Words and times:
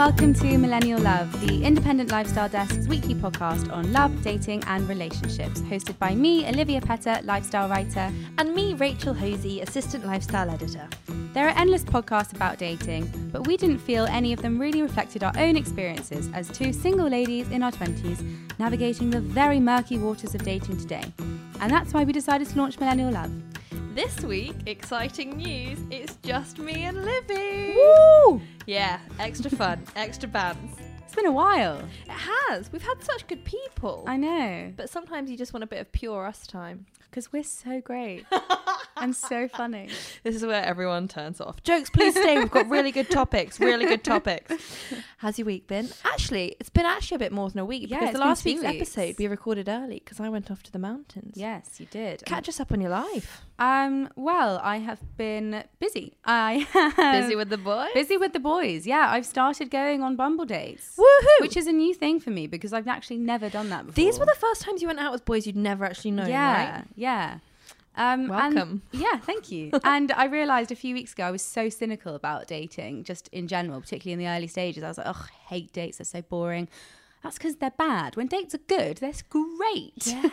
welcome 0.00 0.32
to 0.32 0.56
Millennial 0.56 0.98
Love, 0.98 1.46
the 1.46 1.62
Independent 1.62 2.10
Lifestyle 2.10 2.48
Desk's 2.48 2.88
weekly 2.88 3.14
podcast 3.14 3.70
on 3.70 3.92
love, 3.92 4.22
dating, 4.22 4.64
and 4.66 4.88
relationships, 4.88 5.60
hosted 5.60 5.98
by 5.98 6.14
me, 6.14 6.48
Olivia 6.48 6.80
Petter, 6.80 7.20
lifestyle 7.24 7.68
writer. 7.68 8.10
And 8.38 8.54
me, 8.54 8.72
Rachel 8.72 9.12
Hosie, 9.12 9.60
assistant 9.60 10.06
lifestyle 10.06 10.48
editor. 10.48 10.88
There 11.34 11.46
are 11.46 11.54
endless 11.54 11.84
podcasts 11.84 12.32
about 12.34 12.56
dating, 12.56 13.12
but 13.30 13.46
we 13.46 13.58
didn't 13.58 13.76
feel 13.76 14.06
any 14.06 14.32
of 14.32 14.40
them 14.40 14.58
really 14.58 14.80
reflected 14.80 15.22
our 15.22 15.34
own 15.36 15.54
experiences 15.54 16.30
as 16.32 16.48
two 16.48 16.72
single 16.72 17.10
ladies 17.10 17.50
in 17.50 17.62
our 17.62 17.70
20s 17.70 18.24
navigating 18.58 19.10
the 19.10 19.20
very 19.20 19.60
murky 19.60 19.98
waters 19.98 20.34
of 20.34 20.42
dating 20.42 20.78
today. 20.78 21.04
And 21.60 21.70
that's 21.70 21.92
why 21.92 22.04
we 22.04 22.14
decided 22.14 22.48
to 22.48 22.56
launch 22.56 22.80
Millennial 22.80 23.10
Love. 23.10 23.30
This 23.94 24.20
week, 24.22 24.54
exciting 24.66 25.36
news, 25.36 25.78
it's 25.90 26.16
just 26.22 26.58
me 26.58 26.84
and 26.84 27.04
Livy. 27.04 27.74
Woo! 27.74 28.40
Yeah, 28.66 29.00
extra 29.18 29.50
fun, 29.56 29.82
extra 29.96 30.28
bands. 30.28 30.76
It's 31.04 31.14
been 31.14 31.26
a 31.26 31.32
while. 31.32 31.78
It 32.06 32.10
has. 32.10 32.70
We've 32.72 32.82
had 32.82 33.02
such 33.02 33.26
good 33.26 33.44
people. 33.44 34.04
I 34.06 34.16
know. 34.16 34.72
but 34.76 34.88
sometimes 34.90 35.28
you 35.30 35.36
just 35.36 35.52
want 35.52 35.64
a 35.64 35.66
bit 35.66 35.80
of 35.80 35.90
pure 35.90 36.24
us 36.24 36.46
time. 36.46 36.86
Because 37.10 37.32
we're 37.32 37.42
so 37.42 37.80
great 37.80 38.24
and 38.96 39.14
so 39.14 39.48
funny. 39.48 39.88
This 40.22 40.34
is 40.36 40.44
where 40.44 40.62
everyone 40.64 41.08
turns 41.08 41.40
off. 41.40 41.62
Jokes, 41.62 41.88
please 41.90 42.14
stay. 42.14 42.38
We've 42.38 42.50
got 42.50 42.68
really 42.68 42.90
good 42.92 43.08
topics. 43.10 43.58
Really 43.58 43.86
good 43.86 44.04
topics. 44.04 44.54
How's 45.18 45.38
your 45.38 45.46
week 45.46 45.66
been? 45.66 45.88
Actually, 46.04 46.56
it's 46.60 46.68
been 46.70 46.84
actually 46.84 47.16
a 47.16 47.18
bit 47.18 47.32
more 47.32 47.48
than 47.48 47.58
a 47.60 47.64
week 47.64 47.88
Yeah, 47.90 48.00
because 48.00 48.12
the 48.14 48.18
last 48.20 48.44
week's 48.44 48.62
weeks. 48.62 48.74
episode 48.96 49.16
we 49.18 49.26
recorded 49.26 49.68
early 49.68 50.00
because 50.04 50.20
I 50.20 50.28
went 50.28 50.50
off 50.50 50.62
to 50.64 50.72
the 50.72 50.78
mountains. 50.78 51.34
Yes, 51.36 51.78
you 51.80 51.86
did. 51.90 52.24
Catch 52.26 52.48
us 52.48 52.60
up 52.60 52.70
on 52.72 52.80
your 52.80 52.90
life. 52.90 53.42
Um, 53.58 54.08
well, 54.16 54.60
I 54.62 54.78
have 54.78 55.00
been 55.16 55.64
busy. 55.78 56.14
I 56.24 56.66
Busy 57.20 57.36
with 57.36 57.50
the 57.50 57.58
boys? 57.58 57.88
busy 57.94 58.16
with 58.16 58.32
the 58.32 58.40
boys. 58.40 58.86
Yeah, 58.86 59.06
I've 59.10 59.26
started 59.26 59.70
going 59.70 60.02
on 60.02 60.16
Bumble 60.16 60.44
dates, 60.46 60.96
Woohoo! 60.98 61.40
which 61.40 61.56
is 61.56 61.66
a 61.66 61.72
new 61.72 61.94
thing 61.94 62.20
for 62.20 62.30
me 62.30 62.46
because 62.46 62.72
I've 62.72 62.88
actually 62.88 63.18
never 63.18 63.48
done 63.48 63.68
that 63.70 63.86
before. 63.86 63.94
These 64.02 64.18
were 64.18 64.26
the 64.26 64.36
first 64.38 64.62
times 64.62 64.80
you 64.82 64.88
went 64.88 64.98
out 65.00 65.12
with 65.12 65.24
boys 65.24 65.46
you'd 65.46 65.56
never 65.56 65.84
actually 65.84 66.12
known, 66.12 66.28
yeah, 66.28 66.74
right? 66.76 66.84
yeah. 66.96 67.38
Um, 67.96 68.20
and- 68.20 68.30
Welcome. 68.30 68.82
yeah, 68.92 69.18
thank 69.18 69.50
you. 69.50 69.70
and 69.84 70.12
I 70.12 70.24
realized 70.26 70.70
a 70.72 70.76
few 70.76 70.94
weeks 70.94 71.12
ago 71.12 71.24
I 71.24 71.30
was 71.30 71.42
so 71.42 71.68
cynical 71.68 72.14
about 72.14 72.46
dating, 72.46 73.04
just 73.04 73.28
in 73.28 73.48
general, 73.48 73.80
particularly 73.80 74.12
in 74.12 74.18
the 74.18 74.28
early 74.28 74.46
stages. 74.46 74.82
I 74.82 74.88
was 74.88 74.98
like, 74.98 75.08
oh, 75.08 75.26
I 75.28 75.48
hate 75.48 75.72
dates. 75.72 75.98
They're 75.98 76.04
so 76.04 76.22
boring. 76.22 76.68
That's 77.22 77.36
because 77.36 77.56
they're 77.56 77.70
bad. 77.72 78.16
When 78.16 78.28
dates 78.28 78.54
are 78.54 78.58
good, 78.66 78.96
they're 78.98 79.12
great. 79.28 80.14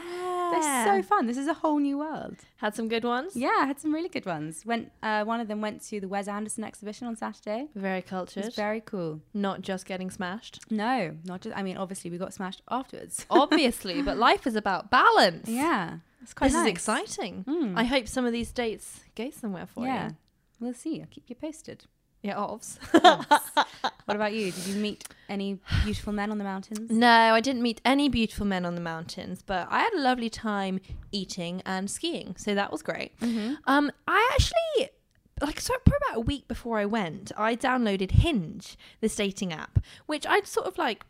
They're 0.50 0.86
so 0.86 1.04
fun. 1.04 1.26
This 1.28 1.36
is 1.38 1.48
a 1.48 1.54
whole 1.54 1.80
new 1.80 1.98
world. 1.98 2.38
Had 2.56 2.74
some 2.74 2.88
good 2.88 3.04
ones. 3.04 3.36
Yeah, 3.36 3.54
I 3.60 3.66
had 3.66 3.82
some 3.82 3.94
really 3.94 4.08
good 4.08 4.26
ones. 4.26 4.66
Went 4.66 4.94
uh, 5.04 5.26
one 5.26 5.42
of 5.42 5.50
them 5.50 5.60
went 5.60 5.82
to 5.90 6.00
the 6.00 6.08
Wes 6.08 6.30
Anderson 6.30 6.64
exhibition 6.64 7.06
on 7.06 7.18
Saturday. 7.18 7.68
Very 7.76 8.02
cultured. 8.02 8.56
very 8.56 8.80
cool. 8.80 9.20
Not 9.34 9.62
just 9.62 9.86
getting 9.86 10.10
smashed. 10.10 10.62
No, 10.72 11.17
not 11.26 11.42
just. 11.42 11.58
I 11.58 11.64
mean, 11.64 11.76
obviously 11.76 12.10
we 12.12 12.17
got 12.17 12.34
smashed 12.34 12.62
afterwards. 12.70 13.26
Obviously, 13.30 14.02
but 14.02 14.16
life 14.17 14.48
is 14.48 14.56
about 14.56 14.90
balance. 14.90 15.50
yeah, 15.50 15.98
it's 16.22 16.33
quite 16.33 16.48
This 16.48 16.55
nice. 16.55 16.66
is 16.66 16.72
exciting. 16.72 17.44
Mm. 17.48 17.73
I 17.78 17.83
hope 17.86 18.08
some 18.08 18.26
of 18.26 18.32
these 18.32 18.52
dates 18.52 19.02
go 19.16 19.30
somewhere 19.30 19.66
for 19.67 19.86
Yeah, 19.86 20.10
you. 20.10 20.16
we'll 20.60 20.73
see. 20.73 21.00
I'll 21.02 21.08
keep 21.08 21.30
you 21.30 21.36
posted. 21.36 21.86
Yeah, 22.23 22.36
ovs. 22.36 22.78
What 24.05 24.16
about 24.16 24.33
you? 24.33 24.52
Did 24.52 24.66
you 24.67 24.76
meet 24.82 25.04
any 25.28 25.60
beautiful 25.83 26.14
men 26.14 26.32
on 26.32 26.38
the 26.38 26.44
mountains? 26.45 26.89
no, 26.89 27.08
I 27.10 27.42
didn't 27.42 27.61
meet 27.61 27.82
any 27.83 28.08
beautiful 28.10 28.45
men 28.45 28.66
on 28.66 28.76
the 28.76 28.82
mountains, 28.82 29.42
but 29.45 29.67
I 29.70 29.80
had 29.80 29.94
a 29.94 30.00
lovely 30.02 30.30
time 30.30 30.80
eating 31.11 31.61
and 31.66 31.92
skiing, 31.92 32.36
so 32.38 32.55
that 32.55 32.72
was 32.72 32.82
great. 32.82 33.20
Mm-hmm. 33.20 33.55
Um, 33.66 33.92
I 34.08 34.30
actually 34.34 34.89
like 35.42 35.60
so 35.60 35.73
for 35.86 35.95
about 35.98 36.17
a 36.17 36.22
week 36.22 36.48
before 36.48 36.80
I 36.80 36.86
went, 36.86 37.32
I 37.38 37.55
downloaded 37.55 38.11
Hinge, 38.11 38.78
this 39.02 39.16
dating 39.16 39.52
app, 39.54 39.80
which 40.05 40.26
I'd 40.26 40.48
sort 40.48 40.67
of 40.67 40.78
like 40.78 41.05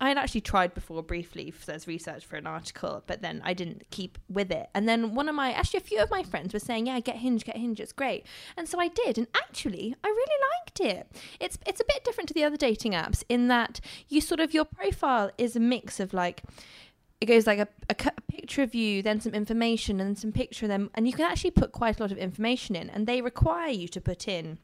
I 0.00 0.08
had 0.08 0.18
actually 0.18 0.42
tried 0.42 0.74
before 0.74 1.02
briefly 1.02 1.52
as 1.68 1.86
research 1.86 2.24
for 2.24 2.36
an 2.36 2.46
article, 2.46 3.02
but 3.06 3.22
then 3.22 3.40
I 3.44 3.54
didn't 3.54 3.90
keep 3.90 4.18
with 4.28 4.50
it. 4.50 4.68
And 4.74 4.88
then 4.88 5.14
one 5.14 5.28
of 5.28 5.34
my 5.34 5.52
actually 5.52 5.78
a 5.78 5.82
few 5.82 6.00
of 6.00 6.10
my 6.10 6.22
friends 6.22 6.52
were 6.52 6.60
saying, 6.60 6.86
"Yeah, 6.86 7.00
get 7.00 7.16
Hinge, 7.16 7.44
get 7.44 7.56
Hinge, 7.56 7.80
it's 7.80 7.92
great." 7.92 8.26
And 8.56 8.68
so 8.68 8.78
I 8.80 8.88
did, 8.88 9.18
and 9.18 9.26
actually 9.34 9.94
I 10.04 10.08
really 10.08 10.44
liked 10.56 10.80
it. 10.80 11.06
It's 11.38 11.58
it's 11.66 11.80
a 11.80 11.84
bit 11.84 12.04
different 12.04 12.28
to 12.28 12.34
the 12.34 12.44
other 12.44 12.56
dating 12.56 12.92
apps 12.92 13.22
in 13.28 13.48
that 13.48 13.80
you 14.08 14.20
sort 14.20 14.40
of 14.40 14.54
your 14.54 14.64
profile 14.64 15.30
is 15.38 15.56
a 15.56 15.60
mix 15.60 16.00
of 16.00 16.12
like 16.12 16.42
it 17.20 17.26
goes 17.26 17.46
like 17.46 17.58
a, 17.58 17.68
a, 17.90 17.94
a 18.16 18.20
picture 18.32 18.62
of 18.62 18.74
you, 18.74 19.02
then 19.02 19.20
some 19.20 19.34
information, 19.34 20.00
and 20.00 20.18
some 20.18 20.32
picture 20.32 20.64
of 20.64 20.70
them, 20.70 20.90
and 20.94 21.06
you 21.06 21.12
can 21.12 21.30
actually 21.30 21.50
put 21.50 21.70
quite 21.70 22.00
a 22.00 22.02
lot 22.02 22.12
of 22.12 22.18
information 22.18 22.74
in, 22.74 22.88
and 22.88 23.06
they 23.06 23.20
require 23.20 23.70
you 23.70 23.88
to 23.88 24.00
put 24.00 24.26
in. 24.26 24.58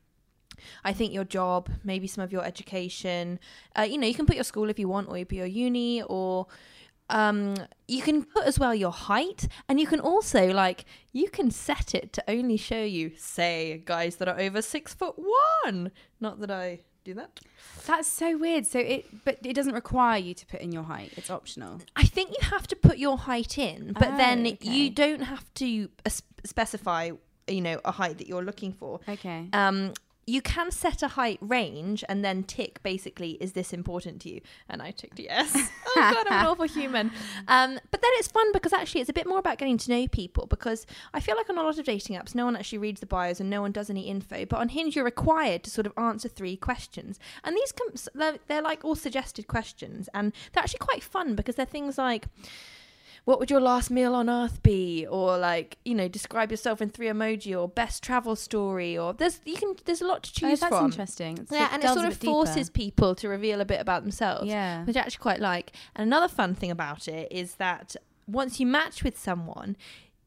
I 0.84 0.93
think 0.93 1.12
your 1.12 1.25
job, 1.25 1.69
maybe 1.84 2.06
some 2.06 2.22
of 2.25 2.33
your 2.33 2.44
education. 2.44 3.39
Uh, 3.78 3.83
you 3.83 3.99
know, 3.99 4.06
you 4.06 4.15
can 4.15 4.27
put 4.27 4.37
your 4.37 4.44
school 4.44 4.71
if 4.71 4.78
you 4.78 4.89
want, 4.89 5.09
or 5.09 5.17
you 5.19 5.25
put 5.25 5.37
your 5.39 5.47
uni, 5.47 6.03
or 6.03 6.47
um, 7.11 7.55
you 7.87 8.03
can 8.03 8.25
put 8.25 8.44
as 8.44 8.59
well 8.59 8.75
your 8.75 8.91
height, 8.91 9.47
and 9.69 9.78
you 9.78 9.87
can 9.87 10.00
also 10.00 10.49
like 10.53 10.84
you 11.12 11.28
can 11.31 11.50
set 11.50 11.95
it 11.95 12.12
to 12.15 12.25
only 12.28 12.56
show 12.56 12.83
you, 12.83 13.12
say, 13.16 13.83
guys 13.84 14.16
that 14.16 14.28
are 14.28 14.39
over 14.41 14.61
six 14.62 14.93
foot 14.95 15.15
one. 15.65 15.93
Not 16.21 16.41
that 16.41 16.50
I 16.50 16.81
do 17.05 17.15
that. 17.15 17.39
That's 17.87 18.09
so 18.09 18.37
weird. 18.37 18.66
So 18.66 18.81
it, 18.81 19.25
but 19.25 19.39
it 19.45 19.53
doesn't 19.55 19.75
require 19.75 20.19
you 20.19 20.34
to 20.34 20.45
put 20.47 20.61
in 20.61 20.72
your 20.72 20.83
height. 20.83 21.12
It's 21.16 21.31
optional. 21.31 21.81
I 21.95 22.03
think 22.05 22.31
you 22.31 22.49
have 22.50 22.66
to 22.66 22.75
put 22.77 22.99
your 22.99 23.16
height 23.16 23.56
in, 23.56 23.93
but 23.93 24.09
Oh, 24.15 24.16
then 24.16 24.45
okay. 24.45 24.69
you 24.69 24.91
don't 24.91 25.21
have 25.21 25.55
to 25.55 25.89
uh, 26.05 26.11
specify, 26.45 27.12
you 27.47 27.61
know, 27.61 27.81
a 27.84 27.93
height 27.93 28.19
that 28.19 28.27
you're 28.27 28.43
looking 28.43 28.72
for. 28.72 28.99
Okay. 29.09 29.47
Um, 29.53 29.93
you 30.27 30.43
can 30.43 30.73
set 30.73 31.03
a 31.03 31.09
height 31.09 31.39
range 31.41 32.03
and 32.09 32.25
then 32.25 32.43
tick 32.43 32.83
basically, 32.83 33.33
is 33.41 33.53
this 33.53 33.73
important 33.73 34.21
to 34.23 34.29
you? 34.29 34.41
And 34.69 34.83
I 34.83 34.91
ticked 34.91 35.21
yes. 35.21 35.55
oh 35.87 35.95
god, 35.95 36.27
I'm 36.29 36.41
an 36.41 36.47
awful 36.47 36.67
human. 36.67 37.13
Um, 37.47 37.79
but 37.93 38.03
then 38.03 38.11
it's 38.15 38.27
fun 38.27 38.51
because 38.53 38.73
actually 38.73 39.01
it's 39.01 39.11
a 39.11 39.13
bit 39.13 39.29
more 39.29 39.39
about 39.39 39.59
getting 39.59 39.79
to 39.79 39.91
know 39.91 40.09
people 40.09 40.47
because 40.47 40.85
I 41.15 41.21
feel 41.21 41.37
like 41.37 41.49
on 41.49 41.59
a 41.59 41.63
lot 41.63 41.79
of 41.79 41.85
dating 41.85 42.17
apps, 42.17 42.35
no 42.35 42.45
one 42.45 42.57
actually 42.57 42.79
reads 42.79 42.99
the 42.99 43.07
bios 43.07 43.39
and 43.39 43.49
no 43.49 43.63
one 43.63 43.71
does 43.71 43.89
any 43.89 44.09
info. 44.09 44.45
But 44.47 44.59
on 44.59 44.71
Hinge, 44.71 44.97
you're 44.97 45.05
required 45.05 45.63
to 45.63 45.71
sort 45.71 45.87
of 45.87 45.93
answer 45.97 46.29
three 46.29 46.57
questions, 46.57 47.21
and 47.45 47.57
these 47.57 47.73
com- 47.73 47.95
they're, 48.15 48.39
they're 48.49 48.63
like 48.63 48.85
all 48.85 48.97
suggested 48.97 49.47
questions, 49.47 50.09
and 50.13 50.33
they're 50.53 50.63
actually 50.63 50.79
quite 50.79 51.05
fun 51.05 51.37
because 51.37 51.55
they're 51.55 51.67
things 51.67 51.99
like 51.99 52.27
what 53.27 53.39
would 53.41 53.51
your 53.51 53.61
last 53.61 53.91
meal 53.91 54.15
on 54.15 54.31
earth 54.31 54.63
be 54.63 55.07
or 55.11 55.37
like 55.37 55.77
you 55.85 55.95
know 55.95 56.09
describe 56.09 56.51
yourself 56.51 56.81
in 56.81 56.89
three 56.89 57.09
emoji 57.09 57.53
or 57.61 57.69
best 57.69 58.03
travel 58.03 58.35
story 58.37 58.97
or 58.97 59.13
there's 59.13 59.41
you 59.45 59.57
can 59.57 59.75
there's 59.85 60.01
a 60.01 60.07
lot 60.07 60.23
to 60.23 60.33
choose 60.33 60.45
Oh, 60.45 60.51
choose 60.51 60.61
that's 60.61 60.77
from 60.77 60.85
interesting. 60.87 61.33
It's- 61.35 61.49
yeah 61.53 61.69
and 61.73 61.83
it 61.85 61.89
sort 61.89 62.05
of 62.07 62.11
bit 62.13 62.21
deeper. 62.21 62.33
forces 62.33 62.71
people 62.71 63.15
to 63.17 63.29
reveal 63.29 63.61
a 63.61 63.65
bit 63.65 63.81
about 63.81 64.03
themselves 64.03 64.47
Yeah. 64.49 64.85
which 64.85 64.97
I 64.97 65.01
actually 65.01 65.23
quite 65.23 65.41
like 65.41 65.73
and 65.95 66.07
another 66.07 66.29
fun 66.29 66.55
thing 66.55 66.71
about 66.71 67.09
it 67.09 67.31
is 67.31 67.57
that 67.57 67.97
once 68.27 68.59
you 68.61 68.67
match 68.67 69.05
with 69.05 69.19
someone 69.19 69.77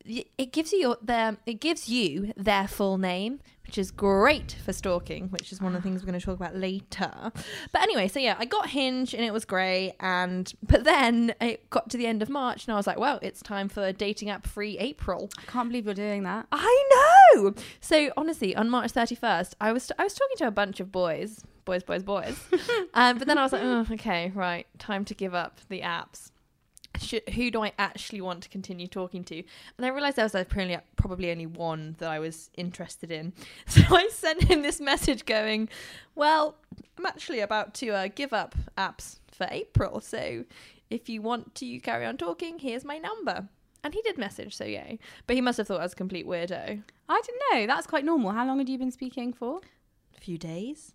it 0.05 0.51
gives 0.51 0.71
you 0.73 0.79
your 0.79 0.97
their 1.01 1.37
it 1.45 1.59
gives 1.59 1.87
you 1.89 2.33
their 2.35 2.67
full 2.67 2.97
name 2.97 3.39
which 3.69 3.77
is 3.77 3.91
great 3.91 4.55
for 4.65 4.73
stalking 4.73 5.27
which 5.27 5.51
is 5.51 5.61
one 5.61 5.75
of 5.75 5.83
the 5.83 5.87
things 5.87 6.01
we're 6.01 6.07
going 6.09 6.19
to 6.19 6.25
talk 6.25 6.35
about 6.35 6.55
later 6.55 7.31
but 7.71 7.81
anyway 7.83 8.07
so 8.07 8.19
yeah 8.19 8.35
i 8.39 8.45
got 8.45 8.67
hinge 8.69 9.13
and 9.13 9.23
it 9.23 9.31
was 9.31 9.45
great 9.45 9.93
and 9.99 10.53
but 10.63 10.83
then 10.85 11.35
it 11.39 11.69
got 11.69 11.87
to 11.87 11.95
the 11.95 12.07
end 12.07 12.23
of 12.23 12.29
march 12.29 12.65
and 12.65 12.73
i 12.73 12.75
was 12.75 12.87
like 12.87 12.97
well 12.97 13.19
it's 13.21 13.43
time 13.43 13.69
for 13.69 13.91
dating 13.91 14.27
app 14.27 14.47
free 14.47 14.75
april 14.79 15.29
I 15.37 15.51
can't 15.51 15.69
believe 15.69 15.85
you're 15.85 15.93
doing 15.93 16.23
that. 16.23 16.47
I 16.51 17.33
know. 17.33 17.53
So 17.81 18.11
honestly, 18.17 18.55
on 18.55 18.69
March 18.69 18.91
thirty 18.91 19.15
first, 19.15 19.55
I 19.59 19.71
was 19.71 19.91
I 19.97 20.03
was 20.03 20.13
talking 20.13 20.37
to 20.37 20.47
a 20.47 20.51
bunch 20.51 20.79
of 20.79 20.91
boys, 20.91 21.43
boys, 21.65 21.83
boys, 21.83 22.03
boys. 22.03 22.39
um, 22.93 23.17
but 23.17 23.27
then 23.27 23.37
I 23.37 23.43
was 23.43 23.53
like, 23.53 23.61
oh, 23.63 23.85
okay, 23.91 24.31
right, 24.35 24.67
time 24.77 25.05
to 25.05 25.13
give 25.13 25.33
up 25.33 25.59
the 25.69 25.81
apps. 25.81 26.31
Should, 26.99 27.29
who 27.29 27.49
do 27.49 27.63
I 27.63 27.71
actually 27.79 28.21
want 28.21 28.43
to 28.43 28.49
continue 28.49 28.87
talking 28.87 29.23
to? 29.25 29.37
And 29.77 29.85
I 29.85 29.89
realized 29.89 30.17
there 30.17 30.25
was 30.25 30.35
apparently 30.35 30.77
probably 30.95 31.31
only 31.31 31.45
one 31.45 31.95
that 31.99 32.09
I 32.09 32.19
was 32.19 32.49
interested 32.55 33.11
in. 33.11 33.33
So 33.67 33.81
I 33.89 34.09
sent 34.09 34.43
him 34.43 34.61
this 34.61 34.81
message 34.81 35.25
going, 35.25 35.69
"Well, 36.15 36.55
I'm 36.97 37.05
actually 37.05 37.39
about 37.39 37.73
to 37.75 37.89
uh, 37.89 38.07
give 38.13 38.33
up 38.33 38.55
apps 38.77 39.19
for 39.31 39.47
April. 39.49 40.01
So 40.01 40.43
if 40.89 41.07
you 41.07 41.21
want 41.21 41.55
to 41.55 41.79
carry 41.79 42.05
on 42.05 42.17
talking, 42.17 42.59
here's 42.59 42.83
my 42.83 42.97
number." 42.97 43.47
And 43.83 43.93
he 43.93 44.01
did 44.01 44.17
message, 44.17 44.55
so 44.55 44.65
yay. 44.65 44.99
But 45.25 45.35
he 45.35 45.41
must 45.41 45.57
have 45.57 45.67
thought 45.67 45.79
I 45.79 45.83
was 45.83 45.93
a 45.93 45.95
complete 45.95 46.27
weirdo. 46.27 46.83
I 47.07 47.21
don't 47.21 47.41
know. 47.53 47.67
That's 47.67 47.87
quite 47.87 48.03
normal. 48.03 48.31
How 48.31 48.45
long 48.45 48.57
had 48.57 48.67
you 48.67 48.77
been 48.77 48.91
speaking 48.91 49.31
for? 49.31 49.61
A 50.17 50.19
few 50.19 50.37
days. 50.37 50.93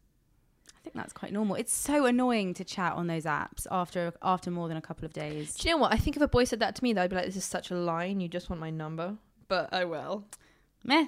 I 0.85 0.91
think 0.91 0.97
that's 0.97 1.15
quite 1.15 1.33
normal. 1.33 1.57
It's 1.57 1.73
so 1.73 2.05
annoying 2.05 2.53
to 2.55 2.65
chat 2.65 2.93
on 2.93 3.07
those 3.07 3.25
apps 3.25 3.67
after 3.71 4.13
after 4.21 4.51
more 4.51 4.69
than 4.69 4.77
a 4.77 4.83
couple 4.83 5.07
of 5.07 5.15
days. 5.15 5.55
Do 5.55 5.67
you 5.67 5.75
know 5.75 5.81
what? 5.81 5.95
I 5.95 5.97
think 5.97 6.15
if 6.17 6.23
a 6.23 6.29
boy 6.29 6.45
said 6.45 6.61
that 6.61 6.77
to 6.77 6.85
me, 6.85 6.93
though, 6.93 7.03
I'd 7.03 7.11
be 7.11 7.17
like, 7.17 7.25
this 7.25 7.37
is 7.37 7.45
such 7.47 7.71
a 7.71 7.75
line. 7.75 8.21
You 8.21 8.29
just 8.29 8.51
want 8.51 8.61
my 8.61 8.69
number. 8.69 9.17
But 9.49 9.73
I 9.73 9.87
will. 9.87 10.25
Meh. 10.85 11.07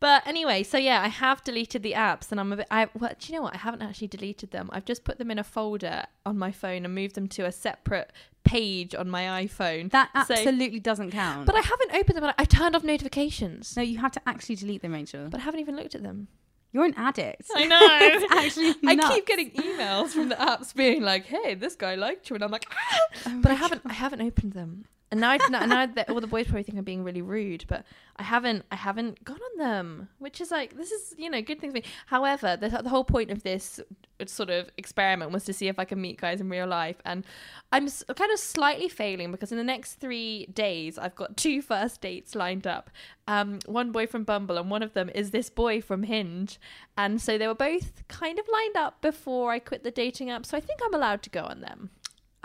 But 0.00 0.26
anyway, 0.26 0.62
so 0.62 0.78
yeah, 0.78 1.02
I 1.02 1.08
have 1.08 1.44
deleted 1.44 1.82
the 1.82 1.92
apps, 1.92 2.30
and 2.30 2.40
I'm 2.40 2.52
a 2.52 2.56
bit. 2.56 2.68
I 2.70 2.88
well, 2.98 3.10
do 3.18 3.30
you 3.30 3.36
know 3.38 3.42
what? 3.42 3.54
I 3.54 3.58
haven't 3.58 3.82
actually 3.82 4.06
deleted 4.08 4.50
them. 4.52 4.70
I've 4.72 4.84
just 4.86 5.04
put 5.04 5.18
them 5.18 5.30
in 5.30 5.38
a 5.38 5.44
folder 5.44 6.04
on 6.24 6.38
my 6.38 6.50
phone 6.50 6.86
and 6.86 6.94
moved 6.94 7.16
them 7.16 7.28
to 7.28 7.44
a 7.44 7.52
separate 7.52 8.12
page 8.44 8.94
on 8.94 9.10
my 9.10 9.44
iPhone. 9.44 9.90
That 9.90 10.08
So- 10.26 10.34
absolutely 10.34 10.80
doesn't 10.80 11.10
count. 11.10 11.44
but 11.46 11.54
I 11.56 11.60
haven't 11.60 11.94
opened 11.94 12.16
them. 12.22 12.32
I've 12.38 12.48
turned 12.48 12.74
off 12.76 12.84
notifications, 12.84 13.76
no, 13.76 13.82
you 13.82 13.98
have 13.98 14.12
to 14.12 14.20
actually 14.26 14.54
delete 14.54 14.80
them, 14.82 14.92
Rachel. 14.94 15.28
but 15.28 15.40
I 15.40 15.42
haven't 15.42 15.60
even 15.60 15.76
looked 15.76 15.94
at 15.96 16.02
them. 16.04 16.28
You're 16.76 16.84
an 16.84 16.94
addict. 16.98 17.50
I 17.56 17.64
know. 17.64 17.80
It's 18.02 18.30
actually 18.30 18.74
I 18.86 19.14
keep 19.14 19.26
getting 19.26 19.50
emails 19.52 20.08
from 20.08 20.28
the 20.28 20.34
apps 20.34 20.74
being 20.74 21.00
like, 21.00 21.24
"Hey, 21.24 21.54
this 21.54 21.74
guy 21.74 21.94
liked 21.94 22.28
you," 22.28 22.34
and 22.36 22.44
I'm 22.44 22.50
like, 22.50 22.66
ah! 22.70 23.32
but 23.40 23.50
I 23.50 23.54
haven't. 23.54 23.80
I 23.86 23.94
haven't 23.94 24.20
opened 24.20 24.52
them. 24.52 24.84
And 25.10 25.18
now, 25.18 25.38
now, 25.48 25.64
now 25.64 25.86
the, 25.86 26.10
all 26.12 26.20
the 26.20 26.26
boys 26.26 26.48
probably 26.48 26.64
think 26.64 26.76
I'm 26.76 26.84
being 26.84 27.02
really 27.02 27.22
rude, 27.22 27.64
but 27.66 27.86
I 28.16 28.24
haven't. 28.24 28.66
I 28.70 28.76
haven't 28.76 29.24
gone 29.24 29.38
on 29.38 29.58
them, 29.58 30.10
which 30.18 30.42
is 30.42 30.50
like 30.50 30.76
this 30.76 30.90
is 30.90 31.14
you 31.16 31.30
know 31.30 31.40
good 31.40 31.60
thing 31.60 31.70
for 31.70 31.76
me. 31.76 31.84
However, 32.04 32.58
the, 32.60 32.68
the 32.68 32.90
whole 32.90 33.04
point 33.04 33.30
of 33.30 33.42
this 33.42 33.80
sort 34.26 34.50
of 34.50 34.70
experiment 34.76 35.30
was 35.30 35.44
to 35.44 35.52
see 35.52 35.68
if 35.68 35.78
I 35.78 35.84
can 35.84 36.00
meet 36.00 36.20
guys 36.20 36.40
in 36.40 36.48
real 36.48 36.66
life, 36.66 36.96
and 37.04 37.24
I'm 37.72 37.88
kind 37.88 38.32
of 38.32 38.38
slightly 38.38 38.88
failing 38.88 39.30
because 39.30 39.52
in 39.52 39.58
the 39.58 39.64
next 39.64 39.94
three 39.94 40.46
days 40.46 40.98
I've 40.98 41.14
got 41.14 41.36
two 41.36 41.62
first 41.62 42.00
dates 42.00 42.34
lined 42.34 42.66
up. 42.66 42.90
Um, 43.28 43.58
one 43.66 43.92
boy 43.92 44.06
from 44.06 44.24
Bumble, 44.24 44.58
and 44.58 44.70
one 44.70 44.82
of 44.82 44.94
them 44.94 45.10
is 45.14 45.30
this 45.30 45.50
boy 45.50 45.80
from 45.80 46.04
Hinge, 46.04 46.58
and 46.96 47.20
so 47.20 47.38
they 47.38 47.46
were 47.46 47.54
both 47.54 48.06
kind 48.08 48.38
of 48.38 48.46
lined 48.52 48.76
up 48.76 49.00
before 49.02 49.52
I 49.52 49.58
quit 49.58 49.84
the 49.84 49.90
dating 49.90 50.30
app. 50.30 50.46
So 50.46 50.56
I 50.56 50.60
think 50.60 50.80
I'm 50.84 50.94
allowed 50.94 51.22
to 51.22 51.30
go 51.30 51.44
on 51.44 51.60
them. 51.60 51.90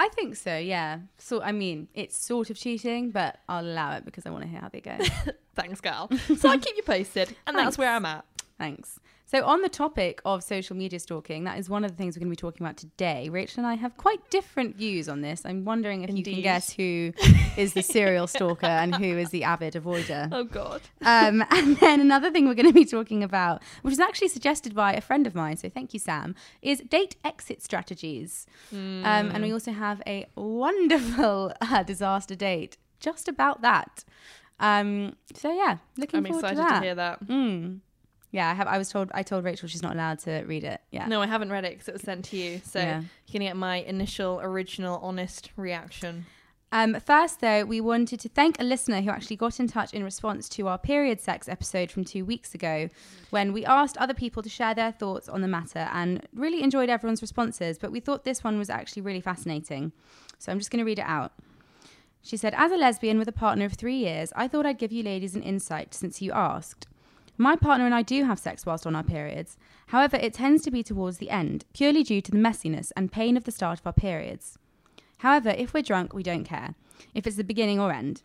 I 0.01 0.09
think 0.09 0.35
so. 0.35 0.57
Yeah. 0.57 0.99
So 1.19 1.43
I 1.43 1.51
mean, 1.51 1.87
it's 1.93 2.17
sort 2.17 2.49
of 2.49 2.57
cheating, 2.57 3.11
but 3.11 3.39
I'll 3.47 3.63
allow 3.63 3.95
it 3.97 4.05
because 4.05 4.25
I 4.25 4.31
want 4.31 4.43
to 4.43 4.49
hear 4.49 4.59
how 4.59 4.69
they 4.69 4.81
go. 4.81 4.97
Thanks, 5.55 5.79
gal. 5.79 6.09
so 6.37 6.49
I'll 6.49 6.57
keep 6.57 6.75
you 6.75 6.83
posted, 6.83 7.35
and 7.45 7.55
that's 7.55 7.77
where 7.77 7.89
I'm 7.89 8.05
at. 8.05 8.25
Thanks. 8.57 8.99
So, 9.31 9.45
on 9.45 9.61
the 9.61 9.69
topic 9.69 10.21
of 10.25 10.43
social 10.43 10.75
media 10.75 10.99
stalking, 10.99 11.45
that 11.45 11.57
is 11.57 11.69
one 11.69 11.85
of 11.85 11.91
the 11.91 11.95
things 11.95 12.17
we're 12.17 12.19
going 12.19 12.27
to 12.27 12.31
be 12.31 12.35
talking 12.35 12.65
about 12.65 12.75
today. 12.75 13.29
Rachel 13.29 13.59
and 13.63 13.67
I 13.67 13.75
have 13.75 13.95
quite 13.95 14.29
different 14.29 14.75
views 14.75 15.07
on 15.07 15.21
this. 15.21 15.43
I'm 15.45 15.63
wondering 15.63 16.03
if 16.03 16.13
you 16.13 16.21
can 16.21 16.41
guess 16.41 16.73
who 16.73 17.13
is 17.55 17.71
the 17.71 17.81
serial 17.95 18.27
stalker 18.27 18.65
and 18.65 18.93
who 18.93 19.17
is 19.17 19.29
the 19.29 19.45
avid 19.45 19.75
avoider. 19.75 20.27
Oh 20.41 20.43
God. 20.43 20.81
Um, 21.01 21.45
and 21.51 21.77
then 21.77 22.01
another 22.01 22.29
thing 22.29 22.45
we're 22.45 22.55
going 22.55 22.67
to 22.67 22.73
be 22.73 22.83
talking 22.83 23.23
about, 23.23 23.63
which 23.83 23.93
is 23.93 24.01
actually 24.01 24.27
suggested 24.27 24.75
by 24.75 24.91
a 24.93 24.99
friend 24.99 25.25
of 25.25 25.33
mine, 25.33 25.55
so 25.55 25.69
thank 25.69 25.93
you, 25.93 25.99
Sam, 25.99 26.35
is 26.61 26.79
date 26.81 27.15
exit 27.23 27.61
strategies. 27.63 28.45
Um, 28.73 29.05
and 29.05 29.37
Hmm. 29.37 29.43
we 29.43 29.53
also 29.53 29.71
have 29.71 30.01
a 30.05 30.25
wonderful 30.35 31.53
uh, 31.61 31.83
disaster 31.83 32.35
date 32.35 32.75
just 32.99 33.29
about 33.29 33.61
that. 33.61 34.03
Um, 34.59 35.15
so 35.33 35.53
yeah, 35.53 35.77
looking 35.97 36.23
forward 36.25 36.41
to 36.41 36.47
it. 36.47 36.51
I'm 36.51 36.59
excited 36.59 36.73
to 36.75 36.79
to, 36.79 36.85
hear 36.85 36.95
that. 36.95 37.27
Mm. 37.27 37.79
Yeah, 38.31 38.49
I 38.49 38.53
have. 38.53 38.67
I 38.67 38.77
was 38.77 38.89
told. 38.89 39.11
I 39.13 39.23
told 39.23 39.43
Rachel 39.43 39.67
she's 39.67 39.83
not 39.83 39.93
allowed 39.93 40.19
to 40.19 40.43
read 40.47 40.63
it. 40.63 40.79
Yeah. 40.91 41.07
No, 41.07 41.21
I 41.21 41.27
haven't 41.27 41.51
read 41.51 41.65
it 41.65 41.71
because 41.73 41.89
it 41.89 41.93
was 41.93 42.01
sent 42.01 42.25
to 42.25 42.37
you, 42.37 42.61
so 42.65 42.79
Yeah. 42.79 42.99
you 43.01 43.31
can 43.31 43.41
get 43.41 43.57
my 43.57 43.77
initial, 43.77 44.39
original, 44.41 44.99
honest 45.03 45.51
reaction. 45.57 46.25
Um, 46.73 46.97
first, 47.05 47.41
though, 47.41 47.65
we 47.65 47.81
wanted 47.81 48.21
to 48.21 48.29
thank 48.29 48.57
a 48.57 48.63
listener 48.63 49.01
who 49.01 49.09
actually 49.09 49.35
got 49.35 49.59
in 49.59 49.67
touch 49.67 49.93
in 49.93 50.05
response 50.05 50.47
to 50.47 50.69
our 50.69 50.77
period 50.77 51.19
sex 51.19 51.49
episode 51.49 51.91
from 51.91 52.05
two 52.05 52.23
weeks 52.23 52.55
ago, 52.55 52.87
when 53.29 53.51
we 53.51 53.65
asked 53.65 53.97
other 53.97 54.13
people 54.13 54.41
to 54.41 54.47
share 54.47 54.73
their 54.73 54.93
thoughts 54.93 55.27
on 55.27 55.41
the 55.41 55.49
matter 55.49 55.89
and 55.91 56.25
really 56.33 56.63
enjoyed 56.63 56.87
everyone's 56.87 57.21
responses. 57.21 57.77
But 57.77 57.91
we 57.91 57.99
thought 57.99 58.23
this 58.23 58.41
one 58.41 58.57
was 58.57 58.69
actually 58.69 59.01
really 59.01 59.19
fascinating. 59.19 59.91
So 60.39 60.49
I'm 60.53 60.59
just 60.59 60.71
going 60.71 60.79
to 60.79 60.85
read 60.85 60.99
it 60.99 61.05
out. 61.05 61.33
She 62.21 62.37
said, 62.37 62.53
As 62.55 62.71
a 62.71 62.77
lesbian 62.77 63.19
with 63.19 63.27
a 63.27 63.33
partner 63.33 63.65
of 63.65 63.73
three 63.73 63.97
years, 63.97 64.31
I 64.37 64.47
thought 64.47 64.65
I'd 64.65 64.77
give 64.79 64.93
you 64.93 65.03
ladies 65.03 65.35
an 65.35 65.43
insight 65.43 65.93
since 65.93 66.21
you 66.21 66.31
asked. 66.31 66.87
My 67.41 67.55
partner 67.55 67.87
and 67.87 67.95
I 67.95 68.03
do 68.03 68.25
have 68.25 68.37
sex 68.37 68.67
whilst 68.67 68.85
on 68.85 68.95
our 68.95 69.01
periods. 69.01 69.57
However, 69.87 70.15
it 70.17 70.31
tends 70.31 70.61
to 70.61 70.69
be 70.69 70.83
towards 70.83 71.17
the 71.17 71.31
end, 71.31 71.65
purely 71.73 72.03
due 72.03 72.21
to 72.21 72.29
the 72.29 72.37
messiness 72.37 72.91
and 72.95 73.11
pain 73.11 73.35
of 73.35 73.45
the 73.45 73.51
start 73.51 73.79
of 73.79 73.87
our 73.87 73.93
periods. 73.93 74.59
However, 75.17 75.49
if 75.57 75.73
we're 75.73 75.81
drunk, 75.81 76.13
we 76.13 76.21
don't 76.21 76.43
care 76.43 76.75
if 77.15 77.25
it's 77.25 77.37
the 77.37 77.43
beginning 77.43 77.79
or 77.79 77.91
end. 77.91 78.21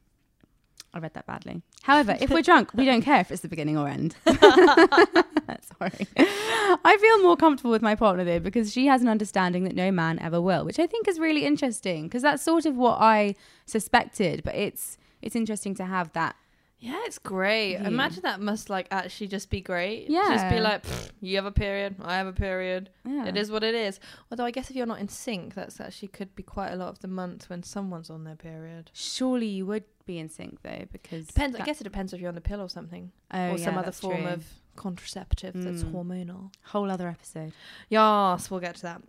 I 0.93 0.99
read 0.99 1.15
that 1.15 1.27
badly. 1.27 1.63
However, 1.85 2.19
if 2.21 2.29
we're 2.29 2.43
drunk, 2.43 2.75
we 2.75 2.85
don't 2.85 3.01
care 3.01 3.21
if 3.21 3.33
it's 3.33 3.41
the 3.41 3.49
beginning 3.49 3.79
or 3.79 3.89
end. 3.89 4.17
Sorry. 4.27 6.07
I 6.19 6.99
feel 7.01 7.23
more 7.23 7.39
comfortable 7.39 7.71
with 7.71 7.81
my 7.81 7.95
partner 7.95 8.23
though 8.23 8.41
because 8.41 8.71
she 8.71 8.87
has 8.87 9.01
an 9.01 9.09
understanding 9.09 9.65
that 9.65 9.75
no 9.75 9.91
man 9.91 10.19
ever 10.19 10.43
will, 10.43 10.63
which 10.67 10.79
I 10.79 10.87
think 10.87 11.09
is 11.09 11.19
really 11.19 11.47
interesting 11.47 12.05
because 12.05 12.21
that's 12.21 12.43
sort 12.43 12.67
of 12.67 12.77
what 12.77 13.01
I 13.01 13.35
suspected, 13.65 14.43
but 14.45 14.55
it's 14.55 14.99
it's 15.23 15.35
interesting 15.35 15.75
to 15.77 15.87
have 15.87 16.13
that. 16.13 16.37
Yeah, 16.79 17.01
it's 17.07 17.19
great. 17.19 17.73
Yeah. 17.73 17.87
Imagine 17.89 18.21
that 18.23 18.41
must 18.41 18.69
like 18.69 18.87
actually 18.91 19.29
just 19.29 19.49
be 19.51 19.61
great. 19.63 20.11
Yeah. 20.11 20.29
just 20.29 20.51
be 20.51 20.61
like, 20.61 20.85
you 21.21 21.37
have 21.37 21.47
a 21.47 21.51
period, 21.51 21.97
I 22.03 22.17
have 22.17 22.27
a 22.27 22.33
period. 22.33 22.91
Yeah. 23.05 23.25
It 23.27 23.37
is 23.37 23.51
what 23.51 23.63
it 23.65 23.75
is. 23.75 23.99
Although 24.31 24.45
I 24.45 24.51
guess 24.51 24.69
if 24.71 24.77
you're 24.77 24.87
not 24.87 25.01
in 25.01 25.09
sync, 25.09 25.55
that's 25.55 25.81
actually 25.81 26.09
could 26.09 26.35
be 26.37 26.43
quite 26.43 26.73
a 26.73 26.77
lot 26.77 26.89
of 26.89 26.99
the 27.01 27.09
month 27.09 27.49
when 27.49 27.63
someone's 27.63 28.11
on 28.11 28.25
their 28.25 28.37
period. 28.37 28.91
Surely 28.93 29.47
you 29.47 29.65
would 29.67 29.85
be 30.05 30.19
in 30.19 30.29
sync 30.29 30.61
though 30.63 30.85
because 30.93 31.29
Depends. 31.29 31.57
I 31.57 31.65
guess 31.65 31.81
it 31.81 31.85
depends 31.85 32.13
if 32.13 32.21
you're 32.21 32.29
on 32.29 32.35
the 32.35 32.41
pill 32.43 32.61
or 32.61 32.69
something, 32.69 33.11
oh, 33.33 33.53
or 33.53 33.59
some 33.59 33.75
yeah, 33.75 33.81
other 33.81 33.93
form 33.93 34.19
true. 34.23 34.27
of 34.29 34.45
contraceptive 34.77 35.55
that's 35.55 35.83
Mm. 35.83 35.93
hormonal. 35.93 36.53
whole 36.67 36.91
other 36.91 37.09
episode. 37.09 37.53
Yes, 37.89 38.51
we'll 38.51 38.61
get 38.61 38.77
to 38.77 38.83
that. 38.83 39.03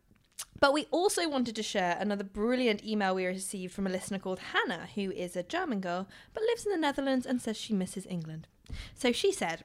But 0.59 0.73
we 0.73 0.87
also 0.91 1.29
wanted 1.29 1.55
to 1.55 1.63
share 1.63 1.97
another 1.99 2.23
brilliant 2.23 2.83
email 2.83 3.13
we 3.13 3.25
received 3.25 3.73
from 3.73 3.85
a 3.85 3.91
listener 3.91 4.19
called 4.19 4.39
Hannah, 4.39 4.87
who 4.95 5.11
is 5.11 5.35
a 5.35 5.43
German 5.43 5.81
girl 5.81 6.07
but 6.33 6.43
lives 6.43 6.65
in 6.65 6.71
the 6.71 6.77
Netherlands 6.77 7.25
and 7.25 7.41
says 7.41 7.57
she 7.57 7.73
misses 7.73 8.07
England. 8.09 8.47
So 8.95 9.11
she 9.11 9.31
said, 9.31 9.63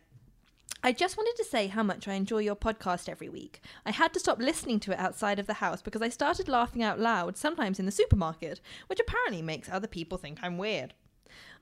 I 0.85 0.93
just 0.93 1.17
wanted 1.17 1.37
to 1.37 1.49
say 1.49 1.69
how 1.69 1.85
much 1.85 2.09
I 2.09 2.15
enjoy 2.15 2.39
your 2.39 2.57
podcast 2.57 3.09
every 3.09 3.29
week. 3.29 3.61
I 3.87 3.93
had 3.93 4.13
to 4.15 4.21
stop 4.21 4.41
listening 4.41 4.81
to 4.81 4.93
it 4.93 4.99
outside 4.99 5.39
of 5.39 5.47
the 5.47 5.55
house 5.55 5.81
because 5.81 6.03
I 6.03 6.09
started 6.09 6.49
laughing 6.49 6.83
out 6.83 6.99
loud, 6.99 7.37
sometimes 7.37 7.79
in 7.79 7.87
the 7.87 7.93
supermarket, 7.93 8.61
which 8.89 8.99
apparently 8.99 9.43
makes 9.43 9.69
other 9.69 9.87
people 9.87 10.19
think 10.19 10.41
I'm 10.43 10.59
weird. 10.59 10.93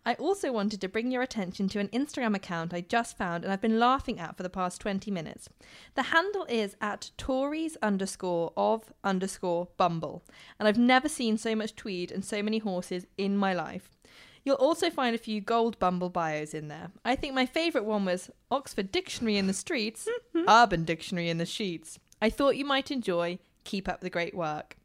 I 0.04 0.14
also 0.14 0.50
wanted 0.50 0.80
to 0.80 0.88
bring 0.88 1.10
your 1.10 1.22
attention 1.22 1.68
to 1.70 1.78
an 1.78 1.88
Instagram 1.88 2.34
account 2.34 2.72
I 2.72 2.80
just 2.80 3.18
found 3.18 3.44
and 3.44 3.52
I've 3.52 3.60
been 3.60 3.78
laughing 3.78 4.18
at 4.18 4.36
for 4.36 4.42
the 4.42 4.48
past 4.48 4.80
20 4.80 5.10
minutes. 5.10 5.48
The 5.94 6.04
handle 6.04 6.46
is 6.48 6.74
at 6.80 7.10
Tories 7.18 7.76
underscore 7.82 8.52
of 8.56 8.92
underscore 9.04 9.68
Bumble, 9.76 10.24
and 10.58 10.66
I've 10.66 10.78
never 10.78 11.08
seen 11.08 11.36
so 11.36 11.54
much 11.54 11.76
tweed 11.76 12.10
and 12.10 12.24
so 12.24 12.42
many 12.42 12.58
horses 12.58 13.06
in 13.18 13.36
my 13.36 13.52
life. 13.52 13.90
You'll 14.42 14.56
also 14.56 14.88
find 14.88 15.14
a 15.14 15.18
few 15.18 15.40
gold 15.42 15.78
Bumble 15.78 16.08
bios 16.08 16.54
in 16.54 16.68
there. 16.68 16.90
I 17.04 17.14
think 17.14 17.34
my 17.34 17.44
favourite 17.44 17.86
one 17.86 18.06
was 18.06 18.30
Oxford 18.50 18.90
Dictionary 18.90 19.36
in 19.36 19.46
the 19.46 19.52
streets, 19.52 20.08
mm-hmm. 20.34 20.48
Urban 20.48 20.84
Dictionary 20.84 21.28
in 21.28 21.36
the 21.36 21.46
sheets. 21.46 21.98
I 22.22 22.30
thought 22.30 22.56
you 22.56 22.64
might 22.64 22.90
enjoy. 22.90 23.38
Keep 23.64 23.88
up 23.88 24.00
the 24.00 24.08
great 24.08 24.34
work. 24.34 24.76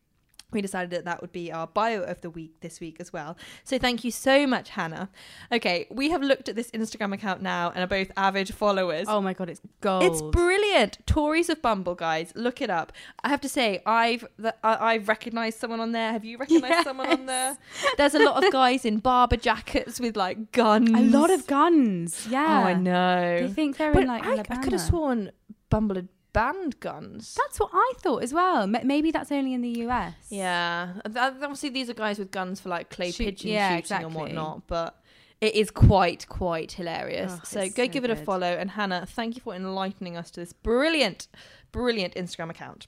We 0.55 0.61
decided 0.61 0.89
that 0.91 1.05
that 1.05 1.21
would 1.21 1.31
be 1.31 1.51
our 1.51 1.67
bio 1.67 2.01
of 2.01 2.21
the 2.21 2.29
week 2.29 2.61
this 2.61 2.79
week 2.79 2.97
as 2.99 3.13
well. 3.13 3.37
So 3.63 3.77
thank 3.77 4.03
you 4.03 4.11
so 4.11 4.47
much, 4.47 4.69
Hannah. 4.69 5.09
Okay, 5.51 5.87
we 5.91 6.09
have 6.09 6.21
looked 6.21 6.49
at 6.49 6.55
this 6.55 6.71
Instagram 6.71 7.13
account 7.13 7.41
now 7.41 7.71
and 7.75 7.83
are 7.83 7.87
both 7.87 8.11
avid 8.17 8.53
followers. 8.53 9.05
Oh 9.07 9.21
my 9.21 9.33
god, 9.33 9.49
it's 9.49 9.61
gold. 9.81 10.03
It's 10.03 10.21
brilliant. 10.21 10.97
Tories 11.05 11.49
of 11.49 11.61
Bumble, 11.61 11.95
guys. 11.95 12.31
Look 12.35 12.61
it 12.61 12.69
up. 12.69 12.93
I 13.23 13.29
have 13.29 13.41
to 13.41 13.49
say, 13.49 13.83
I've 13.85 14.25
the, 14.37 14.55
I, 14.65 14.93
I've 14.93 15.07
recognised 15.07 15.59
someone 15.59 15.79
on 15.79 15.91
there. 15.91 16.11
Have 16.11 16.25
you 16.25 16.37
recognised 16.37 16.83
someone 16.83 17.11
on 17.11 17.25
there? 17.25 17.57
There's 17.97 18.15
a 18.15 18.23
lot 18.23 18.43
of 18.43 18.51
guys 18.51 18.85
in 18.85 18.99
Barbour 18.99 19.37
jackets 19.37 19.99
with 19.99 20.15
like 20.15 20.51
guns. 20.51 20.89
a 20.89 21.01
lot 21.01 21.29
of 21.29 21.45
guns. 21.47 22.27
Yeah. 22.29 22.63
Oh, 22.63 22.67
I 22.67 22.73
know. 22.73 23.47
They 23.47 23.53
think 23.53 23.77
they're 23.77 23.93
but 23.93 24.03
in 24.03 24.07
like 24.07 24.25
I, 24.25 24.43
I 24.49 24.57
could 24.57 24.71
have 24.71 24.81
sworn 24.81 25.31
Bumble 25.69 25.95
had 25.95 26.07
banned 26.35 26.79
guns. 26.79 27.33
That's 27.35 27.59
what 27.59 27.71
I 27.73 27.93
thought 27.99 28.21
as 28.23 28.33
well. 28.33 28.63
M- 28.63 28.77
Maybe 28.85 29.09
that's 29.11 29.31
only 29.31 29.53
in 29.53 29.61
the 29.61 29.73
US. 29.87 30.13
Yeah, 30.29 30.93
Th- 31.05 31.17
obviously 31.17 31.69
these 31.69 31.89
are 31.89 31.93
guys 31.95 32.19
with 32.19 32.29
guns 32.31 32.59
for 32.59 32.69
like 32.69 32.89
clay 32.89 33.11
Shoot- 33.11 33.25
pigeon 33.25 33.51
yeah, 33.51 33.69
shooting 33.69 33.79
exactly. 33.79 34.05
and 34.07 34.15
whatnot, 34.15 34.67
but 34.67 35.01
it 35.41 35.55
is 35.55 35.71
quite 35.71 36.27
quite 36.29 36.73
hilarious. 36.73 37.31
Oh, 37.35 37.41
so 37.43 37.61
go 37.69 37.83
so 37.85 37.87
give 37.87 38.03
it 38.05 38.11
a 38.11 38.15
good. 38.15 38.25
follow. 38.25 38.47
And 38.61 38.71
Hannah, 38.71 39.05
thank 39.05 39.35
you 39.35 39.41
for 39.41 39.53
enlightening 39.55 40.15
us 40.17 40.29
to 40.31 40.39
this 40.41 40.53
brilliant, 40.53 41.27
brilliant 41.71 42.13
Instagram 42.15 42.49
account. 42.51 42.87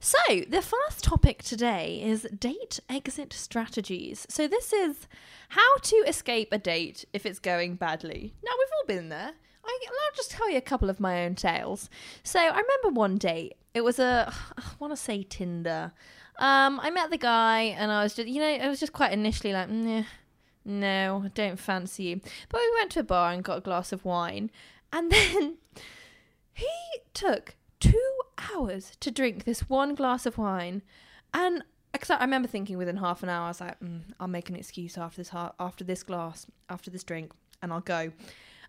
So 0.00 0.18
the 0.48 0.60
first 0.60 1.02
topic 1.02 1.42
today 1.42 2.00
is 2.04 2.26
date 2.38 2.80
exit 2.90 3.32
strategies. 3.32 4.26
So 4.28 4.46
this 4.46 4.72
is 4.72 5.08
how 5.50 5.76
to 5.82 5.96
escape 6.06 6.48
a 6.52 6.58
date 6.58 7.04
if 7.12 7.24
it's 7.24 7.38
going 7.38 7.76
badly. 7.76 8.34
Now 8.44 8.50
we've 8.58 8.68
all 8.78 8.86
been 8.96 9.08
there. 9.08 9.32
I, 9.64 9.78
I'll 9.88 10.16
just 10.16 10.30
tell 10.30 10.50
you 10.50 10.58
a 10.58 10.62
couple 10.62 10.90
of 10.90 11.00
my 11.00 11.24
own 11.24 11.34
tales. 11.34 11.88
So 12.22 12.38
I 12.38 12.46
remember 12.46 12.88
one 12.90 13.16
date. 13.18 13.54
It 13.74 13.82
was 13.82 13.98
a, 13.98 14.32
I 14.58 14.62
want 14.78 14.92
to 14.92 14.96
say 14.96 15.22
Tinder. 15.22 15.92
Um, 16.38 16.80
I 16.80 16.90
met 16.90 17.10
the 17.10 17.18
guy 17.18 17.60
and 17.60 17.92
I 17.92 18.02
was 18.02 18.14
just, 18.14 18.28
you 18.28 18.40
know, 18.40 18.48
it 18.48 18.66
was 18.66 18.80
just 18.80 18.92
quite 18.92 19.12
initially 19.12 19.52
like, 19.52 19.68
"Nah, 19.68 20.02
no, 20.64 21.22
I 21.24 21.28
don't 21.28 21.58
fancy 21.58 22.04
you. 22.04 22.20
But 22.48 22.60
we 22.60 22.72
went 22.78 22.92
to 22.92 23.00
a 23.00 23.04
bar 23.04 23.32
and 23.32 23.42
got 23.42 23.58
a 23.58 23.62
glass 23.62 23.92
of 23.92 24.04
wine, 24.04 24.50
and 24.92 25.10
then 25.12 25.56
he 26.52 26.68
took 27.14 27.54
two 27.80 28.12
hours 28.54 28.92
to 29.00 29.10
drink 29.10 29.44
this 29.44 29.68
one 29.68 29.94
glass 29.94 30.26
of 30.26 30.38
wine, 30.38 30.82
and 31.34 31.64
because 31.92 32.10
I 32.10 32.20
remember 32.20 32.48
thinking 32.48 32.78
within 32.78 32.96
half 32.96 33.22
an 33.22 33.28
hour, 33.28 33.46
I 33.46 33.48
was 33.48 33.60
like, 33.60 33.78
mm, 33.80 34.00
I'll 34.18 34.28
make 34.28 34.48
an 34.48 34.56
excuse 34.56 34.96
after 34.96 35.18
this 35.18 35.30
after 35.34 35.84
this 35.84 36.02
glass, 36.02 36.46
after 36.70 36.90
this 36.90 37.04
drink, 37.04 37.32
and 37.60 37.72
I'll 37.72 37.80
go. 37.80 38.12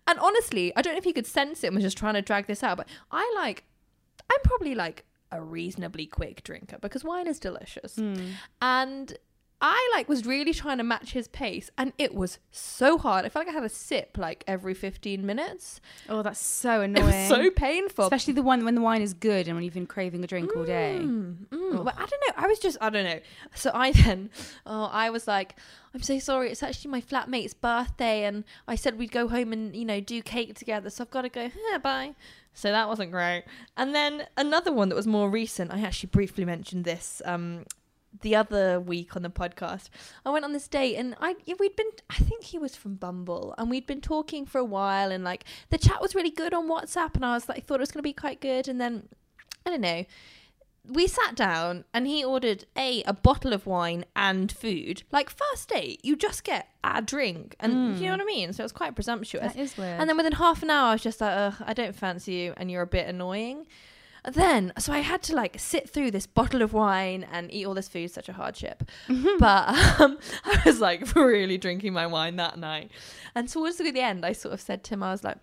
And 0.07 0.19
honestly, 0.19 0.73
I 0.75 0.81
don't 0.81 0.93
know 0.93 0.97
if 0.97 1.03
he 1.03 1.13
could 1.13 1.27
sense 1.27 1.63
it 1.63 1.67
and 1.67 1.75
was 1.75 1.83
just 1.83 1.97
trying 1.97 2.15
to 2.15 2.21
drag 2.21 2.47
this 2.47 2.63
out, 2.63 2.77
but 2.77 2.87
I 3.11 3.31
like, 3.35 3.63
I'm 4.29 4.39
probably 4.43 4.75
like 4.75 5.05
a 5.31 5.41
reasonably 5.41 6.05
quick 6.05 6.43
drinker 6.43 6.77
because 6.79 7.03
wine 7.03 7.27
is 7.27 7.39
delicious, 7.39 7.95
hmm. 7.95 8.31
and 8.61 9.17
I 9.65 9.91
like 9.93 10.09
was 10.09 10.25
really 10.25 10.53
trying 10.53 10.79
to 10.79 10.83
match 10.83 11.13
his 11.13 11.29
pace, 11.29 11.71
and 11.77 11.93
it 11.97 12.13
was 12.13 12.37
so 12.51 12.97
hard. 12.97 13.23
I 13.23 13.29
felt 13.29 13.45
like 13.45 13.55
I 13.55 13.57
had 13.57 13.63
a 13.63 13.69
sip 13.69 14.17
like 14.17 14.43
every 14.45 14.73
15 14.73 15.25
minutes. 15.25 15.79
Oh, 16.09 16.21
that's 16.21 16.41
so 16.41 16.81
annoying. 16.81 17.07
It 17.07 17.29
was 17.29 17.29
so 17.29 17.49
painful. 17.49 18.03
Especially 18.03 18.33
the 18.33 18.43
one 18.43 18.65
when 18.65 18.75
the 18.75 18.81
wine 18.81 19.01
is 19.01 19.13
good 19.13 19.47
and 19.47 19.55
when 19.55 19.63
you've 19.63 19.73
been 19.73 19.87
craving 19.87 20.21
a 20.21 20.27
drink 20.27 20.53
all 20.53 20.65
day. 20.65 20.99
Mm, 20.99 21.47
mm. 21.47 21.85
But 21.85 21.95
I 21.95 22.05
don't 22.05 22.23
know. 22.27 22.33
I 22.35 22.47
was 22.47 22.59
just, 22.59 22.77
I 22.81 22.89
don't 22.89 23.05
know. 23.05 23.21
So 23.55 23.71
I 23.73 23.93
then, 23.93 24.31
oh, 24.65 24.89
I 24.91 25.09
was 25.09 25.29
like, 25.29 25.55
I'm 25.93 26.01
so 26.01 26.19
sorry. 26.19 26.51
It's 26.51 26.61
actually 26.61 26.91
my 26.91 26.99
flatmate's 26.99 27.53
birthday, 27.53 28.25
and 28.25 28.43
I 28.67 28.75
said 28.75 28.99
we'd 28.99 29.13
go 29.13 29.29
home 29.29 29.53
and 29.53 29.73
you 29.73 29.85
know 29.85 30.01
do 30.01 30.21
cake 30.21 30.55
together. 30.55 30.89
So 30.89 31.05
I've 31.05 31.11
got 31.11 31.21
to 31.21 31.29
go. 31.29 31.49
Yeah, 31.71 31.77
bye. 31.77 32.15
So 32.53 32.69
that 32.69 32.89
wasn't 32.89 33.11
great. 33.11 33.45
And 33.77 33.95
then 33.95 34.27
another 34.35 34.73
one 34.73 34.89
that 34.89 34.95
was 34.95 35.07
more 35.07 35.29
recent. 35.29 35.73
I 35.73 35.79
actually 35.79 36.09
briefly 36.09 36.43
mentioned 36.43 36.83
this. 36.83 37.21
Um, 37.23 37.65
the 38.21 38.35
other 38.35 38.79
week 38.79 39.15
on 39.15 39.21
the 39.21 39.29
podcast, 39.29 39.89
I 40.25 40.31
went 40.31 40.45
on 40.45 40.53
this 40.53 40.67
date 40.67 40.95
and 40.95 41.15
I 41.19 41.35
yeah, 41.45 41.55
we'd 41.59 41.75
been 41.75 41.91
I 42.09 42.15
think 42.15 42.43
he 42.43 42.57
was 42.57 42.75
from 42.75 42.95
Bumble 42.95 43.53
and 43.57 43.69
we'd 43.69 43.87
been 43.87 44.01
talking 44.01 44.45
for 44.45 44.59
a 44.59 44.65
while 44.65 45.11
and 45.11 45.23
like 45.23 45.45
the 45.69 45.77
chat 45.77 46.01
was 46.01 46.15
really 46.15 46.31
good 46.31 46.53
on 46.53 46.67
WhatsApp 46.67 47.15
and 47.15 47.25
I 47.25 47.33
was 47.33 47.49
like 47.49 47.59
I 47.59 47.61
thought 47.61 47.75
it 47.75 47.79
was 47.81 47.91
gonna 47.91 48.03
be 48.03 48.13
quite 48.13 48.41
good 48.41 48.67
and 48.67 48.79
then 48.79 49.09
I 49.65 49.69
don't 49.69 49.81
know 49.81 50.05
we 50.87 51.07
sat 51.07 51.35
down 51.35 51.85
and 51.93 52.07
he 52.07 52.23
ordered 52.23 52.65
a 52.77 53.03
a 53.03 53.13
bottle 53.13 53.53
of 53.53 53.65
wine 53.65 54.05
and 54.15 54.51
food. 54.51 55.03
Like 55.11 55.29
first 55.29 55.69
date, 55.69 56.01
you 56.03 56.15
just 56.15 56.43
get 56.43 56.69
a 56.83 57.01
drink, 57.01 57.55
and 57.59 57.73
you 57.73 57.95
hmm. 57.95 58.03
know 58.03 58.11
what 58.11 58.21
I 58.21 58.25
mean. 58.25 58.53
So 58.53 58.63
it 58.63 58.65
was 58.65 58.71
quite 58.71 58.95
presumptuous. 58.95 59.53
That 59.53 59.61
is 59.61 59.77
weird. 59.77 59.99
And 59.99 60.09
then 60.09 60.17
within 60.17 60.33
half 60.33 60.61
an 60.61 60.69
hour, 60.69 60.89
I 60.89 60.93
was 60.93 61.01
just 61.01 61.21
like, 61.21 61.33
Ugh, 61.35 61.55
I 61.65 61.73
don't 61.73 61.95
fancy 61.95 62.33
you, 62.33 62.53
and 62.57 62.69
you're 62.69 62.81
a 62.81 62.87
bit 62.87 63.07
annoying. 63.07 63.65
Then, 64.31 64.71
so 64.77 64.93
I 64.93 64.99
had 64.99 65.21
to 65.23 65.35
like 65.35 65.59
sit 65.59 65.89
through 65.89 66.11
this 66.11 66.25
bottle 66.27 66.61
of 66.61 66.71
wine 66.73 67.25
and 67.29 67.51
eat 67.51 67.65
all 67.65 67.73
this 67.73 67.89
food, 67.89 68.11
such 68.11 68.29
a 68.29 68.33
hardship. 68.33 68.83
But 69.39 69.69
um, 69.99 70.17
I 70.45 70.61
was 70.65 70.79
like 70.79 71.13
really 71.15 71.57
drinking 71.57 71.93
my 71.93 72.07
wine 72.07 72.37
that 72.37 72.57
night. 72.57 72.91
And 73.35 73.49
towards 73.49 73.77
the 73.77 73.99
end, 73.99 74.25
I 74.25 74.31
sort 74.31 74.53
of 74.53 74.61
said 74.61 74.83
to 74.85 74.93
him, 74.93 75.03
I 75.03 75.11
was 75.11 75.23
like, 75.23 75.37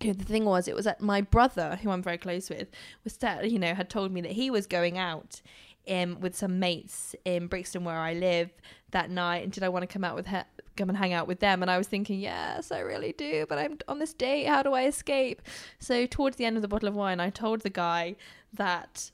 you 0.00 0.08
know, 0.08 0.14
the 0.14 0.24
thing 0.24 0.44
was, 0.44 0.66
it 0.66 0.74
was 0.74 0.84
that 0.84 1.00
my 1.00 1.20
brother, 1.20 1.78
who 1.82 1.90
I'm 1.90 2.02
very 2.02 2.18
close 2.18 2.50
with, 2.50 2.68
was 3.04 3.16
that 3.18 3.50
you 3.50 3.58
know 3.58 3.74
had 3.74 3.88
told 3.88 4.12
me 4.12 4.20
that 4.22 4.32
he 4.32 4.50
was 4.50 4.66
going 4.66 4.98
out 4.98 5.40
um, 5.88 6.20
with 6.20 6.36
some 6.36 6.58
mates 6.58 7.14
in 7.24 7.46
Brixton 7.46 7.84
where 7.84 7.98
I 7.98 8.14
live 8.14 8.50
that 8.90 9.10
night, 9.10 9.42
and 9.44 9.52
did 9.52 9.62
I 9.62 9.68
want 9.68 9.82
to 9.82 9.86
come 9.86 10.04
out 10.04 10.14
with 10.14 10.26
her, 10.26 10.44
come 10.76 10.88
and 10.88 10.98
hang 10.98 11.12
out 11.12 11.26
with 11.26 11.40
them? 11.40 11.62
And 11.62 11.70
I 11.70 11.78
was 11.78 11.88
thinking, 11.88 12.20
yes, 12.20 12.70
I 12.70 12.80
really 12.80 13.12
do, 13.12 13.46
but 13.48 13.58
I'm 13.58 13.78
on 13.88 13.98
this 13.98 14.12
date. 14.12 14.46
How 14.46 14.62
do 14.62 14.72
I 14.72 14.86
escape? 14.86 15.42
So 15.78 16.06
towards 16.06 16.36
the 16.36 16.44
end 16.44 16.56
of 16.56 16.62
the 16.62 16.68
bottle 16.68 16.88
of 16.88 16.94
wine, 16.94 17.20
I 17.20 17.30
told 17.30 17.60
the 17.60 17.70
guy 17.70 18.16
that. 18.52 19.10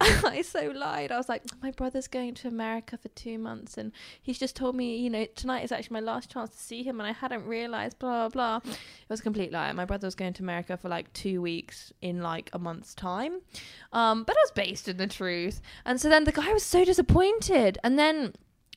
I 0.24 0.40
so 0.40 0.72
lied. 0.74 1.12
I 1.12 1.18
was 1.18 1.28
like, 1.28 1.42
my 1.62 1.72
brother's 1.72 2.08
going 2.08 2.32
to 2.34 2.48
America 2.48 2.96
for 2.96 3.08
two 3.08 3.38
months, 3.38 3.76
and 3.76 3.92
he's 4.22 4.38
just 4.38 4.56
told 4.56 4.74
me, 4.74 4.96
you 4.96 5.10
know, 5.10 5.26
tonight 5.34 5.62
is 5.62 5.72
actually 5.72 5.94
my 5.94 6.00
last 6.00 6.30
chance 6.30 6.50
to 6.50 6.58
see 6.58 6.82
him, 6.82 7.00
and 7.00 7.06
I 7.06 7.12
hadn't 7.12 7.44
realized. 7.44 7.98
Blah 7.98 8.30
blah. 8.30 8.60
It 8.64 8.78
was 9.10 9.20
a 9.20 9.22
complete 9.22 9.52
lie. 9.52 9.70
My 9.72 9.84
brother 9.84 10.06
was 10.06 10.14
going 10.14 10.32
to 10.34 10.42
America 10.42 10.78
for 10.78 10.88
like 10.88 11.12
two 11.12 11.42
weeks 11.42 11.92
in 12.00 12.22
like 12.22 12.48
a 12.54 12.58
month's 12.58 12.94
time, 12.94 13.40
um, 13.92 14.24
but 14.24 14.36
it 14.36 14.40
was 14.44 14.52
based 14.52 14.88
in 14.88 14.96
the 14.96 15.06
truth. 15.06 15.60
And 15.84 16.00
so 16.00 16.08
then 16.08 16.24
the 16.24 16.32
guy 16.32 16.50
was 16.52 16.62
so 16.62 16.84
disappointed, 16.84 17.78
and 17.84 17.98
then. 17.98 18.32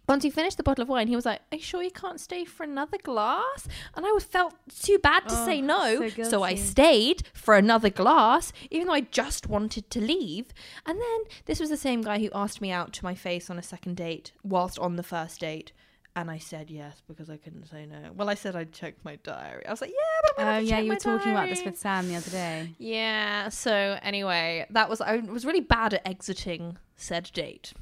Once 0.07 0.23
he 0.23 0.29
finished 0.29 0.57
the 0.57 0.63
bottle 0.63 0.81
of 0.81 0.89
wine, 0.89 1.07
he 1.07 1.15
was 1.15 1.25
like, 1.25 1.39
"Are 1.51 1.55
you 1.55 1.61
sure 1.63 1.81
you 1.81 1.91
can't 1.91 2.19
stay 2.19 2.43
for 2.45 2.63
another 2.63 2.97
glass?" 2.97 3.67
And 3.95 4.05
I 4.05 4.11
was 4.11 4.23
felt 4.23 4.53
too 4.81 4.99
bad 4.99 5.29
to 5.29 5.35
Oh, 5.35 5.45
say 5.45 5.61
no, 5.61 6.09
so 6.09 6.23
so 6.23 6.43
I 6.43 6.55
stayed 6.55 7.23
for 7.33 7.55
another 7.55 7.89
glass, 7.89 8.51
even 8.69 8.87
though 8.87 8.93
I 8.93 9.01
just 9.01 9.47
wanted 9.47 9.89
to 9.91 10.01
leave. 10.01 10.47
And 10.85 10.99
then 10.99 11.19
this 11.45 11.59
was 11.59 11.69
the 11.69 11.77
same 11.77 12.01
guy 12.01 12.19
who 12.19 12.29
asked 12.35 12.59
me 12.61 12.69
out 12.71 12.91
to 12.93 13.05
my 13.05 13.15
face 13.15 13.49
on 13.49 13.57
a 13.57 13.63
second 13.63 13.95
date 13.97 14.33
whilst 14.43 14.77
on 14.79 14.97
the 14.97 15.03
first 15.03 15.39
date. 15.39 15.71
And 16.15 16.29
I 16.29 16.37
said 16.37 16.69
yes 16.69 17.01
because 17.07 17.27
I 17.29 17.37
couldn't 17.37 17.65
say 17.65 17.87
no. 17.87 18.11
Well, 18.15 18.29
I 18.29 18.35
said 18.35 18.55
I'd 18.55 18.71
check 18.71 18.93
my 19.03 19.15
diary. 19.23 19.65
I 19.65 19.71
was 19.71 19.81
like, 19.81 19.89
yeah, 19.89 20.19
but 20.21 20.31
I'm 20.31 20.35
Oh, 20.35 20.43
gonna 20.45 20.53
have 20.57 20.63
to 20.63 20.69
yeah, 20.69 20.79
you 20.79 20.89
were 20.91 20.95
talking 20.97 21.31
about 21.31 21.49
this 21.49 21.63
with 21.65 21.79
Sam 21.79 22.07
the 22.07 22.15
other 22.17 22.29
day. 22.29 22.75
Yeah. 22.77 23.49
So 23.49 23.97
anyway, 24.03 24.67
that 24.69 24.89
was 24.89 25.01
I 25.01 25.15
was 25.17 25.43
really 25.45 25.61
bad 25.61 25.95
at 25.95 26.05
exiting 26.07 26.77
said 26.95 27.31
date. 27.33 27.73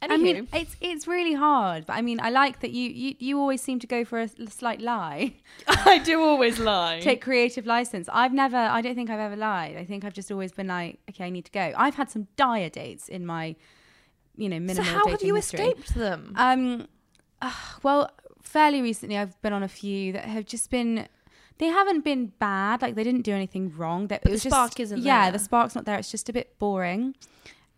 Anywho, 0.00 0.12
I 0.12 0.16
mean, 0.16 0.48
it's 0.52 0.76
it's 0.80 1.08
really 1.08 1.34
hard, 1.34 1.84
but 1.86 1.94
I 1.94 2.02
mean, 2.02 2.20
I 2.20 2.30
like 2.30 2.60
that 2.60 2.70
you 2.70 2.88
you, 2.88 3.14
you 3.18 3.40
always 3.40 3.60
seem 3.60 3.80
to 3.80 3.86
go 3.86 4.04
for 4.04 4.20
a 4.20 4.28
slight 4.48 4.80
lie. 4.80 5.34
I 5.66 5.98
do 5.98 6.22
always 6.22 6.60
lie. 6.60 7.00
Take 7.00 7.20
creative 7.20 7.66
license. 7.66 8.08
I've 8.12 8.32
never. 8.32 8.56
I 8.56 8.80
don't 8.80 8.94
think 8.94 9.10
I've 9.10 9.18
ever 9.18 9.34
lied. 9.34 9.76
I 9.76 9.84
think 9.84 10.04
I've 10.04 10.12
just 10.12 10.30
always 10.30 10.52
been 10.52 10.68
like, 10.68 11.00
okay, 11.10 11.24
I 11.24 11.30
need 11.30 11.46
to 11.46 11.50
go. 11.50 11.72
I've 11.76 11.96
had 11.96 12.10
some 12.10 12.28
dire 12.36 12.68
dates 12.68 13.08
in 13.08 13.26
my, 13.26 13.56
you 14.36 14.48
know, 14.48 14.60
minimal. 14.60 14.84
so 14.84 14.90
how 14.90 15.08
have 15.08 15.22
you 15.22 15.34
history. 15.34 15.66
escaped 15.66 15.94
them? 15.96 16.32
Um, 16.36 16.86
uh, 17.42 17.52
well, 17.82 18.08
fairly 18.40 18.80
recently, 18.80 19.18
I've 19.18 19.40
been 19.42 19.52
on 19.52 19.64
a 19.64 19.68
few 19.68 20.12
that 20.12 20.26
have 20.26 20.46
just 20.46 20.70
been. 20.70 21.08
They 21.58 21.66
haven't 21.66 22.04
been 22.04 22.26
bad. 22.38 22.82
Like 22.82 22.94
they 22.94 23.02
didn't 23.02 23.22
do 23.22 23.32
anything 23.32 23.76
wrong. 23.76 24.06
That 24.06 24.22
it 24.24 24.30
was 24.30 24.44
the 24.44 24.50
just- 24.50 24.54
spark 24.54 24.78
isn't 24.78 25.00
there. 25.00 25.06
Yeah, 25.06 25.22
there. 25.24 25.32
the 25.32 25.38
spark's 25.40 25.74
not 25.74 25.86
there. 25.86 25.98
It's 25.98 26.10
just 26.10 26.28
a 26.28 26.32
bit 26.32 26.56
boring. 26.60 27.16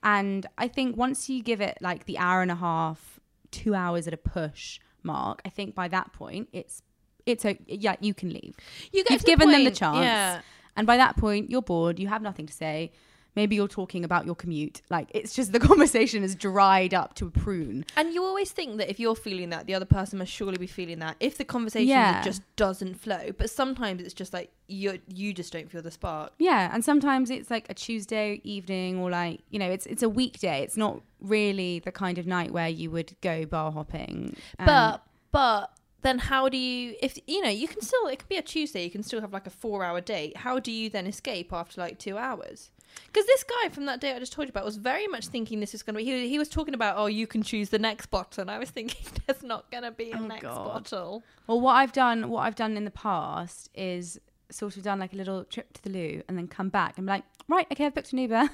And 0.03 0.47
I 0.57 0.69
think 0.69 0.97
once 0.97 1.29
you 1.29 1.43
give 1.43 1.61
it 1.61 1.79
like 1.81 2.07
the 2.07 2.19
hour 2.19 2.43
and 2.43 2.51
a 2.51 2.55
half, 2.57 3.21
two 3.51 3.75
hours 3.75 4.07
at 4.07 4.15
a 4.15 4.17
push 4.17 4.81
mark, 5.03 5.43
I 5.45 5.49
think 5.51 5.75
by 5.75 5.89
that 5.89 6.13
point 6.13 6.49
it's 6.53 6.83
it's 7.27 7.45
a 7.45 7.59
yeah 7.67 7.97
you 8.01 8.15
can 8.15 8.31
leave. 8.33 8.57
You 8.93 8.99
You've 8.99 9.07
to 9.07 9.19
the 9.19 9.25
given 9.25 9.51
them 9.51 9.65
the 9.65 9.71
chance. 9.71 10.05
Yeah. 10.05 10.41
And 10.77 10.87
by 10.87 10.97
that 10.97 11.17
point, 11.17 11.51
you're 11.51 11.63
bored. 11.63 11.99
You 11.99 12.09
have 12.09 12.23
nothing 12.23 12.47
to 12.47 12.53
say. 12.53 12.93
Maybe 13.37 13.55
you're 13.57 13.69
talking 13.69 14.05
about 14.05 14.27
your 14.27 14.35
commute. 14.35 14.83
Like 14.91 15.09
it's 15.15 15.35
just 15.35 15.53
the 15.53 15.61
conversation 15.71 16.23
is 16.23 16.35
dried 16.35 16.93
up 16.95 17.15
to 17.15 17.27
a 17.27 17.31
prune. 17.31 17.85
And 17.97 18.13
you 18.13 18.25
always 18.25 18.51
think 18.51 18.79
that 18.79 18.91
if 18.91 18.99
you're 19.01 19.15
feeling 19.17 19.51
that, 19.51 19.67
the 19.67 19.75
other 19.75 19.85
person 19.85 20.19
must 20.19 20.33
surely 20.33 20.59
be 20.59 20.67
feeling 20.67 20.99
that. 21.01 21.17
If 21.21 21.39
the 21.39 21.45
conversation 21.45 21.89
Yeah. 21.89 22.23
just 22.23 22.43
doesn't 22.57 22.95
flow, 22.95 23.31
but 23.37 23.51
sometimes 23.51 24.03
it's 24.03 24.15
just 24.15 24.33
like 24.33 24.51
you 24.69 24.99
you 25.09 25.33
just 25.33 25.53
don't 25.53 25.71
feel 25.71 25.83
the 25.83 25.91
spark. 25.91 26.33
Yeah, 26.39 26.71
and 26.73 26.85
sometimes 26.85 27.31
it's 27.31 27.51
like 27.51 27.67
a 27.69 27.75
Tuesday 27.75 28.41
evening 28.45 28.99
or 28.99 29.11
like, 29.11 29.41
you 29.51 29.59
know, 29.59 29.71
it's 29.71 29.87
it's 29.87 30.03
a 30.03 30.09
weekday. 30.09 30.63
It's 30.63 30.77
not 30.77 31.01
really 31.21 31.81
the 31.81 31.93
kind 31.93 32.19
of 32.19 32.27
night 32.27 32.51
where 32.53 32.69
you 32.69 32.91
would 32.91 33.15
go 33.21 33.45
bar 33.47 33.73
hopping. 33.73 34.37
Um, 34.59 34.67
But 34.67 35.05
but 35.33 35.73
then 36.03 36.19
how 36.19 36.49
do 36.49 36.57
you 36.57 36.95
if 37.03 37.19
you 37.27 37.43
know 37.43 37.51
you 37.51 37.69
can 37.69 37.83
still 37.83 38.07
it 38.07 38.19
can 38.21 38.27
be 38.29 38.37
a 38.39 38.43
Tuesday 38.43 38.83
you 38.83 38.91
can 38.91 39.03
still 39.03 39.21
have 39.21 39.33
like 39.33 39.47
a 39.47 39.51
four 39.51 39.85
hour 39.85 40.01
date. 40.01 40.39
How 40.39 40.59
do 40.59 40.73
you 40.73 40.89
then 40.91 41.07
escape 41.07 41.53
after 41.53 41.81
like 41.81 41.99
two 41.99 42.17
hours? 42.17 42.71
Because 43.07 43.27
this 43.27 43.45
guy 43.45 43.69
from 43.71 43.87
that 43.87 44.01
date 44.01 44.15
I 44.15 44.19
just 44.19 44.33
told 44.33 44.47
you 44.47 44.51
about 44.51 44.65
was 44.65 44.77
very 44.77 45.07
much 45.09 45.27
thinking 45.29 45.61
this 45.61 45.75
is 45.75 45.83
going 45.83 45.95
to 45.95 45.99
be. 45.99 46.05
He, 46.05 46.29
he 46.29 46.39
was 46.39 46.49
talking 46.49 46.75
about 46.75 46.97
oh 46.99 47.07
you 47.07 47.27
can 47.27 47.43
choose 47.43 47.69
the 47.71 47.79
next 47.79 48.07
bottle, 48.07 48.43
and 48.43 48.51
I 48.51 48.59
was 48.59 48.71
thinking 48.77 49.05
there's 49.27 49.43
not 49.43 49.71
going 49.71 49.83
to 49.85 49.91
be 49.91 50.13
a 50.13 50.17
Oh, 50.17 50.27
next 50.27 50.43
God. 50.43 50.65
bottle. 50.65 51.23
well, 51.47 51.61
what 51.61 51.73
I've 51.75 51.93
done, 51.93 52.29
what 52.29 52.41
I've 52.43 52.55
done 52.57 52.77
in 52.77 52.85
the 52.85 52.91
past 52.91 53.69
is 53.75 54.21
sort 54.51 54.77
of 54.77 54.83
done 54.83 54.99
like 54.99 55.13
a 55.13 55.17
little 55.17 55.45
trip 55.45 55.73
to 55.75 55.83
the 55.83 55.91
loo 55.91 56.23
and 56.29 56.37
then 56.37 56.49
come 56.49 56.69
back 56.71 56.99
and 56.99 57.07
be 57.07 57.11
like, 57.13 57.25
right, 57.49 57.67
okay, 57.71 57.87
I've 57.87 57.95
booked 57.95 58.13
an 58.13 58.19
Uber. 58.19 58.49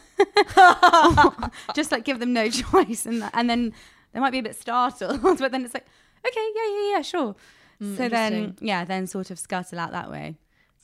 Just 1.75 1.93
like 1.93 2.05
give 2.05 2.19
them 2.19 2.33
no 2.33 2.49
choice, 2.63 3.07
and 3.07 3.29
and 3.33 3.49
then 3.49 3.73
they 4.13 4.21
might 4.21 4.31
be 4.31 4.39
a 4.39 4.43
bit 4.43 4.57
startled, 4.57 5.21
but 5.23 5.53
then 5.53 5.65
it's 5.65 5.75
like, 5.75 5.87
okay, 6.27 6.49
yeah, 6.55 6.69
yeah, 6.69 6.91
yeah, 6.97 7.03
sure. 7.03 7.35
Mm, 7.83 7.97
so 7.97 8.09
then, 8.09 8.57
yeah, 8.61 8.85
then 8.87 9.07
sort 9.07 9.31
of 9.31 9.39
scuttle 9.39 9.79
out 9.79 9.93
that 9.93 10.11
way. 10.11 10.37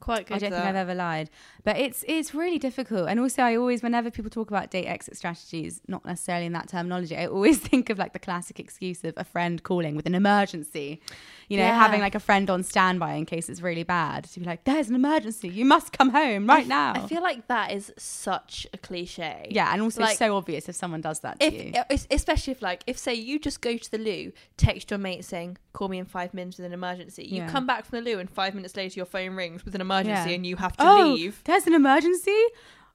Quite 0.02 0.26
good. 0.26 0.34
I 0.34 0.38
don't 0.38 0.50
think 0.50 0.64
I've 0.64 0.74
ever 0.74 0.94
lied, 0.94 1.30
but 1.62 1.76
it's 1.76 2.04
it's 2.08 2.34
really 2.34 2.58
difficult. 2.58 3.08
And 3.08 3.20
also, 3.20 3.40
I 3.42 3.54
always, 3.56 3.84
whenever 3.84 4.10
people 4.10 4.30
talk 4.30 4.50
about 4.50 4.70
date 4.72 4.86
exit 4.86 5.16
strategies, 5.16 5.80
not 5.86 6.04
necessarily 6.04 6.46
in 6.46 6.52
that 6.54 6.68
terminology, 6.68 7.16
I 7.16 7.26
always 7.26 7.58
think 7.70 7.88
of 7.88 7.98
like 7.98 8.12
the 8.12 8.18
classic 8.18 8.58
excuse 8.58 9.04
of 9.04 9.14
a 9.16 9.22
friend 9.22 9.62
calling 9.62 9.94
with 9.94 10.06
an 10.06 10.16
emergency. 10.16 11.00
You 11.48 11.58
know, 11.58 11.64
Yeah. 11.64 11.78
having 11.78 12.00
like 12.00 12.16
a 12.16 12.20
friend 12.20 12.50
on 12.50 12.64
standby 12.64 13.14
in 13.14 13.26
case 13.26 13.48
it's 13.48 13.60
really 13.60 13.84
bad. 13.84 14.24
To 14.24 14.40
be 14.40 14.46
like, 14.46 14.64
"There's 14.64 14.88
an 14.88 14.96
emergency. 14.96 15.48
You 15.48 15.64
must 15.64 15.92
come 15.96 16.10
home 16.10 16.48
right 16.48 16.66
now." 16.66 16.94
I 16.96 17.06
feel 17.06 17.22
like 17.22 17.46
that 17.46 17.70
is 17.72 17.92
such 17.96 18.66
a 18.74 18.78
cliche. 18.78 19.46
yeah, 19.50 19.72
and 19.72 19.82
also 19.82 20.00
like- 20.00 20.18
so 20.18 20.36
obvious 20.36 20.68
if 20.68 20.74
someone 20.74 21.00
does 21.00 21.20
that 21.20 21.38
to 21.38 21.46
If 21.46 21.54
you. 21.54 22.06
especially 22.10 22.52
if 22.52 22.60
like 22.62 22.82
if 22.88 22.98
say 22.98 23.14
you 23.14 23.38
just 23.38 23.60
go 23.60 23.76
to 23.76 23.90
the 23.90 23.98
loo, 23.98 24.32
text 24.56 24.90
your 24.90 24.98
mate 24.98 25.24
saying, 25.24 25.58
"Call 25.72 25.88
me 25.88 25.98
in 25.98 26.04
five 26.06 26.34
minutes 26.34 26.58
with 26.58 26.66
an 26.66 26.72
emergency." 26.72 27.24
You 27.24 27.42
Yeah. 27.42 27.48
come 27.50 27.66
back 27.66 27.84
from 27.86 27.98
the 28.04 28.10
loo 28.10 28.18
and 28.18 28.28
five 28.30 28.54
minutes 28.54 28.76
later 28.76 28.98
your 28.98 29.06
phone 29.06 29.34
rings 29.34 29.64
with 29.64 29.74
an 29.74 29.80
emergency 29.80 30.30
Yeah. 30.30 30.36
and 30.36 30.46
you 30.46 30.56
have 30.56 30.76
to 30.76 30.86
oh, 30.86 31.12
leave. 31.14 31.40
there's 31.44 31.66
an 31.66 31.74
emergency. 31.74 32.40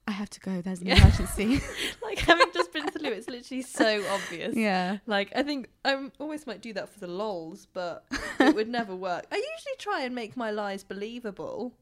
I 0.10 0.12
have 0.12 0.30
to 0.30 0.40
go. 0.40 0.62
There's 0.62 0.80
an 0.82 0.88
emergency. 0.88 1.60
like 2.02 2.20
having 2.20 2.48
just 2.54 2.72
been 2.72 2.84
to 2.84 2.92
Waterloo. 2.94 3.12
It's 3.12 3.28
literally 3.28 3.62
so 3.62 4.06
obvious. 4.10 4.56
Yeah. 4.56 5.00
Like 5.06 5.34
I 5.36 5.44
think 5.44 5.70
I 5.84 6.10
almost 6.20 6.48
might 6.48 6.62
do 6.62 6.72
that 6.74 6.88
for 6.90 7.00
the 7.00 7.08
lols, 7.08 7.68
but 7.74 8.06
it 8.40 8.56
would 8.56 8.70
never 8.70 8.96
work. 8.96 9.26
I 9.32 9.36
usually 9.36 9.76
try 9.78 10.04
and 10.04 10.16
make 10.16 10.38
my 10.38 10.50
lies 10.52 10.84
believable. 10.84 11.74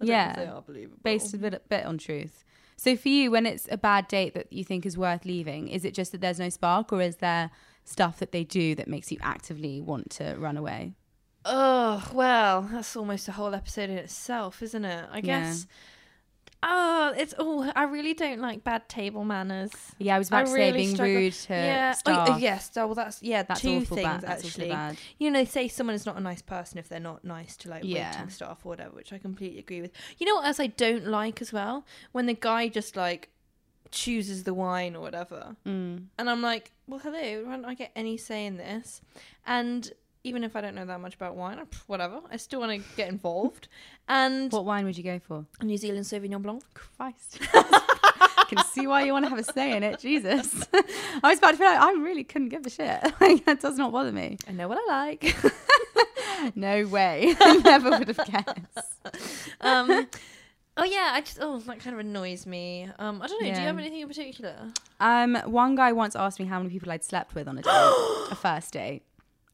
I 0.00 0.04
don't 0.04 0.08
know 0.16 0.20
if 0.20 0.26
Yeah. 0.36 0.44
they 0.44 0.50
are 0.50 0.62
believable. 0.62 0.98
Based 1.02 1.32
a 1.32 1.38
bit, 1.38 1.68
bit 1.68 1.86
on 1.86 1.96
truth. 1.96 2.44
So 2.76 2.96
for 2.96 3.08
you, 3.08 3.30
when 3.30 3.46
it's 3.46 3.68
a 3.70 3.76
bad 3.78 4.08
date 4.08 4.34
that 4.34 4.52
you 4.52 4.64
think 4.64 4.84
is 4.84 4.98
worth 4.98 5.24
leaving, 5.24 5.68
is 5.68 5.84
it 5.84 5.94
just 5.94 6.12
that 6.12 6.20
there's 6.20 6.40
no 6.40 6.48
spark, 6.48 6.92
or 6.92 7.00
is 7.00 7.16
there 7.16 7.50
stuff 7.84 8.18
that 8.18 8.32
they 8.32 8.44
do 8.44 8.74
that 8.76 8.88
makes 8.88 9.10
you 9.12 9.18
actively 9.22 9.80
want 9.80 10.10
to 10.10 10.34
run 10.38 10.56
away? 10.56 10.92
Oh 11.44 12.08
well, 12.14 12.62
that's 12.70 12.94
almost 12.96 13.26
a 13.28 13.32
whole 13.32 13.54
episode 13.54 13.90
in 13.90 13.98
itself, 13.98 14.62
isn't 14.62 14.84
it? 14.84 15.06
I 15.10 15.16
Yeah. 15.16 15.20
guess. 15.22 15.66
Oh, 16.64 17.12
it's 17.16 17.34
oh, 17.38 17.72
I 17.74 17.82
really 17.84 18.14
don't 18.14 18.38
like 18.38 18.62
bad 18.62 18.88
table 18.88 19.24
manners. 19.24 19.72
Yeah, 19.98 20.14
I 20.14 20.18
was 20.18 20.28
about 20.28 20.42
I 20.42 20.44
to 20.44 20.50
say 20.52 20.70
being 20.72 20.94
struggle- 20.94 21.14
rude 21.16 21.32
to 21.32 21.54
yeah. 21.54 21.88
Oh, 21.88 21.90
oh, 21.90 21.98
staff. 22.14 22.28
Oh, 22.30 22.36
yes. 22.36 22.70
Oh, 22.76 22.86
well, 22.86 22.94
that's 22.94 23.20
yeah. 23.20 23.42
That's 23.42 23.60
two 23.62 23.78
awful 23.78 23.96
things 23.96 24.06
bad. 24.08 24.20
That's 24.20 24.44
actually. 24.44 24.68
bad. 24.68 24.96
You 25.18 25.32
know, 25.32 25.40
they 25.40 25.44
say 25.44 25.66
someone 25.66 25.96
is 25.96 26.06
not 26.06 26.16
a 26.16 26.20
nice 26.20 26.40
person 26.40 26.78
if 26.78 26.88
they're 26.88 27.00
not 27.00 27.24
nice 27.24 27.56
to 27.58 27.68
like 27.68 27.82
Yeah. 27.82 28.12
waiting 28.12 28.30
staff 28.30 28.60
or 28.64 28.68
whatever, 28.68 28.94
which 28.94 29.12
I 29.12 29.18
completely 29.18 29.58
agree 29.58 29.80
with. 29.82 29.90
You 30.18 30.26
know 30.26 30.36
what 30.36 30.46
else 30.46 30.60
I 30.60 30.68
don't 30.68 31.08
like 31.08 31.42
as 31.42 31.52
well? 31.52 31.84
When 32.12 32.26
the 32.26 32.34
guy 32.34 32.68
just 32.68 32.94
like 32.94 33.30
chooses 33.92 34.42
the 34.44 34.54
wine 34.54 34.96
or 34.96 35.00
whatever, 35.02 35.54
Mm. 35.66 36.06
and 36.18 36.28
I'm 36.30 36.42
like, 36.42 36.72
well, 36.88 36.98
hello, 36.98 37.44
why 37.44 37.52
don't 37.52 37.64
I 37.64 37.74
get 37.74 37.92
any 37.94 38.16
say 38.16 38.46
in 38.46 38.56
this? 38.56 39.00
And 39.46 39.92
even 40.24 40.44
if 40.44 40.54
I 40.56 40.60
don't 40.60 40.74
know 40.74 40.86
that 40.86 41.00
much 41.00 41.14
about 41.14 41.36
wine, 41.36 41.60
whatever, 41.86 42.20
I 42.30 42.36
still 42.38 42.60
want 42.60 42.72
to 42.72 42.96
get 42.96 43.08
involved. 43.08 43.68
And 44.08 44.50
What 44.52 44.64
wine 44.64 44.84
would 44.84 44.98
you 44.98 45.04
go 45.04 45.18
for? 45.20 45.46
New 45.62 45.76
Zealand 45.76 46.04
Sauvignon 46.04 46.42
Blanc. 46.42 46.62
Christ. 46.74 47.38
I 47.54 48.44
can 48.48 48.58
see 48.64 48.86
why 48.88 49.04
you 49.04 49.12
want 49.12 49.24
to 49.24 49.28
have 49.30 49.38
a 49.38 49.44
say 49.44 49.76
in 49.76 49.82
it. 49.84 50.00
Jesus. 50.00 50.66
I 50.74 51.28
was 51.30 51.38
about 51.38 51.52
to 51.52 51.56
feel 51.56 51.68
like 51.68 51.80
I 51.80 51.92
really 51.92 52.24
couldn't 52.24 52.48
give 52.48 52.66
a 52.66 52.70
shit. 52.70 53.00
Like, 53.20 53.44
that 53.46 53.60
does 53.60 53.78
not 53.78 53.92
bother 53.92 54.10
me. 54.12 54.38
I 54.48 54.52
know 54.52 54.66
what 54.68 54.78
I 54.82 54.86
like. 55.06 55.36
No 56.56 56.84
way. 56.88 57.34
I 57.40 57.56
never 57.58 57.90
would 57.90 58.08
have 58.08 58.26
guessed. 58.26 58.98
um, 59.60 60.08
oh 60.76 60.84
yeah, 60.84 61.10
I 61.12 61.20
just 61.20 61.38
oh 61.40 61.58
that 61.58 61.80
kind 61.80 61.94
of 61.94 62.00
annoys 62.00 62.46
me. 62.46 62.88
Um, 62.98 63.22
I 63.22 63.26
don't 63.26 63.42
know. 63.42 63.52
Do 63.52 63.60
you 63.60 63.66
have 63.66 63.78
anything 63.78 64.00
in 64.00 64.08
particular? 64.08 64.56
Um, 65.00 65.36
one 65.46 65.74
guy 65.74 65.92
once 65.92 66.14
asked 66.16 66.38
me 66.38 66.46
how 66.46 66.58
many 66.58 66.70
people 66.70 66.90
I'd 66.92 67.04
slept 67.04 67.34
with 67.34 67.48
on 67.48 67.58
a 67.58 67.62
date, 67.62 67.70
a 68.30 68.34
first 68.34 68.72
date. 68.72 69.02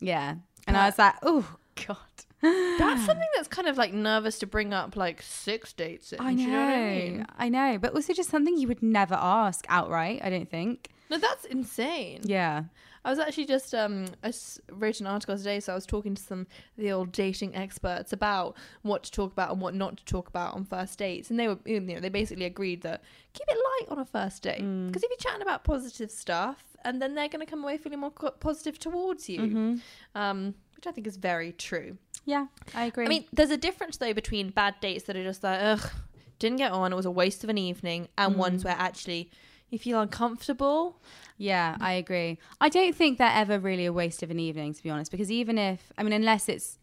Yeah. 0.01 0.37
And 0.67 0.77
I 0.77 0.87
was 0.87 0.99
like, 0.99 1.15
oh, 1.23 1.57
God. 1.87 1.97
That's 2.41 3.05
something 3.05 3.29
that's 3.35 3.49
kind 3.49 3.67
of 3.69 3.77
like 3.77 3.93
nervous 3.93 4.39
to 4.41 4.47
bring 4.47 4.73
up 4.73 4.97
like 4.97 5.23
six 5.23 5.73
dates. 5.73 6.13
In, 6.13 6.21
I 6.21 6.35
know. 6.35 6.43
you 6.43 6.49
know 6.49 6.61
what 6.65 6.75
I 6.75 6.91
mean? 6.91 7.27
I 7.39 7.49
know. 7.49 7.79
But 7.79 7.95
also 7.95 8.13
just 8.13 8.31
something 8.31 8.57
you 8.57 8.69
would 8.69 8.83
never 8.83 9.15
ask 9.17 9.65
outright, 9.69 10.21
I 10.23 10.31
don't 10.31 10.49
think. 10.51 10.89
No, 11.11 11.19
that's 11.19 11.45
insane. 11.47 12.21
Yeah. 12.25 12.65
I 13.05 13.11
was 13.11 13.19
actually 13.19 13.47
just 13.47 13.75
um 13.75 14.07
I 14.23 14.33
wrote 14.71 15.01
an 15.01 15.07
article 15.07 15.37
today, 15.39 15.61
so 15.61 15.73
I 15.73 15.75
was 15.75 15.87
talking 15.87 16.15
to 16.15 16.23
some 16.23 16.47
the 16.77 16.91
old 16.93 17.11
dating 17.13 17.55
experts 17.57 18.13
about 18.13 18.57
what 18.83 19.05
to 19.05 19.11
talk 19.11 19.33
about 19.33 19.51
and 19.53 19.61
what 19.63 19.75
not 19.75 19.97
to 19.97 20.05
talk 20.05 20.29
about 20.29 20.55
on 20.55 20.65
first 20.65 20.99
dates, 20.99 21.31
and 21.31 21.39
they 21.41 21.49
were 21.49 21.59
you 21.65 21.81
know 21.81 22.01
they 22.01 22.09
basically 22.11 22.45
agreed 22.45 22.83
that 22.83 23.03
keep 23.33 23.47
it 23.49 23.57
light 23.57 23.91
on 23.91 23.99
a 23.99 24.05
first 24.05 24.43
date 24.43 24.61
Mm. 24.61 24.89
because 24.89 25.03
if 25.03 25.11
you're 25.11 25.17
chatting 25.19 25.41
about 25.43 25.65
positive 25.65 26.11
stuff, 26.11 26.63
and 26.85 27.01
then 27.01 27.15
they're 27.15 27.29
going 27.29 27.45
to 27.45 27.51
come 27.51 27.63
away 27.63 27.79
feeling 27.79 28.01
more 28.01 28.11
co- 28.11 28.33
positive 28.33 28.79
towards 28.79 29.29
you, 29.29 29.41
Mm-hmm. 29.41 29.75
um, 30.15 30.55
which 30.79 30.87
I 30.87 30.93
think 30.93 31.09
is 31.09 31.17
very 31.17 31.51
true. 31.51 31.99
Yeah, 32.25 32.47
I 32.73 32.85
agree. 32.85 33.05
I 33.07 33.09
mean, 33.09 33.25
there's 33.33 33.51
a 33.51 33.57
difference 33.57 33.97
though 33.97 34.15
between 34.15 34.51
bad 34.51 34.77
dates 34.81 35.05
that 35.07 35.17
are 35.17 35.25
just 35.25 35.43
like, 35.43 35.59
ugh, 35.61 35.91
didn't 36.39 36.59
get 36.59 36.71
on, 36.71 36.93
it 36.93 36.97
was 36.97 37.05
a 37.05 37.11
waste 37.11 37.43
of 37.43 37.51
an 37.51 37.59
evening, 37.59 38.07
and 38.17 38.35
Mm. 38.35 38.39
ones 38.39 38.65
where 38.65 38.77
actually 38.79 39.29
you 39.71 39.79
feel 39.79 40.01
uncomfortable. 40.01 41.03
Yeah, 41.37 41.77
I 41.81 41.95
agree. 41.95 42.39
I 42.61 42.69
don't 42.69 42.95
think 42.95 43.19
they're 43.19 43.29
ever 43.35 43.59
really 43.59 43.87
a 43.87 43.93
waste 43.93 44.23
of 44.23 44.31
an 44.31 44.39
evening, 44.39 44.73
to 44.73 44.83
be 44.83 44.89
honest, 44.89 45.11
because 45.11 45.33
even 45.33 45.59
if, 45.59 45.93
I 45.99 46.05
mean, 46.05 46.13
unless 46.13 46.49
it's 46.49 46.79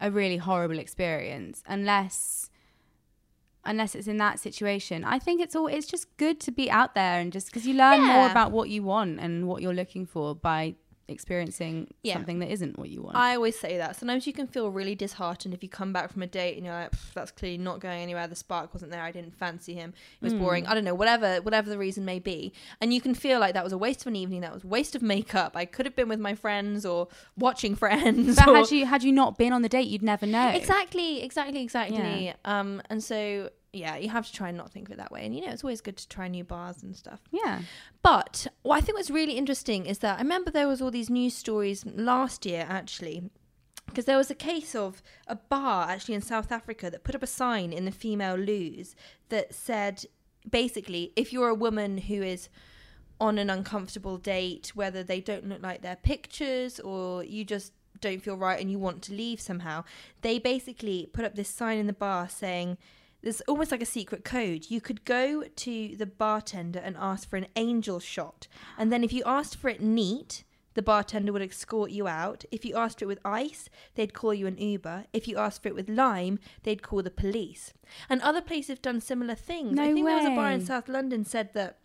a 0.00 0.10
really 0.10 0.38
horrible 0.38 0.80
experience, 0.80 1.62
unless 1.66 2.50
unless 3.64 3.94
it's 3.94 4.08
in 4.08 4.16
that 4.16 4.40
situation, 4.40 5.04
I 5.04 5.18
think 5.20 5.40
it's 5.40 5.54
all 5.54 5.68
it's 5.68 5.86
just 5.86 6.16
good 6.16 6.40
to 6.40 6.50
be 6.50 6.68
out 6.70 6.96
there 6.96 7.20
and 7.20 7.32
just 7.32 7.46
because 7.46 7.66
you 7.68 7.74
learn 7.74 8.04
more 8.04 8.26
about 8.26 8.50
what 8.50 8.68
you 8.68 8.82
want 8.82 9.20
and 9.20 9.46
what 9.46 9.62
you're 9.62 9.74
looking 9.74 10.06
for 10.06 10.34
by 10.34 10.74
experiencing 11.08 11.88
Yeah. 12.02 12.14
something 12.14 12.38
that 12.40 12.50
isn't 12.50 12.78
what 12.78 12.88
you 12.90 13.02
want. 13.02 13.16
I 13.16 13.34
always 13.34 13.58
say 13.58 13.76
that. 13.78 13.96
Sometimes 13.96 14.26
you 14.26 14.32
can 14.32 14.46
feel 14.46 14.70
really 14.70 14.94
disheartened 14.94 15.54
if 15.54 15.62
you 15.62 15.68
come 15.68 15.92
back 15.92 16.12
from 16.12 16.22
a 16.22 16.26
date 16.26 16.56
and 16.56 16.64
you're 16.66 16.74
like, 16.74 16.92
that's 17.14 17.30
clearly 17.30 17.58
not 17.58 17.80
going 17.80 18.00
anywhere. 18.00 18.26
The 18.26 18.36
spark 18.36 18.72
wasn't 18.74 18.92
there. 18.92 19.02
I 19.02 19.10
didn't 19.12 19.36
fancy 19.36 19.74
him. 19.74 19.92
It 20.20 20.24
was 20.24 20.34
boring. 20.34 20.64
Hmm. 20.64 20.70
I 20.70 20.74
don't 20.74 20.84
know, 20.84 20.94
whatever, 20.94 21.40
whatever 21.42 21.68
the 21.70 21.78
reason 21.78 22.04
may 22.04 22.18
be. 22.18 22.52
And 22.80 22.92
you 22.92 23.00
can 23.00 23.14
feel 23.14 23.40
like 23.40 23.54
that 23.54 23.64
was 23.64 23.72
a 23.72 23.78
waste 23.78 24.02
of 24.02 24.08
an 24.08 24.16
evening. 24.16 24.42
That 24.42 24.52
was 24.54 24.64
a 24.64 24.68
waste 24.68 24.94
of 24.94 25.02
makeup. 25.02 25.52
I 25.56 25.64
could 25.64 25.86
have 25.86 25.96
been 25.96 26.08
with 26.08 26.20
my 26.20 26.34
friends 26.34 26.84
or 26.86 27.08
watching 27.36 27.74
friends. 27.84 28.36
but 28.36 28.48
or- 28.48 28.56
had 28.56 28.70
you 28.70 28.86
had 28.86 29.02
you 29.02 29.12
not 29.12 29.38
been 29.38 29.52
on 29.52 29.62
the 29.62 29.68
date, 29.68 29.88
you'd 29.88 30.02
never 30.02 30.26
know. 30.26 30.48
Exactly, 30.50 31.22
exactly, 31.22 31.62
exactly. 31.62 32.26
Yeah. 32.26 32.34
Um, 32.44 32.82
and 32.90 33.02
so 33.02 33.50
yeah, 33.72 33.96
you 33.96 34.08
have 34.08 34.26
to 34.26 34.32
try 34.32 34.48
and 34.48 34.56
not 34.56 34.72
think 34.72 34.88
of 34.88 34.92
it 34.92 34.98
that 34.98 35.12
way. 35.12 35.24
And 35.24 35.34
you 35.34 35.44
know, 35.44 35.52
it's 35.52 35.64
always 35.64 35.80
good 35.80 35.96
to 35.98 36.08
try 36.08 36.28
new 36.28 36.44
bars 36.44 36.82
and 36.82 36.96
stuff. 36.96 37.20
Yeah. 37.30 37.62
But 38.02 38.46
what 38.62 38.76
I 38.76 38.80
think 38.80 38.96
was 38.96 39.10
really 39.10 39.36
interesting 39.36 39.86
is 39.86 39.98
that 39.98 40.18
I 40.18 40.22
remember 40.22 40.50
there 40.50 40.68
was 40.68 40.80
all 40.80 40.90
these 40.90 41.10
news 41.10 41.34
stories 41.34 41.84
last 41.84 42.46
year 42.46 42.66
actually 42.68 43.30
because 43.86 44.04
there 44.04 44.16
was 44.16 44.30
a 44.30 44.34
case 44.34 44.74
of 44.74 45.02
a 45.26 45.36
bar 45.36 45.88
actually 45.88 46.14
in 46.14 46.20
South 46.20 46.52
Africa 46.52 46.90
that 46.90 47.04
put 47.04 47.14
up 47.14 47.22
a 47.22 47.26
sign 47.26 47.72
in 47.72 47.84
the 47.84 47.90
female 47.90 48.36
loos 48.36 48.94
that 49.28 49.54
said 49.54 50.04
basically 50.48 51.12
if 51.16 51.32
you're 51.32 51.48
a 51.48 51.54
woman 51.54 51.98
who 51.98 52.22
is 52.22 52.48
on 53.20 53.38
an 53.38 53.50
uncomfortable 53.50 54.16
date 54.16 54.72
whether 54.74 55.02
they 55.02 55.20
don't 55.20 55.48
look 55.48 55.62
like 55.62 55.82
their 55.82 55.96
pictures 55.96 56.78
or 56.80 57.24
you 57.24 57.44
just 57.44 57.72
don't 58.00 58.22
feel 58.22 58.36
right 58.36 58.60
and 58.60 58.70
you 58.70 58.78
want 58.78 59.02
to 59.02 59.12
leave 59.12 59.40
somehow 59.40 59.82
they 60.22 60.38
basically 60.38 61.08
put 61.12 61.24
up 61.24 61.34
this 61.34 61.48
sign 61.48 61.78
in 61.78 61.88
the 61.88 61.92
bar 61.92 62.28
saying 62.28 62.78
there's 63.22 63.40
almost 63.42 63.70
like 63.72 63.82
a 63.82 63.86
secret 63.86 64.24
code. 64.24 64.66
You 64.70 64.80
could 64.80 65.04
go 65.04 65.44
to 65.44 65.96
the 65.96 66.06
bartender 66.06 66.78
and 66.78 66.96
ask 66.98 67.28
for 67.28 67.36
an 67.36 67.48
angel 67.56 67.98
shot. 67.98 68.46
And 68.76 68.92
then 68.92 69.02
if 69.02 69.12
you 69.12 69.22
asked 69.26 69.56
for 69.56 69.68
it 69.68 69.80
neat, 69.80 70.44
the 70.74 70.82
bartender 70.82 71.32
would 71.32 71.42
escort 71.42 71.90
you 71.90 72.06
out. 72.06 72.44
If 72.52 72.64
you 72.64 72.76
asked 72.76 73.00
for 73.00 73.06
it 73.06 73.08
with 73.08 73.18
ice, 73.24 73.68
they'd 73.96 74.14
call 74.14 74.32
you 74.32 74.46
an 74.46 74.58
Uber. 74.58 75.06
If 75.12 75.26
you 75.26 75.36
asked 75.36 75.62
for 75.62 75.68
it 75.68 75.74
with 75.74 75.88
lime, 75.88 76.38
they'd 76.62 76.82
call 76.82 77.02
the 77.02 77.10
police. 77.10 77.72
And 78.08 78.20
other 78.22 78.40
places 78.40 78.68
have 78.68 78.82
done 78.82 79.00
similar 79.00 79.34
things. 79.34 79.72
No 79.72 79.82
I 79.82 79.92
think 79.92 80.06
there 80.06 80.16
was 80.16 80.26
a 80.26 80.36
bar 80.36 80.52
in. 80.52 80.64
South 80.64 80.88
London 80.88 81.24
said 81.24 81.52
that 81.54 81.78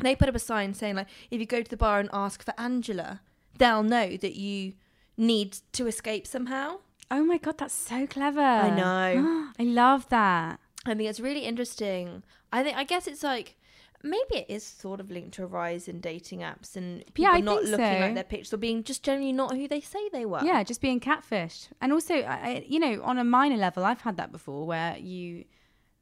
they 0.00 0.16
put 0.16 0.28
up 0.28 0.34
a 0.34 0.40
sign 0.40 0.74
saying 0.74 0.96
like 0.96 1.06
if 1.30 1.38
you 1.38 1.46
go 1.46 1.62
to 1.62 1.70
the 1.70 1.76
bar 1.76 2.00
and 2.00 2.10
ask 2.12 2.44
for 2.44 2.54
Angela, 2.58 3.20
they'll 3.58 3.84
know 3.84 4.16
that 4.16 4.34
you 4.34 4.72
need 5.16 5.58
to 5.72 5.86
escape 5.86 6.26
somehow. 6.26 6.78
Oh 7.10 7.22
my 7.22 7.38
god, 7.38 7.58
that's 7.58 7.74
so 7.74 8.06
clever. 8.06 8.40
I 8.40 8.70
know. 8.70 9.50
I 9.58 9.62
love 9.62 10.08
that. 10.08 10.58
I 10.86 10.94
think 10.94 11.08
it's 11.08 11.20
really 11.20 11.40
interesting. 11.40 12.22
I 12.52 12.62
think 12.62 12.76
I 12.76 12.84
guess 12.84 13.06
it's 13.06 13.22
like 13.22 13.56
maybe 14.02 14.36
it 14.36 14.46
is 14.50 14.62
sort 14.62 15.00
of 15.00 15.10
linked 15.10 15.32
to 15.34 15.42
a 15.42 15.46
rise 15.46 15.88
in 15.88 15.98
dating 16.00 16.40
apps 16.40 16.76
and 16.76 16.98
people 17.14 17.24
Yeah, 17.34 17.38
not 17.40 17.64
looking 17.64 17.76
so. 17.94 18.00
like 18.00 18.14
their 18.14 18.22
pictures 18.24 18.52
or 18.52 18.58
being 18.58 18.84
just 18.84 19.02
generally 19.02 19.32
not 19.32 19.56
who 19.56 19.66
they 19.66 19.80
say 19.80 20.10
they 20.12 20.26
were. 20.26 20.44
Yeah, 20.44 20.62
just 20.62 20.82
being 20.82 21.00
catfished. 21.00 21.68
And 21.80 21.90
also, 21.90 22.14
I- 22.16 22.64
you 22.68 22.78
know, 22.78 23.02
on 23.02 23.16
a 23.16 23.24
minor 23.24 23.56
level, 23.56 23.82
I've 23.84 24.02
had 24.02 24.18
that 24.18 24.30
before 24.30 24.66
where 24.66 24.96
you 24.98 25.44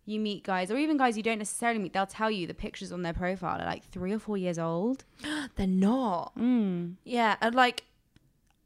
you 0.04 0.18
meet 0.18 0.42
guys 0.42 0.68
or 0.68 0.76
even 0.78 0.96
guys 0.96 1.16
you 1.16 1.22
don't 1.22 1.38
necessarily 1.38 1.78
meet, 1.78 1.92
they'll 1.92 2.06
tell 2.06 2.28
you 2.28 2.44
the 2.48 2.54
pictures 2.54 2.90
on 2.90 3.02
their 3.02 3.12
profile 3.12 3.60
are 3.60 3.64
like 3.66 3.84
three 3.84 4.12
or 4.12 4.18
four 4.18 4.36
years 4.36 4.58
old. 4.58 5.04
they're 5.54 5.66
not. 5.68 6.32
Mm. 6.36 6.94
Yeah, 7.04 7.36
and 7.40 7.54
like, 7.54 7.84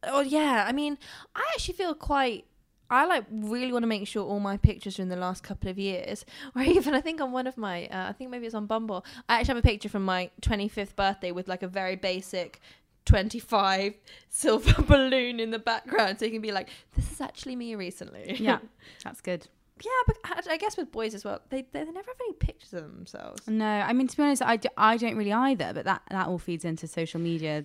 oh 0.03 0.21
yeah. 0.23 0.65
I 0.67 0.73
mean, 0.73 0.97
I 1.35 1.45
actually 1.53 1.75
feel 1.75 1.95
quite. 1.95 2.47
I 2.91 3.07
like 3.07 3.25
really 3.31 3.73
want 3.73 3.83
to 3.83 3.87
make 3.89 4.07
sure 4.07 4.25
all 4.25 4.41
my 4.41 4.57
pictures 4.57 4.99
are 4.99 5.03
in 5.03 5.09
the 5.09 5.17
last 5.17 5.43
couple 5.43 5.69
of 5.71 5.79
years, 5.79 6.25
or 6.57 6.63
even 6.63 6.95
I 6.95 7.01
think 7.01 7.21
on 7.21 7.33
one 7.33 7.47
of 7.47 7.57
my, 7.57 7.87
uh, 7.87 8.09
I 8.09 8.13
think 8.13 8.31
maybe 8.31 8.47
it's 8.47 8.55
on 8.55 8.67
Bumble. 8.67 9.05
I 9.29 9.35
actually 9.41 9.55
have 9.57 9.65
a 9.65 9.69
picture 9.69 9.89
from 9.89 10.05
my 10.05 10.31
25th 10.43 10.95
birthday 10.97 11.33
with 11.33 11.49
like 11.49 11.63
a 11.63 11.69
very 11.69 11.97
basic 11.97 12.61
25 13.07 13.95
silver 14.29 14.83
balloon 14.89 15.41
in 15.41 15.51
the 15.51 15.59
background, 15.59 16.19
so 16.19 16.25
you 16.27 16.33
can 16.33 16.43
be 16.43 16.53
like, 16.53 16.69
this 16.95 17.11
is 17.13 17.21
actually 17.21 17.57
me 17.57 17.75
recently. 17.75 18.37
Yeah, 18.39 18.59
that's 19.05 19.21
good. 19.21 19.47
yeah, 19.85 19.91
but 20.07 20.17
I- 20.51 20.57
guess 20.57 20.77
with 20.77 20.91
boys 20.93 21.15
as 21.15 21.25
well, 21.25 21.41
they 21.51 21.67
they 21.73 21.85
never 21.85 21.99
have 21.99 22.21
any 22.21 22.33
pictures 22.35 22.73
of 22.75 22.83
themselves. 22.95 23.47
No, 23.47 23.67
I 23.67 23.93
mean, 23.93 24.07
to 24.09 24.17
be 24.17 24.23
honest, 24.23 24.43
I, 24.43 24.57
d- 24.57 24.69
I 24.77 24.97
don't 24.97 25.17
really 25.17 25.33
either, 25.33 25.73
but 25.75 25.85
that, 25.85 26.03
that 26.11 26.27
all 26.29 26.39
feeds 26.39 26.65
into 26.65 26.87
social 26.87 27.21
media. 27.21 27.65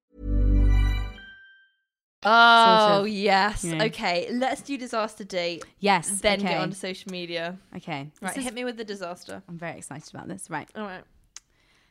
Oh 2.23 2.87
Sort 2.87 3.01
of. 3.01 3.07
yes. 3.09 3.65
Okay, 3.65 4.27
let's 4.31 4.61
do 4.61 4.77
disaster 4.77 5.23
date. 5.23 5.65
Yes. 5.79 6.21
Then 6.21 6.39
okay. 6.39 6.49
get 6.49 6.57
onto 6.61 6.75
social 6.75 7.11
media. 7.11 7.57
Okay. 7.75 8.11
Right, 8.21 8.37
is- 8.37 8.43
hit 8.43 8.53
me 8.53 8.63
with 8.63 8.77
the 8.77 8.83
disaster. 8.83 9.41
I'm 9.49 9.57
very 9.57 9.77
excited 9.77 10.13
about 10.13 10.27
this. 10.27 10.49
Right. 10.49 10.69
All 10.75 10.83
right. 10.83 11.03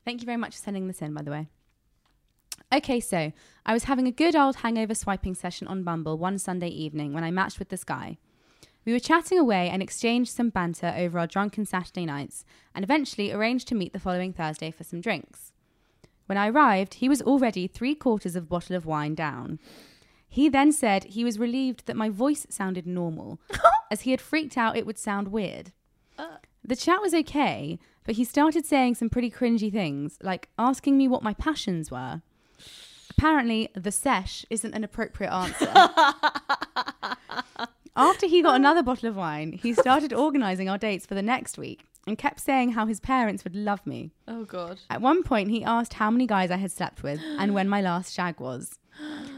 Thank 0.05 0.21
you 0.21 0.27
very 0.27 0.39
much 0.39 0.57
for 0.57 0.63
sending 0.63 0.87
this 0.87 1.03
in, 1.03 1.15
by 1.15 1.23
the 1.23 1.31
way. 1.31 1.49
Okay, 2.73 3.01
so 3.01 3.33
I 3.67 3.73
was 3.73 3.85
having 3.85 4.07
a 4.07 4.13
good 4.13 4.37
old 4.37 4.57
hangover 4.57 4.95
swiping 4.95 5.35
session 5.35 5.67
on 5.67 5.83
Bumble 5.83 6.17
one 6.17 6.39
Sunday 6.39 6.69
evening 6.69 7.13
when 7.13 7.25
I 7.25 7.33
matched 7.33 7.59
with 7.59 7.69
this 7.69 7.83
guy. 7.83 8.19
We 8.85 8.93
were 8.93 9.01
chatting 9.01 9.39
away 9.39 9.69
and 9.69 9.83
exchanged 9.83 10.31
some 10.31 10.51
banter 10.51 10.95
over 10.97 11.19
our 11.19 11.27
drunken 11.27 11.67
Saturday 11.67 12.07
nights 12.07 12.45
and 12.75 12.85
eventually 12.85 13.33
arranged 13.33 13.67
to 13.69 13.75
meet 13.75 13.93
the 13.93 13.99
following 13.99 14.33
Thursday 14.33 14.71
for 14.71 14.85
some 14.85 15.01
drinks. 15.01 15.53
When 16.27 16.39
I 16.39 16.49
arrived, 16.49 16.95
he 16.95 17.09
was 17.09 17.21
already 17.21 17.67
three 17.67 17.95
quarters 17.97 18.37
of 18.37 18.45
a 18.45 18.47
bottle 18.47 18.77
of 18.77 18.87
wine 18.87 19.17
down. 19.17 19.59
He 20.31 20.49
then 20.49 20.71
said 20.71 21.05
he 21.05 21.25
was 21.25 21.39
relieved 21.41 21.87
that 21.87 21.97
my 21.97 22.09
voice 22.09 22.47
sounded 22.49 22.87
normal, 22.87 23.41
as 23.91 24.03
he 24.03 24.13
had 24.13 24.21
freaked 24.21 24.57
out 24.57 24.77
it 24.77 24.87
would 24.87 24.99
sound 24.99 25.29
weird. 25.29 25.73
Uh. 26.17 26.37
The 26.65 26.77
chat 26.77 27.03
was 27.03 27.13
okay, 27.13 27.81
but 28.05 28.15
he 28.15 28.25
started 28.25 28.65
saying 28.65 28.95
some 28.95 29.11
pretty 29.11 29.31
cringy 29.31 29.73
things, 29.73 30.19
like 30.23 30.49
asking 30.57 30.97
me 30.97 31.09
what 31.09 31.25
my 31.25 31.35
passions 31.35 31.91
were. 31.91 32.23
Apparently, 33.11 33.69
the 33.75 33.91
sesh 33.91 34.47
isn't 34.51 34.73
an 34.73 34.85
appropriate 34.85 35.33
answer. 35.33 35.73
After 37.97 38.27
he 38.27 38.41
got 38.41 38.53
oh. 38.53 38.57
another 38.57 38.85
bottle 38.85 39.09
of 39.09 39.17
wine, 39.17 39.53
he 39.53 39.75
started 39.75 40.13
organising 40.13 40.69
our 40.69 40.79
dates 40.79 41.07
for 41.07 41.17
the 41.17 41.23
next 41.23 41.59
week 41.59 41.87
and 42.07 42.17
kept 42.17 42.41
saying 42.41 42.73
how 42.73 42.87
his 42.87 43.01
parents 43.01 43.45
would 43.45 43.55
love 43.55 43.85
me. 43.87 44.13
Oh 44.29 44.45
god. 44.45 44.81
At 44.89 45.03
one 45.03 45.23
point, 45.23 45.51
he 45.51 45.65
asked 45.65 45.95
how 45.95 46.11
many 46.11 46.27
guys 46.27 46.51
I 46.51 46.57
had 46.57 46.73
slept 46.73 47.03
with 47.03 47.21
and 47.39 47.53
when 47.53 47.69
my 47.69 47.83
last 47.83 48.15
shag 48.15 48.41
was. 48.41 48.79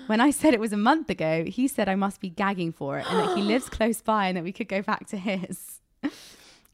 When 0.06 0.20
I 0.20 0.30
said 0.30 0.52
it 0.52 0.60
was 0.60 0.72
a 0.72 0.76
month 0.76 1.08
ago, 1.10 1.44
he 1.44 1.68
said 1.68 1.88
I 1.88 1.94
must 1.94 2.20
be 2.20 2.28
gagging 2.28 2.72
for 2.72 2.98
it 2.98 3.06
and 3.08 3.18
that 3.18 3.36
he 3.36 3.42
lives 3.52 3.68
close 3.68 4.00
by 4.00 4.26
and 4.26 4.36
that 4.36 4.44
we 4.44 4.52
could 4.52 4.68
go 4.68 4.82
back 4.82 5.06
to 5.08 5.16
his. 5.16 5.80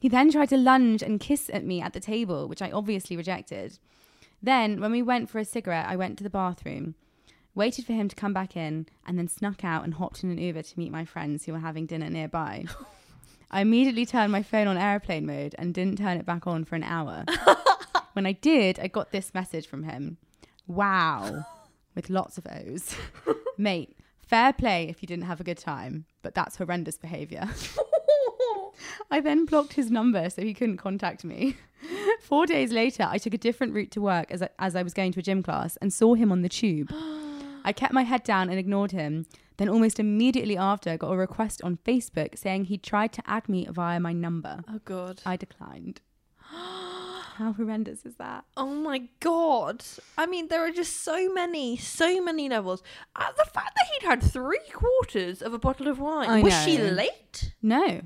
He 0.00 0.08
then 0.08 0.30
tried 0.30 0.50
to 0.50 0.56
lunge 0.56 1.02
and 1.02 1.18
kiss 1.18 1.50
at 1.52 1.64
me 1.64 1.80
at 1.82 1.92
the 1.92 2.00
table, 2.00 2.46
which 2.46 2.62
I 2.62 2.70
obviously 2.70 3.16
rejected. 3.16 3.78
Then, 4.40 4.80
when 4.80 4.92
we 4.92 5.02
went 5.02 5.28
for 5.28 5.38
a 5.40 5.44
cigarette, 5.44 5.86
I 5.88 5.96
went 5.96 6.16
to 6.18 6.24
the 6.24 6.30
bathroom, 6.30 6.94
waited 7.54 7.84
for 7.84 7.94
him 7.94 8.08
to 8.08 8.14
come 8.14 8.32
back 8.32 8.56
in, 8.56 8.86
and 9.04 9.18
then 9.18 9.26
snuck 9.26 9.64
out 9.64 9.82
and 9.82 9.94
hopped 9.94 10.22
in 10.22 10.30
an 10.30 10.38
Uber 10.38 10.62
to 10.62 10.78
meet 10.78 10.92
my 10.92 11.04
friends 11.04 11.44
who 11.44 11.52
were 11.52 11.58
having 11.58 11.86
dinner 11.86 12.08
nearby. 12.08 12.66
I 13.50 13.62
immediately 13.62 14.06
turned 14.06 14.30
my 14.30 14.42
phone 14.42 14.68
on 14.68 14.78
airplane 14.78 15.26
mode 15.26 15.56
and 15.58 15.74
didn't 15.74 15.98
turn 15.98 16.18
it 16.18 16.26
back 16.26 16.46
on 16.46 16.64
for 16.64 16.76
an 16.76 16.84
hour. 16.84 17.24
when 18.12 18.26
I 18.26 18.32
did, 18.32 18.78
I 18.78 18.86
got 18.86 19.10
this 19.10 19.34
message 19.34 19.66
from 19.66 19.82
him 19.82 20.18
Wow, 20.66 21.46
with 21.94 22.10
lots 22.10 22.38
of 22.38 22.46
O's. 22.46 22.94
Mate, 23.58 23.96
fair 24.18 24.52
play 24.52 24.88
if 24.88 25.02
you 25.02 25.06
didn't 25.06 25.24
have 25.24 25.40
a 25.40 25.44
good 25.44 25.58
time, 25.58 26.04
but 26.22 26.34
that's 26.34 26.56
horrendous 26.56 26.98
behavior. 26.98 27.48
I 29.10 29.20
then 29.20 29.44
blocked 29.44 29.74
his 29.74 29.90
number 29.90 30.30
so 30.30 30.42
he 30.42 30.54
couldn't 30.54 30.76
contact 30.76 31.24
me. 31.24 31.56
Four 32.20 32.46
days 32.46 32.72
later, 32.72 33.06
I 33.08 33.18
took 33.18 33.34
a 33.34 33.38
different 33.38 33.74
route 33.74 33.90
to 33.92 34.00
work 34.00 34.30
as 34.30 34.42
I, 34.42 34.48
as 34.58 34.76
I 34.76 34.82
was 34.82 34.94
going 34.94 35.12
to 35.12 35.20
a 35.20 35.22
gym 35.22 35.42
class 35.42 35.76
and 35.78 35.92
saw 35.92 36.14
him 36.14 36.30
on 36.32 36.42
the 36.42 36.48
tube. 36.48 36.92
I 37.64 37.72
kept 37.72 37.92
my 37.92 38.02
head 38.02 38.22
down 38.22 38.48
and 38.48 38.58
ignored 38.58 38.92
him. 38.92 39.26
Then, 39.56 39.68
almost 39.68 39.98
immediately 39.98 40.56
after, 40.56 40.90
I 40.90 40.96
got 40.96 41.12
a 41.12 41.16
request 41.16 41.62
on 41.62 41.78
Facebook 41.84 42.38
saying 42.38 42.66
he 42.66 42.78
tried 42.78 43.12
to 43.14 43.22
add 43.26 43.48
me 43.48 43.66
via 43.68 43.98
my 43.98 44.12
number. 44.12 44.62
Oh 44.68 44.80
god. 44.84 45.20
I 45.26 45.36
declined. 45.36 46.00
How 47.38 47.52
horrendous 47.56 48.04
is 48.04 48.16
that? 48.16 48.44
Oh 48.56 48.66
my 48.74 49.02
god. 49.20 49.84
I 50.16 50.26
mean, 50.26 50.48
there 50.48 50.64
are 50.64 50.72
just 50.72 51.02
so 51.04 51.32
many, 51.32 51.76
so 51.76 52.20
many 52.20 52.48
levels. 52.48 52.82
Uh, 53.14 53.30
the 53.36 53.44
fact 53.44 53.76
that 53.76 53.86
he'd 53.92 54.06
had 54.06 54.22
three 54.22 54.60
quarters 54.72 55.40
of 55.40 55.54
a 55.54 55.58
bottle 55.58 55.86
of 55.86 56.00
wine. 56.00 56.28
I 56.28 56.42
was 56.42 56.64
she 56.64 56.78
late? 56.78 57.54
No. 57.62 58.02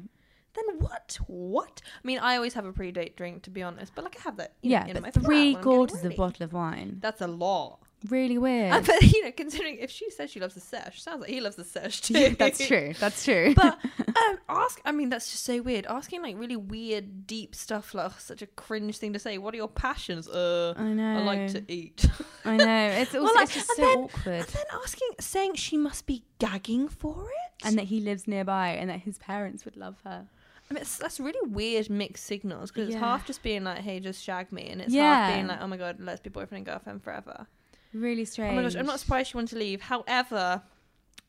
Then 0.55 0.64
what? 0.79 1.18
What? 1.27 1.81
I 1.97 2.07
mean, 2.07 2.18
I 2.18 2.37
always 2.37 2.53
have 2.53 2.66
a 2.66 2.73
pre-date 2.73 3.16
drink, 3.16 3.42
to 3.45 3.51
be 3.51 3.62
honest, 3.62 3.95
but 3.95 4.05
like 4.05 4.18
I 4.18 4.23
have 4.25 4.37
that. 4.37 4.53
Yeah, 4.62 4.85
know, 4.85 4.90
in 4.90 5.03
my 5.03 5.11
but 5.11 5.25
three 5.25 5.25
when 5.25 5.38
I'm 5.38 5.45
getting 5.45 5.62
quarters 5.62 6.05
of 6.05 6.12
a 6.12 6.14
bottle 6.14 6.45
of 6.45 6.53
wine. 6.53 6.99
That's 7.01 7.23
a 7.23 7.27
lot. 7.27 7.79
Really 8.08 8.38
weird. 8.38 8.84
But 8.86 9.02
you 9.12 9.24
know, 9.24 9.32
considering 9.32 9.76
if 9.78 9.90
she 9.90 10.10
says 10.10 10.30
she 10.30 10.40
loves 10.40 10.54
the 10.54 10.60
sesh, 10.60 11.02
sounds 11.02 11.20
like 11.20 11.30
he 11.30 11.40
loves 11.40 11.56
the 11.56 11.64
sesh 11.64 12.00
too. 12.00 12.14
Yeah, 12.18 12.28
that's 12.30 12.66
true. 12.66 12.94
That's 12.98 13.24
true. 13.24 13.54
But 13.54 13.78
um, 14.08 14.38
ask, 14.48 14.80
I 14.84 14.92
mean, 14.92 15.08
that's 15.08 15.30
just 15.30 15.44
so 15.44 15.62
weird. 15.62 15.86
Asking 15.86 16.22
like 16.22 16.38
really 16.38 16.56
weird, 16.56 17.26
deep 17.26 17.54
stuff, 17.54 17.94
like 17.94 18.10
oh, 18.10 18.16
such 18.18 18.42
a 18.42 18.46
cringe 18.46 18.98
thing 18.98 19.12
to 19.12 19.18
say. 19.18 19.38
What 19.38 19.54
are 19.54 19.56
your 19.58 19.68
passions? 19.68 20.28
Uh, 20.28 20.74
I 20.76 20.84
know. 20.92 21.18
I 21.18 21.22
like 21.22 21.52
to 21.52 21.64
eat. 21.72 22.04
I 22.44 22.56
know. 22.56 22.86
It's 22.88 23.14
also 23.14 23.24
Well, 23.26 23.34
like, 23.34 23.44
it's 23.44 23.54
just 23.54 23.66
so 23.68 23.82
then- 23.82 23.98
awkward. 23.98 24.34
And 24.34 24.46
then 24.46 24.64
asking, 24.82 25.08
saying 25.20 25.54
she 25.54 25.76
must 25.76 26.06
be 26.06 26.24
gagging 26.38 26.88
for 26.88 27.24
it. 27.28 27.66
And 27.66 27.78
that 27.78 27.84
he 27.84 28.00
lives 28.00 28.26
nearby 28.26 28.70
and 28.70 28.90
that 28.90 29.00
his 29.00 29.18
parents 29.18 29.64
would 29.64 29.76
love 29.76 29.96
her. 30.04 30.26
I 30.70 30.74
mean, 30.74 30.82
it's, 30.82 30.96
that's 30.96 31.20
really 31.20 31.48
weird 31.48 31.88
mixed 31.90 32.24
signals 32.24 32.72
because 32.72 32.88
it's 32.88 32.96
half 32.98 33.26
just 33.26 33.42
being 33.42 33.62
like, 33.62 33.78
"Hey, 33.80 34.00
just 34.00 34.22
shag 34.22 34.50
me," 34.50 34.68
and 34.68 34.80
it's 34.80 34.92
Yeah. 34.92 35.26
half 35.26 35.34
being 35.34 35.46
like, 35.46 35.60
"Oh 35.60 35.66
my 35.68 35.76
god, 35.76 35.98
let's 36.00 36.20
be 36.20 36.30
boyfriend 36.30 36.60
and 36.60 36.66
girlfriend 36.66 37.02
forever." 37.04 37.46
Really 37.94 38.24
strange. 38.24 38.52
Oh 38.52 38.57
my 38.57 38.62
gosh, 38.62 38.76
I'm 38.76 38.87
not 38.87 39.00
surprised 39.00 39.31
she 39.31 39.37
wanted 39.37 39.50
to 39.50 39.59
leave. 39.59 39.83
However, 39.83 40.62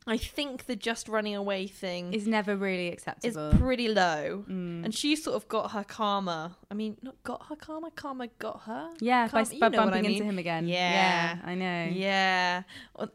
I 0.06 0.18
think 0.18 0.66
the 0.66 0.76
just 0.76 1.08
running 1.08 1.34
away 1.34 1.66
thing 1.66 2.12
Is 2.12 2.26
never 2.26 2.56
really 2.56 2.88
is 2.88 3.04
It's 3.22 3.36
pretty 3.58 3.88
low. 3.88 4.44
Mm. 4.46 4.84
And 4.84 4.94
she 4.94 5.16
sort 5.16 5.34
of 5.36 5.48
got 5.48 5.70
her 5.70 5.82
karma. 5.82 6.56
I 6.70 6.74
mean, 6.74 6.98
not 7.02 7.22
got 7.22 7.46
her 7.48 7.56
karma, 7.56 7.90
karma 7.90 8.28
got 8.38 8.62
her. 8.66 8.90
yeah, 9.00 9.28
by, 9.28 9.44
Karma- 9.44 9.58
by 9.60 9.68
know 9.68 9.78
what 9.78 9.88
I 9.88 9.90
bumping 9.92 10.12
into 10.12 10.24
him 10.24 10.38
again. 10.38 10.68
Yeah. 10.68 10.76
yeah, 10.76 11.38
I 11.42 11.54
know. 11.54 11.88
Yeah. 11.90 12.62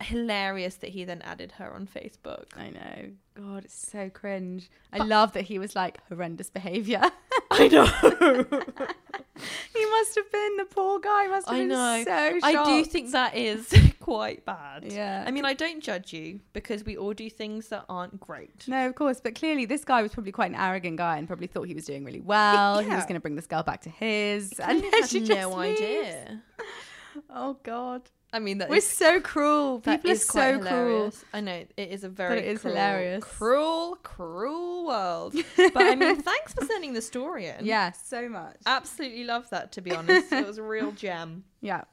Hilarious 0.02 0.76
that 0.76 0.90
he 0.90 1.04
then 1.04 1.22
added 1.22 1.54
her 1.54 1.72
on 1.74 1.88
Facebook. 1.88 2.46
I 2.58 2.70
know. 2.70 3.12
God, 3.40 3.64
it's 3.66 3.90
so 3.90 4.10
cringe. 4.10 4.70
I 4.92 4.98
love 5.00 5.32
that 5.34 5.44
he 5.46 5.60
was 5.60 5.76
like 5.76 6.00
horrendous 6.10 6.50
behavior. 6.50 7.02
I 7.52 7.68
know. 7.70 7.86
he 9.74 9.86
must 9.86 10.16
have 10.16 10.32
been 10.32 10.58
the 10.58 10.66
poor 10.70 11.00
guy. 11.00 11.28
Must 11.28 11.48
have 11.48 11.56
I 11.56 11.60
been 11.60 11.70
know. 11.70 12.04
so. 12.06 12.40
I 12.44 12.64
do 12.66 12.84
think 12.86 13.12
that 13.12 13.36
is 13.36 13.74
quite 14.02 14.46
bad. 14.46 14.84
Yeah. 14.92 15.24
I 15.26 15.32
mean, 15.32 15.46
I 15.46 15.54
don't 15.54 15.82
judge 15.82 16.12
you 16.12 16.42
because 16.54 16.84
we 16.84 16.98
all 16.98 17.14
do 17.14 17.30
things 17.30 17.70
that 17.70 17.86
aren't 17.88 18.20
great. 18.20 18.68
No, 18.68 18.88
of 18.88 18.96
course, 18.96 19.22
but 19.22 19.36
clearly 19.36 19.66
this 19.66 19.86
guy 19.86 20.02
was 20.02 20.14
probably 20.14 20.32
quite 20.34 20.52
an 20.52 20.58
arrogant 20.58 20.98
guy 20.98 21.18
and 21.18 21.26
probably 21.28 21.48
thought 21.48 21.64
he 21.64 21.74
was 21.74 21.86
doing 21.86 22.04
really 22.04 22.22
well. 22.22 22.80
He 22.80 22.90
was 22.90 23.04
going 23.06 23.14
to 23.16 23.20
bring 23.22 23.36
this 23.36 23.48
girl 23.48 23.64
back 23.64 23.82
to 23.82 23.90
his, 23.90 24.60
And 24.60 24.84
then 24.84 24.92
had 24.92 25.10
she 25.10 25.22
no 25.22 25.52
leaves. 25.56 25.80
idea. 25.80 26.42
Oh 27.30 27.58
God, 27.64 28.04
I 28.32 28.40
mean, 28.40 28.60
that 28.60 28.70
we're 28.70 28.82
so 28.82 29.20
cruel. 29.20 29.80
People 29.80 30.12
are 30.12 30.16
so 30.16 30.60
cruel. 30.60 31.14
I 31.34 31.42
know 31.42 31.66
it 31.76 31.90
is 31.90 32.04
a 32.04 32.10
very 32.10 32.40
it 32.40 32.46
is 32.46 32.62
cruel, 32.62 32.76
hilarious. 32.76 33.24
cruel, 33.24 33.98
cruel 34.04 34.86
world. 34.86 35.36
but 35.58 35.84
I 35.84 35.96
mean, 35.96 36.22
thanks 36.22 36.54
for 36.54 36.66
sending 36.66 36.94
the 36.94 37.02
story 37.02 37.48
in. 37.48 37.66
Yeah, 37.66 37.92
so 37.92 38.30
much. 38.30 38.58
absolutely 38.66 39.24
love 39.24 39.50
that. 39.50 39.72
To 39.74 39.82
be 39.82 39.92
honest, 39.92 40.32
it 40.32 40.46
was 40.46 40.58
a 40.58 40.64
real 40.64 40.92
gem. 40.92 41.44
yeah. 41.62 41.84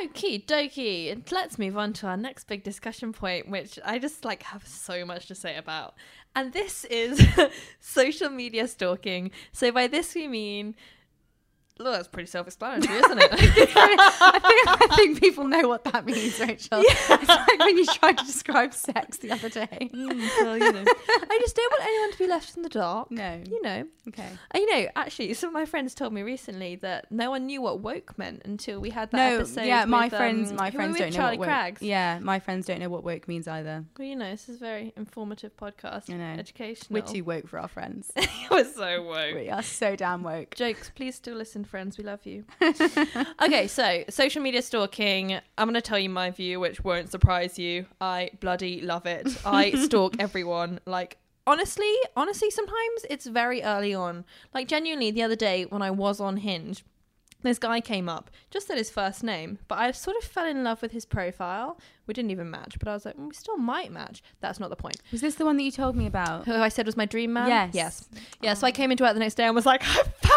Okie 0.00 0.46
dokie. 0.46 1.30
Let's 1.30 1.58
move 1.58 1.76
on 1.76 1.92
to 1.94 2.06
our 2.06 2.16
next 2.16 2.44
big 2.44 2.62
discussion 2.62 3.12
point, 3.12 3.48
which 3.48 3.78
I 3.84 3.98
just 3.98 4.24
like 4.24 4.42
have 4.44 4.66
so 4.66 5.04
much 5.04 5.26
to 5.26 5.34
say 5.34 5.56
about. 5.56 5.94
And 6.34 6.52
this 6.52 6.84
is 6.86 7.24
social 7.80 8.30
media 8.30 8.66
stalking. 8.66 9.30
So 9.52 9.70
by 9.72 9.86
this 9.86 10.14
we 10.14 10.26
mean 10.26 10.74
Look, 11.78 11.92
that's 11.92 12.06
pretty 12.08 12.28
self-explanatory, 12.28 12.98
isn't 12.98 13.18
it? 13.18 13.28
I 13.32 14.38
think, 14.38 14.90
I 14.92 14.96
think 14.96 15.20
people 15.20 15.48
know 15.48 15.66
what 15.66 15.82
that 15.84 16.06
means, 16.06 16.38
Rachel. 16.38 16.82
It's 17.14 17.28
like 17.28 17.58
when 17.58 17.76
you 17.76 17.84
tried 17.86 18.18
to 18.18 18.24
describe 18.24 18.72
sex 18.74 19.16
the 19.18 19.32
other 19.32 19.48
day. 19.48 19.90
well, 19.92 20.56
you 20.56 20.72
know. 20.72 20.84
I 20.86 21.38
just 21.40 21.56
don't 21.56 21.72
want 21.72 21.82
anyone 21.84 22.12
to 22.12 22.18
be 22.18 22.26
left 22.28 22.56
in 22.56 22.62
the 22.62 22.68
dark. 22.68 23.10
No. 23.10 23.40
You 23.44 23.60
know. 23.62 23.86
Okay. 24.08 24.28
And, 24.52 24.60
you 24.60 24.70
know, 24.72 24.88
actually, 24.94 25.34
some 25.34 25.48
of 25.48 25.54
my 25.54 25.64
friends 25.64 25.94
told 25.94 26.12
me 26.12 26.22
recently 26.22 26.76
that 26.76 27.10
no 27.10 27.30
one 27.30 27.46
knew 27.46 27.60
what 27.60 27.80
woke 27.80 28.16
meant 28.18 28.42
until 28.44 28.78
we 28.80 28.90
had 28.90 29.10
that 29.10 29.16
No, 29.16 29.36
episode. 29.38 29.64
yeah, 29.64 29.84
my 29.84 30.06
with, 30.06 30.14
friends, 30.14 30.50
um, 30.50 30.56
my 30.56 30.70
friends 30.70 30.96
don't 30.98 31.10
know 31.10 31.16
Charlie 31.16 31.38
what 31.38 31.48
woke. 31.48 31.54
Craggs. 31.54 31.82
Yeah, 31.82 32.18
my 32.20 32.38
friends 32.38 32.66
don't 32.66 32.78
know 32.78 32.88
what 32.88 33.02
woke 33.02 33.26
means 33.26 33.48
either. 33.48 33.84
Well, 33.98 34.06
you 34.06 34.14
know, 34.16 34.30
this 34.30 34.48
is 34.48 34.56
a 34.56 34.60
very 34.60 34.92
informative 34.96 35.56
podcast. 35.56 36.08
I 36.12 36.14
know. 36.16 36.24
Educational. 36.38 37.00
We're 37.00 37.06
too 37.06 37.24
woke 37.24 37.48
for 37.48 37.58
our 37.58 37.68
friends. 37.68 38.12
We're 38.50 38.64
so 38.64 39.02
woke. 39.02 39.34
we 39.34 39.50
are 39.50 39.62
so 39.62 39.96
damn 39.96 40.22
woke. 40.22 40.54
Jokes, 40.54 40.90
please 40.94 41.16
still 41.16 41.34
listen, 41.36 41.63
friends. 41.64 41.98
We 41.98 42.04
love 42.04 42.24
you. 42.24 42.44
okay, 43.42 43.66
so 43.66 44.04
social 44.08 44.42
media 44.42 44.62
stalking. 44.62 45.32
I'm 45.58 45.68
going 45.68 45.74
to 45.74 45.80
tell 45.80 45.98
you 45.98 46.08
my 46.10 46.30
view, 46.30 46.60
which 46.60 46.82
won't 46.82 47.10
surprise 47.10 47.58
you. 47.58 47.86
I 48.00 48.30
bloody 48.40 48.80
love 48.80 49.06
it. 49.06 49.26
I 49.44 49.72
stalk 49.84 50.16
everyone. 50.18 50.80
Like, 50.86 51.18
honestly, 51.46 51.92
honestly, 52.16 52.50
sometimes 52.50 53.06
it's 53.08 53.26
very 53.26 53.62
early 53.62 53.94
on. 53.94 54.24
Like, 54.52 54.68
genuinely, 54.68 55.10
the 55.10 55.22
other 55.22 55.36
day 55.36 55.64
when 55.64 55.82
I 55.82 55.90
was 55.90 56.20
on 56.20 56.38
Hinge, 56.38 56.84
this 57.44 57.58
guy 57.58 57.82
came 57.82 58.08
up, 58.08 58.30
just 58.50 58.66
said 58.68 58.78
his 58.78 58.88
first 58.90 59.22
name, 59.22 59.58
but 59.68 59.78
I 59.78 59.90
sort 59.90 60.16
of 60.16 60.24
fell 60.24 60.46
in 60.46 60.64
love 60.64 60.80
with 60.80 60.92
his 60.92 61.04
profile. 61.04 61.78
We 62.06 62.14
didn't 62.14 62.30
even 62.30 62.50
match, 62.50 62.78
but 62.78 62.88
I 62.88 62.94
was 62.94 63.04
like, 63.04 63.18
"Mm, 63.18 63.28
we 63.28 63.34
still 63.34 63.58
might 63.58 63.92
match. 63.92 64.22
That's 64.40 64.58
not 64.58 64.70
the 64.70 64.76
point. 64.76 64.96
Was 65.12 65.20
this 65.20 65.34
the 65.34 65.44
one 65.44 65.58
that 65.58 65.62
you 65.62 65.70
told 65.70 65.94
me 65.94 66.06
about? 66.06 66.46
Who 66.46 66.54
I 66.54 66.70
said 66.70 66.86
was 66.86 66.96
my 66.96 67.04
dream 67.04 67.34
man? 67.34 67.48
Yes. 67.48 67.74
Yes. 67.74 68.08
Yeah, 68.40 68.54
so 68.54 68.66
I 68.66 68.72
came 68.72 68.90
into 68.90 69.04
it 69.04 69.12
the 69.12 69.20
next 69.20 69.34
day 69.34 69.44
and 69.44 69.54
was 69.54 69.66
like, 69.66 69.82
I 69.82 69.94
found 69.94 70.14
my 70.22 70.33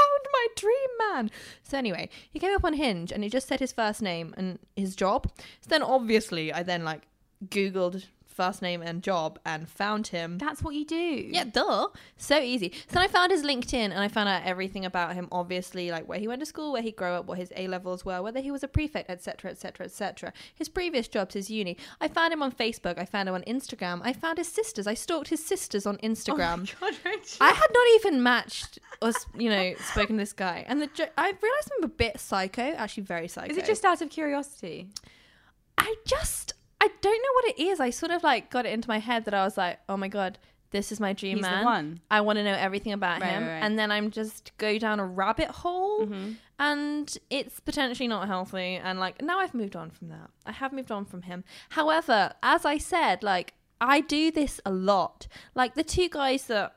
dream 0.57 0.89
man. 0.99 1.31
So 1.63 1.77
anyway, 1.77 2.09
he 2.29 2.39
came 2.39 2.55
up 2.55 2.65
on 2.65 2.73
Hinge 2.73 3.11
and 3.11 3.23
he 3.23 3.29
just 3.29 3.47
said 3.47 3.59
his 3.59 3.71
first 3.71 4.01
name 4.01 4.33
and 4.37 4.59
his 4.75 4.95
job. 4.95 5.31
So 5.61 5.69
then 5.69 5.83
obviously 5.83 6.51
I 6.51 6.63
then 6.63 6.83
like 6.83 7.03
Googled 7.47 8.05
first 8.37 8.61
name 8.61 8.83
and 8.83 9.01
job 9.01 9.39
and 9.45 9.67
found 9.67 10.07
him. 10.07 10.37
That's 10.37 10.61
what 10.61 10.75
you 10.75 10.85
do. 10.85 10.95
Yeah, 10.95 11.43
duh. 11.45 11.87
So 12.17 12.39
easy. 12.39 12.71
So 12.87 12.93
then 12.93 13.03
I 13.03 13.07
found 13.07 13.31
his 13.31 13.43
LinkedIn 13.43 13.73
and 13.73 13.99
I 13.99 14.07
found 14.07 14.29
out 14.29 14.43
everything 14.45 14.85
about 14.85 15.15
him, 15.15 15.27
obviously, 15.31 15.89
like 15.89 16.07
where 16.07 16.19
he 16.19 16.27
went 16.27 16.39
to 16.41 16.45
school, 16.45 16.71
where 16.71 16.83
he 16.83 16.91
grew 16.91 17.07
up, 17.07 17.25
what 17.25 17.39
his 17.39 17.51
A 17.57 17.67
levels 17.67 18.05
were, 18.05 18.21
whether 18.21 18.39
he 18.39 18.51
was 18.51 18.63
a 18.63 18.67
prefect, 18.67 19.09
etc., 19.09 19.51
etc., 19.51 19.87
etc. 19.87 20.33
His 20.53 20.69
previous 20.69 21.07
jobs, 21.07 21.33
his 21.33 21.49
uni. 21.49 21.77
I 21.99 22.07
found 22.07 22.31
him 22.31 22.43
on 22.43 22.51
Facebook. 22.51 22.99
I 22.99 23.05
found 23.05 23.27
him 23.27 23.35
on 23.35 23.41
Instagram. 23.43 24.01
I 24.03 24.13
found 24.13 24.37
his 24.37 24.47
sisters. 24.47 24.85
I 24.85 24.93
stalked 24.93 25.29
his 25.29 25.43
sisters 25.43 25.87
on 25.87 25.97
Instagram. 25.97 26.71
Oh 26.81 26.91
I 27.41 27.49
had 27.49 27.69
not 27.73 27.87
even 27.95 28.21
matched 28.21 28.77
or, 29.01 29.11
you 29.35 29.49
know, 29.49 29.73
spoken 29.79 30.17
to 30.17 30.21
this 30.21 30.33
guy. 30.33 30.63
And 30.67 30.79
the 30.79 30.87
jo- 30.87 31.09
I 31.17 31.25
realized 31.25 31.71
I'm 31.77 31.83
a 31.83 31.87
bit 31.87 32.19
psycho, 32.19 32.73
actually 32.73 33.03
very 33.03 33.27
psycho. 33.27 33.51
Is 33.51 33.57
it 33.57 33.65
just 33.65 33.83
out 33.83 34.01
of 34.01 34.09
curiosity? 34.09 34.89
I 35.77 35.95
just 36.05 36.53
I 36.79 36.89
don't 37.01 37.17
know 37.17 37.33
what 37.33 37.45
it 37.45 37.59
is. 37.61 37.79
I 37.79 37.89
sort 37.89 38.11
of 38.11 38.23
like 38.23 38.49
got 38.51 38.65
it 38.65 38.73
into 38.73 38.87
my 38.89 38.99
head 38.99 39.25
that 39.25 39.33
I 39.33 39.43
was 39.43 39.57
like, 39.57 39.79
oh 39.89 39.97
my 39.97 40.07
god, 40.07 40.37
this 40.71 40.91
is 40.91 40.99
my 40.99 41.13
dream 41.13 41.37
He's 41.37 41.45
the 41.45 41.51
man. 41.51 41.65
one. 41.65 41.99
I 42.11 42.21
want 42.21 42.37
to 42.37 42.43
know 42.43 42.53
everything 42.53 42.91
about 42.93 43.21
Right, 43.21 43.29
him, 43.31 43.43
right, 43.43 43.53
right. 43.53 43.63
and 43.63 43.79
then 43.79 43.91
I'm 43.91 44.11
just 44.11 44.51
go 44.57 44.77
down 44.77 44.99
a 44.99 45.05
rabbit 45.05 45.47
hole, 45.49 46.05
Mm-hmm. 46.05 46.31
and 46.59 47.17
it's 47.29 47.59
potentially 47.59 48.07
not 48.07 48.27
healthy. 48.27 48.75
And 48.75 48.99
like 48.99 49.21
now 49.21 49.39
I've 49.39 49.53
moved 49.53 49.75
on 49.75 49.89
from 49.91 50.09
that. 50.09 50.29
I 50.45 50.51
have 50.51 50.73
moved 50.73 50.91
on 50.91 51.05
from 51.05 51.23
him. 51.23 51.43
However, 51.69 52.33
as 52.43 52.65
I 52.65 52.77
said, 52.77 53.23
like 53.23 53.53
I 53.79 54.01
do 54.01 54.31
this 54.31 54.59
a 54.65 54.71
lot. 54.71 55.27
Like 55.55 55.75
the 55.75 55.83
two 55.83 56.09
guys 56.09 56.45
that. 56.47 56.73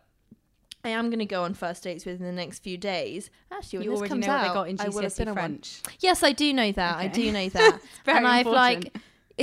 I 0.82 0.88
am 0.88 1.10
going 1.10 1.18
to 1.18 1.26
go 1.26 1.42
on 1.44 1.52
first 1.52 1.82
dates 1.82 2.06
with 2.06 2.20
in 2.20 2.24
the 2.24 2.32
next 2.32 2.60
few 2.60 2.78
days. 2.78 3.28
Actually, 3.52 3.80
when 3.80 3.84
You 3.84 3.90
this 3.90 3.98
already 3.98 4.08
comes 4.14 4.26
know 4.26 4.32
what 4.32 4.40
out, 4.40 4.48
they 4.48 4.54
got 4.54 4.68
in 4.70 4.80
I 4.80 4.88
will 4.88 5.02
have 5.02 5.12
GCSE 5.12 5.20
on 5.20 5.26
one. 5.26 5.34
French. 5.34 5.82
Yes, 6.00 6.22
I 6.22 6.32
do 6.32 6.54
know 6.54 6.72
that. 6.72 6.96
I 6.96 7.04
Okay. 7.04 7.12
do 7.12 7.32
know 7.32 7.48
that. 7.50 7.80
very 8.06 8.16
and 8.16 8.26
I've 8.26 8.46
important. 8.46 8.96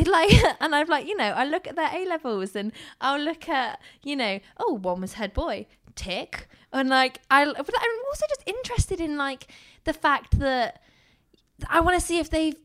Like 0.05 0.31
it 0.33 0.43
like 0.43 0.55
and 0.59 0.75
I'm 0.75 0.87
like, 0.87 1.07
you 1.07 1.15
know, 1.15 1.31
I 1.31 1.45
look 1.45 1.67
at 1.67 1.75
their 1.75 1.89
A 1.93 2.05
levels 2.05 2.55
and 2.55 2.71
I'll 3.01 3.19
look 3.19 3.49
at, 3.49 3.79
you 4.03 4.15
know, 4.15 4.39
oh, 4.59 4.73
one 4.73 5.01
was 5.01 5.13
head 5.13 5.33
boy, 5.33 5.65
tick. 5.95 6.47
And 6.73 6.89
like 6.89 7.21
I 7.31 7.45
but 7.45 7.57
I'm 7.57 7.99
also 8.09 8.25
just 8.29 8.43
interested 8.45 8.99
in 8.99 9.17
like 9.17 9.47
the 9.85 9.93
fact 9.93 10.37
that 10.39 10.81
I 11.69 11.79
want 11.79 11.99
to 11.99 12.05
see 12.05 12.19
if 12.19 12.29
they've 12.29 12.55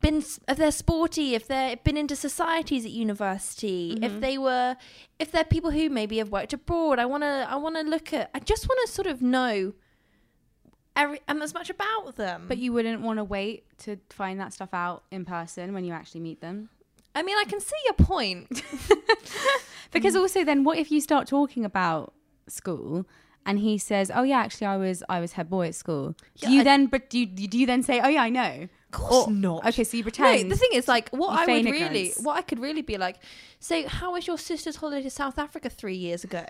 been 0.00 0.24
if 0.48 0.56
they're 0.56 0.72
sporty, 0.72 1.34
if 1.36 1.46
they've 1.46 1.82
been 1.84 1.96
into 1.96 2.16
societies 2.16 2.84
at 2.84 2.90
university, 2.90 3.94
Mm-hmm. 3.94 4.04
if 4.04 4.20
they 4.20 4.36
were 4.36 4.76
if 5.18 5.30
they're 5.30 5.44
people 5.44 5.70
who 5.70 5.88
maybe 5.88 6.18
have 6.18 6.30
worked 6.30 6.52
abroad. 6.52 6.98
I 6.98 7.06
want 7.06 7.22
to 7.22 7.46
I 7.48 7.56
want 7.56 7.76
to 7.76 7.82
look 7.82 8.12
at 8.12 8.30
I 8.34 8.40
just 8.40 8.68
want 8.68 8.80
to 8.86 8.92
sort 8.92 9.06
of 9.06 9.22
know 9.22 9.72
every 10.96 11.20
and 11.28 11.42
as 11.42 11.54
much 11.54 11.70
about 11.70 12.16
them. 12.16 12.46
But 12.48 12.58
you 12.58 12.72
wouldn't 12.72 13.00
want 13.00 13.18
to 13.18 13.24
wait 13.24 13.64
to 13.84 13.96
find 14.10 14.40
that 14.40 14.52
stuff 14.52 14.70
out 14.74 15.04
in 15.10 15.24
person 15.24 15.72
when 15.72 15.84
you 15.84 15.92
actually 15.92 16.20
meet 16.20 16.40
them? 16.40 16.68
I 17.14 17.22
mean, 17.22 17.36
I 17.38 17.44
can 17.44 17.60
see 17.60 17.76
your 17.84 17.94
point. 17.94 18.62
Because 19.92 20.16
also 20.16 20.42
then 20.42 20.64
what 20.64 20.78
if 20.78 20.90
you 20.90 21.00
start 21.00 21.28
talking 21.28 21.64
about 21.66 22.14
school 22.48 23.06
and 23.44 23.58
he 23.58 23.76
says, 23.76 24.10
"Oh 24.14 24.22
yeah, 24.22 24.38
actually 24.38 24.68
I 24.68 24.76
was 24.78 25.02
I 25.08 25.20
was 25.20 25.34
her 25.34 25.44
boy 25.44 25.66
at 25.68 25.74
school." 25.74 26.14
Do 26.40 26.50
you 26.50 26.60
I- 26.60 26.64
then 26.64 26.86
but 26.86 27.10
do 27.10 27.18
you, 27.18 27.26
do 27.26 27.58
you 27.58 27.66
then 27.66 27.82
say, 27.82 28.00
"Oh 28.00 28.08
yeah, 28.08 28.22
I 28.22 28.30
know"? 28.30 28.68
Of 28.86 28.90
course 28.90 29.28
not. 29.28 29.66
Okay, 29.66 29.84
so 29.84 29.96
you 29.98 30.02
pretend. 30.02 30.48
No, 30.48 30.54
the 30.54 30.56
thing 30.56 30.70
is, 30.72 30.86
like, 30.88 31.10
what 31.10 31.30
I 31.38 31.46
would 31.46 31.64
really, 31.64 32.12
what 32.22 32.36
I 32.36 32.42
could 32.42 32.58
really 32.58 32.82
be 32.82 32.98
like, 32.98 33.16
so 33.58 33.86
how 33.88 34.12
was 34.12 34.26
your 34.26 34.38
sister's 34.38 34.76
holiday 34.76 35.02
to 35.02 35.10
South 35.10 35.38
Africa 35.38 35.68
three 35.70 35.96
years 35.96 36.24
ago? 36.24 36.44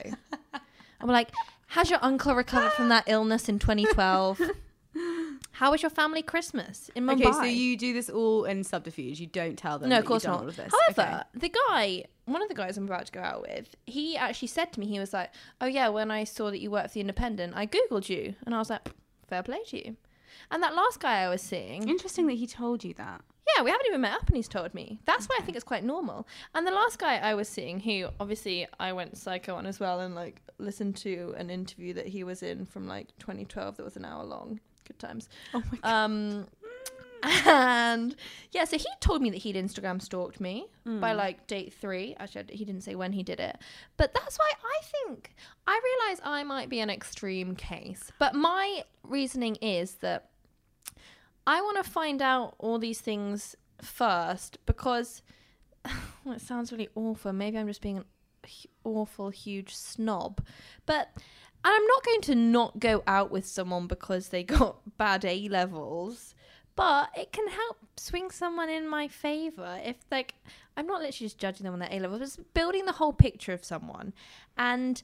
I'm 1.00 1.08
like, 1.08 1.30
has 1.68 1.90
your 1.90 1.98
uncle 2.02 2.34
recovered 2.34 2.72
from 2.72 2.88
that 2.90 3.04
illness 3.06 3.48
in 3.48 3.58
2012? 3.58 4.40
How 5.50 5.70
was 5.70 5.82
your 5.82 5.90
family 5.90 6.22
Christmas 6.22 6.90
in 6.94 7.04
Mumbai? 7.04 7.20
Okay, 7.26 7.32
so 7.32 7.42
you 7.44 7.76
do 7.76 7.92
this 7.92 8.08
all 8.08 8.44
in 8.44 8.64
subterfuge. 8.64 9.20
You 9.20 9.26
don't 9.26 9.56
tell 9.58 9.78
them. 9.78 9.90
no, 9.90 9.98
of 9.98 10.04
course 10.04 10.24
not. 10.24 10.40
All 10.40 10.48
of 10.48 10.56
this. 10.56 10.72
However, 10.72 11.24
Okay. 11.34 11.38
the 11.48 11.48
guy, 11.68 12.04
one 12.24 12.42
of 12.42 12.48
the 12.48 12.54
guys 12.54 12.76
I'm 12.78 12.84
about 12.84 13.06
to 13.06 13.12
go 13.12 13.20
out 13.20 13.42
with, 13.42 13.74
he 13.86 14.16
actually 14.16 14.48
said 14.48 14.72
to 14.72 14.80
me, 14.80 14.86
he 14.86 14.98
was 14.98 15.12
like, 15.12 15.30
"Oh 15.60 15.66
yeah, 15.66 15.88
when 15.88 16.10
I 16.10 16.24
saw 16.24 16.50
that 16.50 16.60
you 16.60 16.70
worked 16.70 16.88
for 16.88 16.94
the 16.94 17.00
Independent, 17.00 17.54
I 17.56 17.66
googled 17.66 18.08
you," 18.08 18.34
and 18.46 18.54
I 18.54 18.58
was 18.58 18.70
like, 18.70 18.88
"Fair 19.28 19.42
play 19.42 19.62
to 19.68 19.76
you." 19.86 19.96
And 20.50 20.62
that 20.62 20.74
last 20.74 21.00
guy 21.00 21.20
I 21.20 21.28
was 21.28 21.42
seeing, 21.42 21.88
interesting 21.88 22.26
that 22.28 22.34
he 22.34 22.46
told 22.46 22.82
you 22.84 22.94
that. 22.94 23.22
Yeah, 23.56 23.62
we 23.64 23.70
haven't 23.70 23.86
even 23.86 24.00
met 24.00 24.14
up 24.14 24.26
and 24.28 24.36
he's 24.36 24.48
told 24.48 24.72
me. 24.72 25.00
That's 25.04 25.26
why 25.26 25.36
I 25.38 25.42
think 25.42 25.56
it's 25.56 25.64
quite 25.64 25.84
normal. 25.84 26.26
And 26.54 26.66
the 26.66 26.70
last 26.70 26.98
guy 26.98 27.16
I 27.18 27.34
was 27.34 27.48
seeing, 27.48 27.80
who 27.80 28.08
obviously 28.18 28.66
I 28.80 28.92
went 28.94 29.16
psycho 29.18 29.56
on 29.56 29.66
as 29.66 29.78
well 29.78 30.00
and 30.00 30.14
like 30.14 30.40
listened 30.58 30.96
to 30.98 31.34
an 31.36 31.50
interview 31.50 31.92
that 31.94 32.06
he 32.06 32.24
was 32.24 32.42
in 32.42 32.64
from 32.64 32.86
like 32.88 33.08
2012 33.18 33.76
that 33.76 33.82
was 33.84 33.96
an 33.96 34.04
hour 34.06 34.24
long. 34.24 34.60
Good 34.86 34.98
times. 34.98 35.28
Oh 35.54 35.62
my 35.70 35.78
god. 35.78 35.90
Um, 35.90 36.46
and 37.46 38.16
yeah, 38.50 38.64
so 38.64 38.76
he 38.76 38.86
told 39.00 39.22
me 39.22 39.30
that 39.30 39.38
he'd 39.38 39.54
Instagram 39.54 40.02
stalked 40.02 40.40
me 40.40 40.66
by 40.84 41.12
like 41.12 41.46
date 41.46 41.72
three. 41.72 42.16
Actually, 42.18 42.56
he 42.56 42.64
didn't 42.64 42.82
say 42.82 42.96
when 42.96 43.12
he 43.12 43.22
did 43.22 43.38
it, 43.38 43.58
but 43.96 44.12
that's 44.12 44.38
why 44.38 44.50
I 44.64 44.84
think 45.06 45.34
I 45.66 45.80
realize 45.84 46.20
I 46.24 46.42
might 46.42 46.68
be 46.68 46.80
an 46.80 46.90
extreme 46.90 47.54
case. 47.54 48.10
But 48.18 48.34
my 48.34 48.82
reasoning 49.04 49.56
is 49.56 49.94
that 49.96 50.30
I 51.46 51.60
want 51.60 51.82
to 51.82 51.88
find 51.88 52.20
out 52.20 52.56
all 52.58 52.78
these 52.78 53.00
things 53.00 53.54
first 53.80 54.58
because 54.66 55.22
well, 56.24 56.34
it 56.34 56.40
sounds 56.40 56.72
really 56.72 56.88
awful. 56.94 57.32
Maybe 57.32 57.58
I'm 57.58 57.68
just 57.68 57.82
being 57.82 57.98
an 57.98 58.04
awful, 58.84 59.30
huge 59.30 59.74
snob. 59.74 60.44
But 60.86 61.08
and 61.64 61.72
I'm 61.74 61.86
not 61.86 62.04
going 62.04 62.20
to 62.22 62.34
not 62.34 62.78
go 62.80 63.02
out 63.06 63.30
with 63.30 63.46
someone 63.46 63.86
because 63.86 64.28
they 64.28 64.42
got 64.42 64.78
bad 64.98 65.24
A 65.24 65.48
levels. 65.48 66.34
But 66.74 67.10
it 67.14 67.32
can 67.32 67.48
help 67.48 67.76
swing 67.98 68.30
someone 68.30 68.70
in 68.70 68.88
my 68.88 69.06
favor 69.06 69.78
if, 69.84 69.96
like, 70.10 70.34
I'm 70.74 70.86
not 70.86 71.02
literally 71.02 71.26
just 71.26 71.36
judging 71.38 71.64
them 71.64 71.74
on 71.74 71.80
their 71.80 71.88
A 71.92 72.00
levels, 72.00 72.36
but 72.36 72.54
building 72.54 72.86
the 72.86 72.92
whole 72.92 73.12
picture 73.12 73.52
of 73.52 73.62
someone. 73.62 74.14
And 74.56 75.02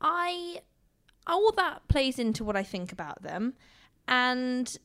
I, 0.00 0.60
all 1.26 1.50
that 1.56 1.88
plays 1.88 2.20
into 2.20 2.44
what 2.44 2.54
I 2.56 2.62
think 2.62 2.92
about 2.92 3.22
them. 3.22 3.54
And 4.06 4.76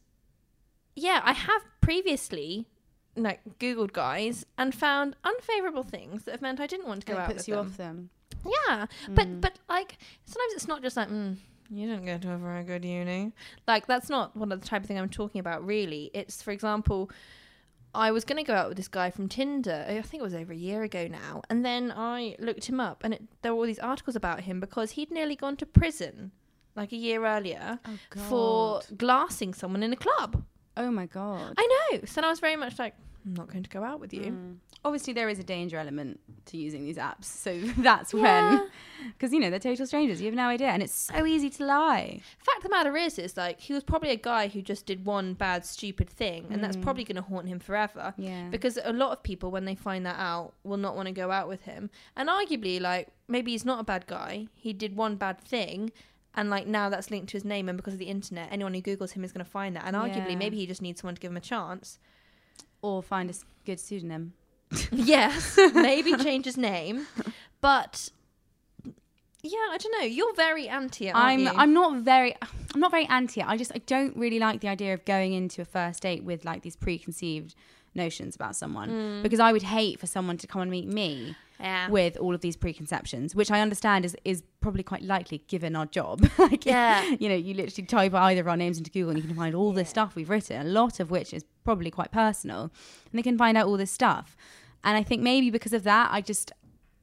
yeah, 0.96 1.22
I 1.24 1.34
have 1.34 1.62
previously 1.82 2.68
like 3.16 3.42
googled 3.60 3.94
guys 3.94 4.44
and 4.58 4.74
found 4.74 5.16
unfavorable 5.24 5.84
things 5.84 6.24
that 6.24 6.32
have 6.32 6.42
meant 6.42 6.60
I 6.60 6.66
didn't 6.66 6.88
want 6.88 7.02
to 7.02 7.06
go 7.06 7.14
It 7.14 7.20
out 7.22 7.28
puts 7.28 7.38
with 7.42 7.48
you 7.48 7.56
them. 7.56 7.66
off 7.68 7.78
them. 7.78 8.10
Yeah, 8.46 8.86
but 9.10 9.42
but 9.42 9.60
like 9.70 9.98
sometimes 10.26 10.54
it's 10.54 10.68
not 10.68 10.82
just 10.82 10.98
like 10.98 11.10
mm, 11.10 11.38
you 11.70 11.88
didn't 11.88 12.06
go 12.06 12.18
to 12.18 12.34
a 12.34 12.38
very 12.38 12.64
good 12.64 12.84
uni. 12.86 13.32
Like 13.68 13.88
that's 13.88 14.10
not 14.10 14.36
one 14.36 14.52
of 14.52 14.62
the 14.62 14.68
type 14.68 14.82
of 14.82 14.88
thing 14.88 15.00
I'm 15.00 15.10
talking 15.10 15.40
about. 15.40 15.66
Really, 15.66 16.12
it's 16.14 16.42
for 16.42 16.52
example. 16.52 17.10
I 17.96 18.10
was 18.10 18.26
going 18.26 18.38
to 18.38 18.44
go 18.44 18.56
out 18.56 18.70
with 18.70 18.78
this 18.78 18.88
guy 18.88 19.12
from 19.12 19.30
Tinder. 19.30 19.86
I 19.88 20.02
think 20.02 20.22
it 20.22 20.24
was 20.24 20.34
over 20.34 20.52
a 20.52 20.56
year 20.56 20.82
ago 20.82 21.08
now. 21.08 21.44
And 21.48 21.64
then 21.64 21.94
I 21.96 22.36
looked 22.40 22.66
him 22.66 22.80
up, 22.80 23.04
and 23.04 23.14
it, 23.14 23.22
there 23.44 23.54
were 23.54 23.60
all 23.60 23.68
these 23.68 23.78
articles 23.78 24.16
about 24.16 24.40
him 24.42 24.60
because 24.60 24.92
he'd 24.92 25.12
nearly 25.12 25.36
gone 25.36 25.58
to 25.58 25.68
prison 25.68 26.32
like 26.76 26.92
a 26.92 26.96
year 26.96 27.24
earlier 27.24 27.78
for 28.30 28.82
glassing 28.98 29.54
someone 29.54 29.84
in 29.84 29.94
a 29.94 29.96
club. 29.96 30.44
Oh 30.76 30.90
my 30.90 31.06
god. 31.06 31.54
I 31.56 31.88
know. 31.92 32.00
So 32.06 32.22
I 32.22 32.30
was 32.30 32.40
very 32.40 32.56
much 32.56 32.80
like, 32.80 32.96
I'm 33.26 33.34
not 33.34 33.48
going 33.48 33.64
to 33.64 33.70
go 33.70 33.84
out 33.84 34.00
with 34.00 34.14
you. 34.14 34.58
Obviously, 34.86 35.14
there 35.14 35.30
is 35.30 35.40
a 35.40 35.44
danger 35.44 35.78
element 35.78 36.20
to 36.48 36.58
using 36.58 36.84
these 36.84 36.98
apps. 36.98 37.26
So 37.26 37.58
that's 37.78 38.14
when, 38.14 38.70
because 39.14 39.32
you 39.32 39.40
know 39.40 39.50
they're 39.50 39.60
total 39.60 39.88
strangers. 39.88 40.20
You 40.20 40.26
have 40.28 40.36
no 40.36 40.48
idea, 40.48 40.68
and 40.68 40.84
it's 40.84 40.94
so 40.94 41.26
easy 41.26 41.50
to 41.52 41.66
lie. 41.66 42.20
Fact 42.40 42.58
of 42.58 42.64
the 42.64 42.70
matter 42.70 42.98
is, 42.98 43.18
is 43.18 43.38
like 43.38 43.62
he 43.62 43.74
was 43.74 43.84
probably 43.84 44.10
a 44.10 44.18
guy 44.18 44.50
who 44.50 44.62
just 44.62 44.86
did 44.86 45.06
one 45.06 45.36
bad, 45.36 45.66
stupid 45.66 46.10
thing, 46.10 46.48
and 46.50 46.62
that's 46.64 46.76
probably 46.76 47.06
going 47.06 47.16
to 47.16 47.22
haunt 47.22 47.48
him 47.48 47.60
forever. 47.60 48.14
Mm. 48.20 48.28
Yeah. 48.28 48.48
Because 48.50 48.78
a 48.84 48.92
lot 48.92 49.12
of 49.12 49.24
people, 49.24 49.52
when 49.52 49.64
they 49.66 49.76
find 49.76 50.06
that 50.06 50.20
out, 50.20 50.54
will 50.64 50.78
not 50.78 50.96
want 50.96 51.08
to 51.08 51.14
go 51.14 51.32
out 51.32 51.48
with 51.48 51.62
him. 51.62 51.90
And 52.18 52.28
arguably, 52.28 52.82
like 52.82 53.08
maybe 53.30 53.52
he's 53.52 53.66
not 53.66 53.80
a 53.80 53.84
bad 53.84 54.06
guy. 54.08 54.48
He 54.54 54.74
did 54.74 54.96
one 54.98 55.16
bad 55.16 55.40
thing. 55.40 55.92
And 56.36 56.50
like 56.50 56.66
now 56.68 56.90
that's 56.90 57.12
linked 57.12 57.30
to 57.30 57.38
his 57.38 57.46
name, 57.46 57.70
and 57.70 57.78
because 57.78 57.94
of 57.94 58.00
the 58.00 58.06
internet, 58.08 58.50
anyone 58.52 58.74
who 58.74 58.82
Googles 58.82 59.12
him 59.12 59.24
is 59.24 59.32
going 59.32 59.46
to 59.46 59.50
find 59.50 59.76
that. 59.78 59.86
And 59.86 59.96
arguably, 59.96 60.32
Yeah. 60.32 60.36
maybe 60.38 60.58
he 60.58 60.66
just 60.66 60.82
needs 60.82 61.00
someone 61.00 61.16
to 61.16 61.22
give 61.22 61.32
him 61.32 61.38
a 61.38 61.42
chance. 61.42 62.00
Or 62.84 63.02
find 63.02 63.32
a 63.32 63.34
good 63.66 63.80
pseudonym. 63.80 64.34
yes, 64.92 65.58
maybe 65.74 66.16
change 66.18 66.46
his 66.46 66.58
name, 66.58 67.08
but 67.62 68.10
yeah, 69.44 69.58
I 69.72 69.78
don't 69.78 69.92
know. 70.00 70.06
You're 70.06 70.34
very 70.36 70.70
anti 70.70 71.08
it, 71.08 71.16
I'm 71.16 71.40
you? 71.40 71.50
I'm 71.50 71.74
not 71.74 72.02
very 72.02 72.36
I'm 72.74 72.80
not 72.80 72.92
very 72.92 73.06
anti 73.06 73.42
it. 73.42 73.48
I 73.48 73.58
just 73.58 73.72
I 73.76 73.80
don't 73.86 74.16
really 74.16 74.40
like 74.40 74.62
the 74.62 74.70
idea 74.70 74.94
of 74.94 75.04
going 75.06 75.34
into 75.34 75.62
a 75.62 75.66
first 75.66 76.02
date 76.02 76.24
with 76.24 76.46
like 76.46 76.62
these 76.62 76.76
preconceived 76.76 77.56
notions 77.96 78.36
about 78.36 78.56
someone 78.56 78.90
mm. 78.90 79.24
because 79.24 79.40
I 79.40 79.52
would 79.52 79.64
hate 79.64 80.00
for 80.00 80.08
someone 80.08 80.38
to 80.38 80.48
come 80.48 80.62
and 80.62 80.72
meet 80.72 80.88
me 80.88 81.36
Yeah. 81.60 81.88
with 81.90 82.18
all 82.18 82.36
of 82.36 82.42
these 82.42 82.58
preconceptions, 82.58 83.36
which 83.36 83.50
I 83.52 83.62
understand 83.62 84.04
is 84.06 84.18
is 84.26 84.44
probably 84.60 84.84
quite 84.84 85.04
likely 85.04 85.44
given 85.48 85.76
our 85.76 85.86
job. 85.86 86.28
like, 86.38 86.66
Yeah. 86.66 87.04
you 87.20 87.30
know, 87.30 87.36
you 87.36 87.54
literally 87.54 87.86
type 87.88 88.14
either 88.14 88.42
of 88.42 88.48
our 88.48 88.58
names 88.58 88.78
into 88.78 88.92
Google 88.92 89.12
and 89.12 89.20
you 89.22 89.28
can 89.28 89.36
find 89.38 89.56
all 89.56 89.72
this 89.72 89.90
stuff 89.90 90.16
we've 90.16 90.30
written, 90.30 90.60
a 90.66 90.70
lot 90.70 91.00
of 91.00 91.10
which 91.12 91.34
is 91.34 91.46
probably 91.64 91.92
quite 91.92 92.12
personal, 92.12 92.64
and 92.64 93.14
they 93.14 93.22
can 93.22 93.38
find 93.38 93.58
out 93.58 93.68
all 93.68 93.78
this 93.78 93.92
stuff. 93.92 94.36
And 94.84 94.98
I 94.98 95.04
think 95.04 95.22
maybe 95.22 95.50
because 95.52 95.74
of 95.74 95.84
that, 95.84 96.10
I 96.12 96.20
just 96.22 96.52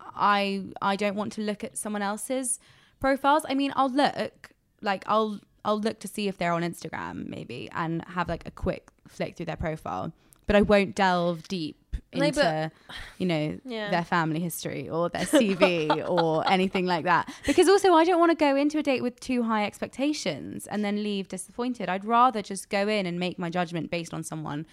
I 0.00 0.64
I 0.82 0.96
don't 0.96 1.16
want 1.16 1.32
to 1.34 1.40
look 1.40 1.64
at 1.64 1.78
someone 1.78 2.02
else's 2.02 2.58
profiles. 3.00 3.44
I 3.48 3.54
mean, 3.54 3.72
I'll 3.76 3.90
look 3.90 4.50
like 4.82 5.04
I'll 5.06 5.40
I'll 5.64 5.80
look 5.80 6.00
to 6.00 6.08
see 6.08 6.28
if 6.28 6.36
they're 6.38 6.52
on 6.52 6.62
Instagram 6.62 7.28
maybe 7.28 7.68
and 7.72 8.04
have 8.08 8.28
like 8.28 8.46
a 8.46 8.50
quick 8.50 8.88
flick 9.08 9.36
through 9.36 9.46
their 9.46 9.56
profile, 9.56 10.12
but 10.46 10.56
I 10.56 10.62
won't 10.62 10.94
delve 10.94 11.48
deep 11.48 11.76
into 12.12 12.32
but- 12.40 12.72
you 13.18 13.26
know 13.26 13.58
Yeah. 13.64 13.90
their 13.90 14.04
family 14.04 14.40
history 14.40 14.88
or 14.88 15.08
their 15.08 15.22
CV 15.26 16.08
or 16.08 16.48
anything 16.50 16.86
like 16.86 17.04
that. 17.04 17.32
Because 17.46 17.68
also 17.68 17.92
I 17.94 18.04
don't 18.04 18.18
want 18.18 18.30
to 18.30 18.36
go 18.36 18.56
into 18.56 18.78
a 18.78 18.82
date 18.82 19.02
with 19.02 19.18
too 19.20 19.42
high 19.44 19.64
expectations 19.66 20.66
and 20.66 20.84
then 20.84 21.02
leave 21.02 21.28
disappointed. 21.28 21.88
I'd 21.88 22.04
rather 22.04 22.42
just 22.42 22.68
go 22.68 22.88
in 22.88 23.06
and 23.06 23.18
make 23.18 23.38
my 23.38 23.50
judgment 23.50 23.90
based 23.90 24.12
on 24.14 24.22
someone 24.22 24.66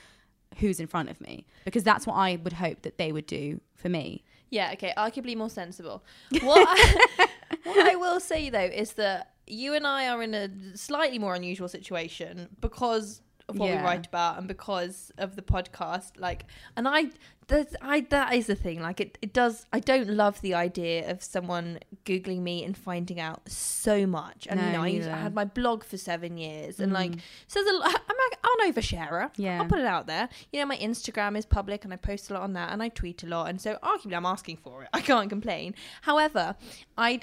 who's 0.60 0.80
in 0.80 0.88
front 0.88 1.10
of 1.10 1.20
me 1.22 1.46
because 1.66 1.84
that's 1.84 2.08
what 2.08 2.14
I 2.16 2.38
would 2.44 2.54
hope 2.54 2.82
that 2.84 2.98
they 2.98 3.12
would 3.12 3.28
do 3.28 3.60
for 3.76 3.90
me. 3.90 4.24
Yeah, 4.50 4.72
okay, 4.74 4.94
arguably 4.98 5.36
more 5.36 5.50
sensible. 5.50 6.04
What 6.42 6.66
I, 6.68 7.28
what 7.64 7.88
I 7.92 7.96
will 7.96 8.20
say 8.20 8.50
though 8.50 8.60
is 8.62 8.94
that 8.94 9.34
you 9.46 9.74
and 9.74 9.86
I 9.86 10.08
are 10.10 10.24
in 10.24 10.34
a 10.34 10.50
slightly 10.78 11.20
more 11.20 11.36
unusual 11.36 11.68
situation 11.68 12.48
because 12.62 13.22
of 13.50 13.58
what 13.58 13.70
we 13.70 13.76
write 13.76 14.06
about 14.06 14.38
and 14.38 14.48
because 14.48 15.12
of 15.18 15.36
the 15.36 15.42
podcast. 15.42 16.20
Like, 16.20 16.46
and 16.76 16.88
I, 16.88 17.12
that, 17.48 17.76
I 17.82 18.02
that 18.02 18.34
is 18.34 18.48
the 18.48 18.56
thing. 18.56 18.82
Like, 18.82 19.00
it, 19.00 19.18
it 19.22 19.34
does. 19.34 19.66
I 19.72 19.80
don't 19.80 20.10
love 20.10 20.42
the 20.42 20.54
idea 20.54 21.10
of 21.10 21.24
someone 21.24 21.80
googling 22.06 22.42
me 22.42 22.64
and 22.64 22.78
finding 22.78 23.20
out 23.20 23.50
so 23.50 24.06
much. 24.06 24.48
And 24.50 24.60
you 24.60 24.72
know, 24.72 24.84
I, 24.84 24.88
used, 24.88 25.10
I 25.10 25.18
had 25.18 25.34
my 25.34 25.46
blog 25.46 25.84
for 25.84 25.98
seven 25.98 26.38
years, 26.38 26.80
and 26.80 26.92
like, 26.92 27.12
mm. 27.12 27.20
so 27.48 27.64
there's 27.64 27.76
a 27.76 27.80
lot. 27.80 27.88
I'm, 27.88 28.18
like, 28.30 28.40
I'm 28.44 28.68
an 28.68 28.74
oversharer. 28.74 29.32
Yeah. 29.38 29.62
I'll 29.62 29.68
put 29.68 29.80
it 29.80 29.86
out 29.86 30.08
there. 30.08 30.30
You 30.52 30.60
know, 30.60 30.66
my 30.66 30.78
Instagram 30.78 31.38
is 31.38 31.46
public 31.46 31.84
and 31.84 31.94
I 31.94 31.98
post 31.98 32.30
a 32.30 32.34
lot 32.34 32.44
on 32.44 32.54
that 32.54 32.72
and 32.72 32.82
I 32.84 32.90
tweet 32.90 33.24
a 33.24 33.28
lot. 33.28 33.50
And 33.50 33.60
so 33.62 33.78
arguably 33.84 34.16
I'm 34.16 34.26
asking 34.26 34.58
for 34.58 34.84
it. 34.84 34.90
I 34.94 35.02
can't 35.02 35.30
complain. 35.30 35.76
However, 36.02 36.56
I 36.98 37.22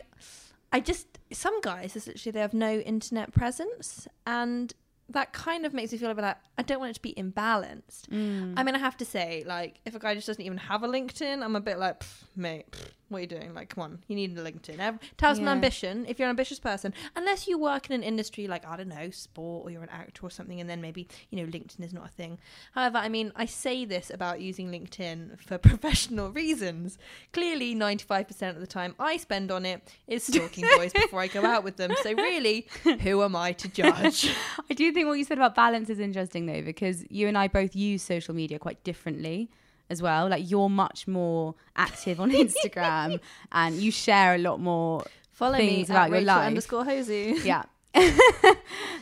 I 0.72 0.80
just 0.80 1.06
some 1.32 1.60
guys 1.60 1.94
is 1.94 2.06
literally 2.06 2.32
they 2.32 2.40
have 2.40 2.54
no 2.54 2.78
internet 2.78 3.32
presence 3.32 4.08
and 4.26 4.74
that 5.10 5.32
kind 5.32 5.66
of 5.66 5.74
makes 5.74 5.92
me 5.92 5.98
feel 5.98 6.10
a 6.10 6.14
bit 6.14 6.22
like 6.22 6.38
I 6.56 6.62
don't 6.62 6.80
want 6.80 6.90
it 6.90 6.94
to 6.94 7.02
be 7.02 7.14
imbalanced. 7.14 8.08
Mm. 8.10 8.54
I 8.56 8.62
mean, 8.62 8.74
I 8.74 8.78
have 8.78 8.96
to 8.98 9.04
say, 9.04 9.44
like, 9.46 9.80
if 9.84 9.94
a 9.94 9.98
guy 9.98 10.14
just 10.14 10.26
doesn't 10.26 10.42
even 10.42 10.58
have 10.58 10.82
a 10.82 10.88
LinkedIn, 10.88 11.42
I'm 11.42 11.56
a 11.56 11.60
bit 11.60 11.78
like, 11.78 12.00
"Pff, 12.00 12.22
mate, 12.36 12.70
pff, 12.70 12.88
what 13.08 13.18
are 13.18 13.20
you 13.22 13.26
doing? 13.26 13.54
Like, 13.54 13.68
come 13.68 13.82
on, 13.84 13.98
you 14.08 14.16
need 14.16 14.36
a 14.36 14.42
LinkedIn. 14.42 14.98
Tell 15.16 15.34
some 15.34 15.44
Yeah. 15.44 15.52
ambition 15.52 16.04
if 16.08 16.18
you're 16.18 16.26
an 16.26 16.30
ambitious 16.30 16.58
person, 16.58 16.94
unless 17.14 17.46
you 17.46 17.58
work 17.58 17.86
in 17.88 17.92
an 17.92 18.02
industry 18.02 18.46
like 18.46 18.66
I 18.66 18.76
don't 18.76 18.88
know, 18.88 19.10
sport 19.10 19.66
or 19.66 19.70
you're 19.70 19.82
an 19.82 19.88
actor 19.90 20.26
or 20.26 20.30
something, 20.30 20.60
and 20.60 20.68
then 20.68 20.80
maybe 20.80 21.06
you 21.30 21.38
know 21.38 21.50
LinkedIn 21.50 21.84
is 21.84 21.92
not 21.92 22.06
a 22.06 22.08
thing. 22.08 22.38
However, 22.72 22.98
I 22.98 23.08
mean, 23.08 23.32
I 23.36 23.46
say 23.46 23.84
this 23.84 24.10
about 24.10 24.40
using 24.40 24.70
LinkedIn 24.70 25.40
for 25.40 25.58
professional 25.70 26.30
reasons. 26.30 26.98
Clearly, 27.32 27.74
95% 27.74 28.50
of 28.50 28.60
the 28.60 28.66
time 28.66 28.94
I 28.98 29.16
spend 29.18 29.50
on 29.50 29.64
it 29.66 29.82
is 30.06 30.24
stalking 30.24 30.64
boys 30.76 30.92
before 30.94 31.20
I 31.20 31.28
go 31.28 31.44
out 31.44 31.62
with 31.64 31.76
them. 31.76 31.94
So 32.02 32.12
really, 32.14 32.66
who 33.02 33.22
am 33.22 33.36
I 33.36 33.52
to 33.52 33.68
judge? 33.68 34.34
I 34.70 34.74
do 34.74 34.90
think 34.92 35.06
what 35.06 35.18
you 35.18 35.24
said 35.24 35.38
about 35.38 35.54
balance 35.54 35.90
is 35.90 36.00
interesting 36.00 36.46
though, 36.46 36.62
because 36.62 37.04
you 37.10 37.28
and 37.28 37.36
I 37.36 37.48
both 37.48 37.76
use 37.76 38.02
social 38.02 38.34
media 38.34 38.58
quite 38.58 38.82
differently 38.84 39.50
as 39.90 40.00
well. 40.02 40.28
Like 40.28 40.50
you're 40.50 40.68
much 40.70 41.06
more 41.06 41.54
active 41.76 42.20
on 42.20 42.30
Instagram 42.44 43.20
and 43.52 43.76
you 43.76 43.90
share 43.90 44.34
a 44.34 44.38
lot 44.38 44.60
more 44.60 45.04
Follow 45.32 45.56
things 45.56 45.88
me 45.88 45.94
about 45.94 46.08
your 46.10 46.18
Rachel 46.18 46.26
life. 46.34 46.46
underscore 46.46 46.84
Hosie. 46.84 47.36
Yeah. 47.44 47.62
A 47.94 48.02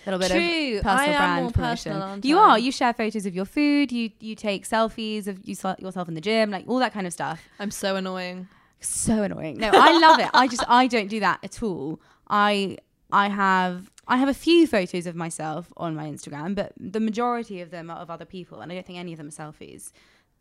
little 0.07 0.18
bit 0.18 0.31
True. 0.31 0.77
of 0.79 0.83
personal 0.83 0.88
I 0.88 1.05
am 1.07 1.16
brand 1.18 1.42
more 1.45 1.53
promotion. 1.53 1.92
personal, 1.92 2.18
you 2.23 2.38
I? 2.38 2.42
are. 2.51 2.59
You 2.59 2.73
share 2.73 2.92
photos 2.92 3.25
of 3.27 3.35
your 3.35 3.45
food. 3.45 3.90
You 3.92 4.11
you 4.21 4.35
take 4.35 4.68
selfies 4.68 5.27
of 5.29 5.38
you, 5.47 5.55
yourself 5.79 6.09
in 6.09 6.14
the 6.14 6.21
gym, 6.21 6.51
like 6.51 6.64
all 6.68 6.79
that 6.79 6.92
kind 6.92 7.07
of 7.07 7.12
stuff. 7.12 7.42
I'm 7.59 7.71
so 7.71 7.97
annoying. 7.97 8.49
so 8.81 9.23
annoying. 9.23 9.59
No, 9.59 9.71
I 9.73 9.99
love 9.99 10.18
it. 10.18 10.29
I 10.35 10.47
just 10.49 10.64
I 10.68 10.87
don't 10.88 11.09
do 11.09 11.21
that 11.21 11.38
at 11.42 11.62
all. 11.62 12.01
I 12.29 12.79
I 13.11 13.29
have 13.29 13.90
I 14.09 14.16
have 14.16 14.29
a 14.29 14.35
few 14.35 14.66
photos 14.66 15.07
of 15.07 15.14
myself 15.14 15.73
on 15.77 15.95
my 15.95 16.07
Instagram, 16.07 16.55
but 16.55 16.73
the 16.79 17.01
majority 17.01 17.61
of 17.61 17.71
them 17.71 17.88
are 17.90 17.99
of 17.99 18.11
other 18.11 18.25
people, 18.27 18.61
and 18.61 18.71
I 18.73 18.75
don't 18.75 18.87
think 18.87 18.99
any 18.99 19.12
of 19.12 19.18
them 19.18 19.29
are 19.29 19.31
selfies. 19.31 19.92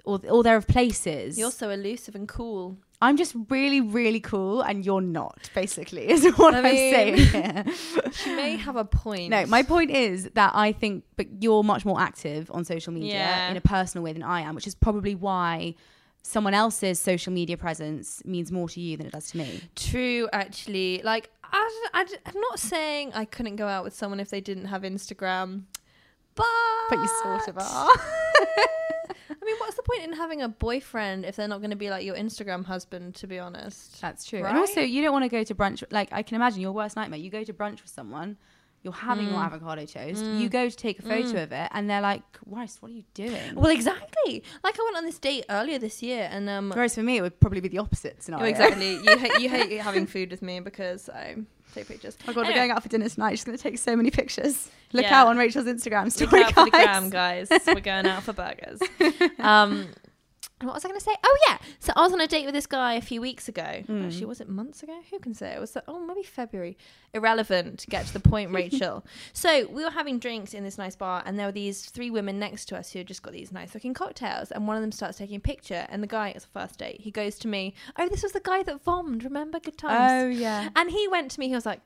Or, 0.03 0.19
or 0.29 0.43
they're 0.43 0.57
of 0.57 0.67
places. 0.67 1.37
You're 1.37 1.51
so 1.51 1.69
elusive 1.69 2.15
and 2.15 2.27
cool. 2.27 2.77
I'm 3.03 3.17
just 3.17 3.35
really, 3.49 3.81
really 3.81 4.19
cool, 4.19 4.61
and 4.61 4.85
you're 4.85 5.01
not. 5.01 5.49
Basically, 5.55 6.07
is 6.09 6.23
what 6.37 6.53
I 6.53 6.57
I'm 6.59 6.63
saying. 6.65 7.17
Here. 7.17 7.65
She 8.11 8.35
may 8.35 8.57
have 8.57 8.75
a 8.75 8.85
point. 8.85 9.29
No, 9.29 9.45
my 9.47 9.63
point 9.63 9.89
is 9.91 10.29
that 10.35 10.51
I 10.55 10.71
think, 10.71 11.03
but 11.17 11.27
you're 11.41 11.63
much 11.63 11.83
more 11.85 11.99
active 11.99 12.51
on 12.53 12.63
social 12.65 12.93
media 12.93 13.13
Yeah. 13.13 13.49
in 13.51 13.57
a 13.57 13.61
personal 13.61 14.03
way 14.03 14.13
than 14.13 14.21
I 14.23 14.41
am, 14.41 14.53
which 14.55 14.67
is 14.67 14.75
probably 14.75 15.15
why 15.15 15.75
someone 16.23 16.53
else's 16.53 16.99
social 16.99 17.33
media 17.33 17.57
presence 17.57 18.21
means 18.25 18.51
more 18.51 18.69
to 18.69 18.79
you 18.79 18.97
than 18.97 19.07
it 19.07 19.11
does 19.13 19.31
to 19.31 19.37
me. 19.37 19.61
True, 19.75 20.29
actually. 20.31 21.01
Like, 21.03 21.31
I, 21.43 21.87
I, 21.95 22.05
I'm 22.27 22.39
not 22.41 22.59
saying 22.59 23.11
I 23.15 23.25
couldn't 23.25 23.55
go 23.55 23.67
out 23.67 23.83
with 23.83 23.95
someone 23.95 24.19
if 24.19 24.29
they 24.29 24.41
didn't 24.41 24.65
have 24.65 24.83
Instagram, 24.83 25.63
but 26.35 26.45
But 26.91 26.99
you 26.99 27.07
sort 27.23 27.47
of 27.47 27.57
are. 27.57 27.89
I 29.41 29.45
mean, 29.45 29.55
what's 29.57 29.75
the 29.75 29.83
point 29.83 30.03
in 30.03 30.13
having 30.13 30.41
a 30.41 30.49
boyfriend 30.49 31.25
if 31.25 31.35
they're 31.35 31.47
not 31.47 31.59
going 31.61 31.71
to 31.71 31.75
be 31.75 31.89
like 31.89 32.05
your 32.05 32.15
Instagram 32.15 32.63
husband? 32.65 33.15
To 33.15 33.27
be 33.27 33.39
honest, 33.39 33.99
That's 34.01 34.23
true. 34.25 34.41
Right? 34.43 34.49
And 34.49 34.57
also, 34.59 34.81
you 34.81 35.01
don't 35.01 35.11
want 35.13 35.23
to 35.25 35.29
go 35.29 35.43
to 35.43 35.55
brunch. 35.55 35.83
Like, 35.91 36.09
I 36.11 36.21
can 36.21 36.35
imagine 36.35 36.61
your 36.61 36.71
worst 36.73 36.95
nightmare. 36.95 37.19
You 37.19 37.29
go 37.31 37.43
to 37.43 37.53
brunch 37.53 37.81
with 37.81 37.89
someone, 37.89 38.37
you're 38.83 38.93
having 38.93 39.27
Mm. 39.27 39.31
your 39.31 39.39
avocado 39.41 39.85
toast, 39.85 40.23
you 40.25 40.49
go 40.49 40.67
to 40.69 40.75
take 40.75 40.99
a 40.99 41.01
photo 41.03 41.43
of 41.43 41.51
it, 41.51 41.69
and 41.71 41.89
they're 41.89 42.01
like, 42.01 42.23
Weiss, 42.45 42.77
what 42.81 42.91
are 42.91 42.95
you 42.95 43.03
doing? 43.13 43.55
well, 43.55 43.71
exactly. 43.71 44.43
Like 44.63 44.79
I 44.79 44.83
went 44.83 44.97
on 44.97 45.05
this 45.05 45.19
date 45.19 45.45
earlier 45.49 45.77
this 45.79 46.01
year, 46.03 46.27
and 46.31 46.49
um, 46.49 46.69
Whereas 46.69 46.95
for 46.95 47.03
me, 47.03 47.17
it 47.17 47.21
would 47.21 47.39
probably 47.39 47.59
be 47.61 47.67
the 47.69 47.77
opposite 47.79 48.21
scenario. 48.23 48.45
exactly. 48.45 48.93
You 49.03 49.17
hate 49.17 49.39
you 49.39 49.49
hate 49.55 49.71
having 49.81 50.05
food 50.07 50.31
with 50.31 50.41
me 50.41 50.59
because 50.61 51.09
I 51.09 51.35
take 51.73 51.87
pictures. 51.87 52.17
Oh 52.27 52.33
god, 52.33 52.41
Anyway. 52.41 52.53
we're 52.53 52.59
going 52.59 52.71
out 52.71 52.83
for 52.83 52.89
dinner 52.89 53.09
tonight. 53.09 53.31
She's 53.31 53.43
going 53.43 53.57
to 53.57 53.63
take 53.63 53.77
so 53.77 53.95
many 53.95 54.11
pictures. 54.11 54.69
Look 54.93 55.03
Yeah. 55.03 55.21
out 55.21 55.27
on 55.27 55.37
Rachel's 55.37 55.65
Instagram 55.65 56.05
Look 56.05 56.13
story, 56.29 56.43
out 56.43 56.53
for 56.53 56.65
the 56.65 56.71
guys. 56.71 56.83
gram, 56.85 57.09
guys. 57.09 57.49
We're 57.67 57.79
going 57.79 58.05
out 58.07 58.23
for 58.23 58.33
burgers. 58.33 58.79
Um, 59.39 59.87
what 60.67 60.75
was 60.75 60.85
I 60.85 60.89
going 60.89 60.99
to 60.99 61.03
say? 61.03 61.15
Oh 61.23 61.37
yeah, 61.47 61.57
so 61.79 61.93
I 61.95 62.01
was 62.01 62.13
on 62.13 62.21
a 62.21 62.27
date 62.27 62.45
with 62.45 62.53
this 62.53 62.67
guy 62.67 62.93
a 62.93 63.01
few 63.01 63.21
weeks 63.21 63.47
ago. 63.47 63.83
Hmm. 63.85 64.05
Actually, 64.05 64.25
was 64.25 64.41
it 64.41 64.49
months 64.49 64.83
ago? 64.83 64.97
Who 65.09 65.19
can 65.19 65.33
say? 65.33 65.53
It 65.53 65.59
was 65.59 65.71
that? 65.71 65.83
oh 65.87 65.99
maybe 66.05 66.23
February. 66.23 66.77
Irrelevant. 67.13 67.79
To 67.79 67.87
get 67.87 68.05
to 68.07 68.13
the 68.13 68.19
point, 68.19 68.51
Rachel. 68.53 69.05
so 69.33 69.67
we 69.67 69.83
were 69.83 69.91
having 69.91 70.19
drinks 70.19 70.53
in 70.53 70.63
this 70.63 70.77
nice 70.77 70.95
bar, 70.95 71.23
and 71.25 71.37
there 71.37 71.45
were 71.47 71.51
these 71.51 71.85
three 71.85 72.09
women 72.09 72.39
next 72.39 72.65
to 72.65 72.77
us 72.77 72.91
who 72.91 72.99
had 72.99 73.07
just 73.07 73.21
got 73.23 73.33
these 73.33 73.51
nice 73.51 73.73
looking 73.73 73.93
cocktails, 73.93 74.51
and 74.51 74.67
one 74.67 74.77
of 74.77 74.81
them 74.81 74.91
starts 74.91 75.17
taking 75.17 75.35
a 75.37 75.39
picture, 75.39 75.85
and 75.89 76.01
the 76.01 76.07
guy 76.07 76.29
it's 76.29 76.45
a 76.45 76.47
first 76.47 76.79
date. 76.79 77.01
He 77.01 77.11
goes 77.11 77.37
to 77.39 77.47
me, 77.47 77.73
oh 77.97 78.07
this 78.07 78.23
was 78.23 78.31
the 78.31 78.39
guy 78.39 78.63
that 78.63 78.83
vommed. 78.83 79.23
Remember 79.23 79.59
good 79.59 79.77
times? 79.77 80.23
Oh 80.23 80.27
yeah. 80.29 80.69
And 80.75 80.91
he 80.91 81.07
went 81.07 81.31
to 81.31 81.39
me, 81.39 81.47
he 81.49 81.55
was 81.55 81.65
like, 81.65 81.81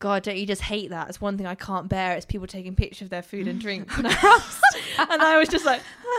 God, 0.00 0.24
don't 0.24 0.36
you 0.36 0.46
just 0.46 0.62
hate 0.62 0.90
that? 0.90 1.08
It's 1.08 1.20
one 1.20 1.38
thing 1.38 1.46
I 1.46 1.54
can't 1.54 1.88
bear. 1.88 2.16
It's 2.16 2.26
people 2.26 2.48
taking 2.48 2.74
pictures 2.74 3.02
of 3.02 3.10
their 3.10 3.22
food 3.22 3.46
and 3.46 3.60
drink. 3.66 3.88
And 3.98 4.06
I 4.08 4.34
was, 4.34 4.60
and 4.98 5.22
I 5.22 5.38
was 5.38 5.48
just 5.48 5.64
like, 5.64 5.80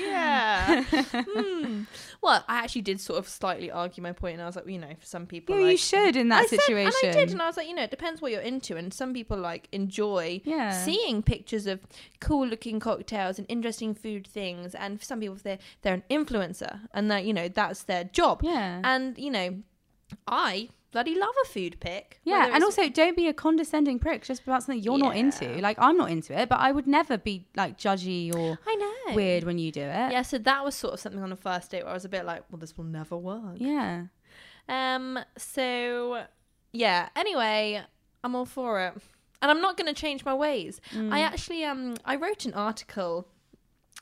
yeah. 0.00 0.82
Hmm. 0.84 1.82
Well, 2.20 2.44
I 2.48 2.58
actually 2.58 2.82
did 2.82 3.00
sort 3.00 3.18
of 3.18 3.28
slightly 3.28 3.70
argue 3.70 4.02
my 4.02 4.12
point, 4.12 4.34
and 4.34 4.42
I 4.42 4.46
was 4.46 4.56
like, 4.56 4.64
well, 4.64 4.72
you 4.72 4.78
know, 4.78 4.94
for 4.98 5.06
some 5.06 5.26
people, 5.26 5.56
Yeah, 5.56 5.62
like, 5.62 5.70
you 5.72 5.76
should 5.76 6.16
in 6.16 6.28
that 6.28 6.44
I 6.44 6.46
said- 6.46 6.60
situation. 6.60 6.92
and 7.02 7.16
I 7.16 7.20
did, 7.20 7.32
and 7.32 7.42
I 7.42 7.46
was 7.46 7.56
like, 7.56 7.68
you 7.68 7.74
know, 7.74 7.82
it 7.82 7.90
depends 7.90 8.20
what 8.20 8.32
you're 8.32 8.40
into, 8.40 8.76
and 8.76 8.92
some 8.92 9.12
people 9.12 9.38
like 9.38 9.68
enjoy 9.72 10.40
Yeah. 10.44 10.84
seeing 10.84 11.22
pictures 11.22 11.66
of 11.66 11.80
cool 12.20 12.46
looking 12.46 12.80
cocktails 12.80 13.38
and 13.38 13.46
interesting 13.48 13.94
food 13.94 14.26
things, 14.26 14.74
and 14.74 14.98
for 14.98 15.04
some 15.04 15.20
people 15.20 15.36
they're 15.42 15.58
they're 15.82 15.94
an 15.94 16.04
influencer, 16.10 16.80
and 16.94 17.10
that 17.10 17.24
you 17.24 17.32
know 17.32 17.48
that's 17.48 17.84
their 17.84 18.04
job. 18.04 18.40
Yeah. 18.42 18.80
and 18.84 19.18
you 19.18 19.30
know, 19.30 19.58
I 20.26 20.68
bloody 20.92 21.14
love 21.18 21.34
a 21.44 21.48
food 21.48 21.78
pic. 21.80 22.20
Yeah, 22.22 22.50
and 22.52 22.62
also 22.62 22.88
don't 22.88 23.16
be 23.16 23.26
a 23.26 23.32
condescending 23.32 23.98
prick 23.98 24.22
just 24.22 24.42
about 24.42 24.62
something 24.62 24.82
you're 24.82 24.98
not 24.98 25.16
into. 25.16 25.48
Like 25.60 25.78
I'm 25.80 25.96
not 25.96 26.10
into 26.10 26.38
it, 26.38 26.48
but 26.48 26.60
I 26.60 26.70
would 26.70 26.86
never 26.86 27.18
be 27.18 27.46
like 27.56 27.78
judgy 27.78 28.34
or 28.34 28.58
I 28.66 28.74
know 28.76 29.16
weird 29.16 29.44
when 29.44 29.58
you 29.58 29.72
do 29.72 29.80
it. 29.80 30.12
Yeah, 30.12 30.22
so 30.22 30.38
that 30.38 30.64
was 30.64 30.74
sort 30.74 30.94
of 30.94 31.00
something 31.00 31.22
on 31.22 31.30
the 31.30 31.36
first 31.36 31.70
date 31.70 31.82
where 31.82 31.90
I 31.90 31.94
was 31.94 32.04
a 32.04 32.08
bit 32.08 32.24
like, 32.24 32.44
well, 32.50 32.58
this 32.58 32.76
will 32.76 32.84
never 32.84 33.16
work. 33.16 33.56
Yeah. 33.56 34.04
Um. 34.68 35.18
So, 35.36 36.24
yeah. 36.72 37.08
Anyway, 37.16 37.82
I'm 38.22 38.36
all 38.36 38.46
for 38.46 38.80
it, 38.86 38.94
and 39.40 39.50
I'm 39.50 39.60
not 39.60 39.76
going 39.76 39.92
to 39.92 40.00
change 40.00 40.24
my 40.24 40.34
ways. 40.34 40.80
I 40.94 41.20
actually 41.20 41.64
um 41.64 41.94
I 42.04 42.16
wrote 42.16 42.44
an 42.44 42.54
article. 42.54 43.26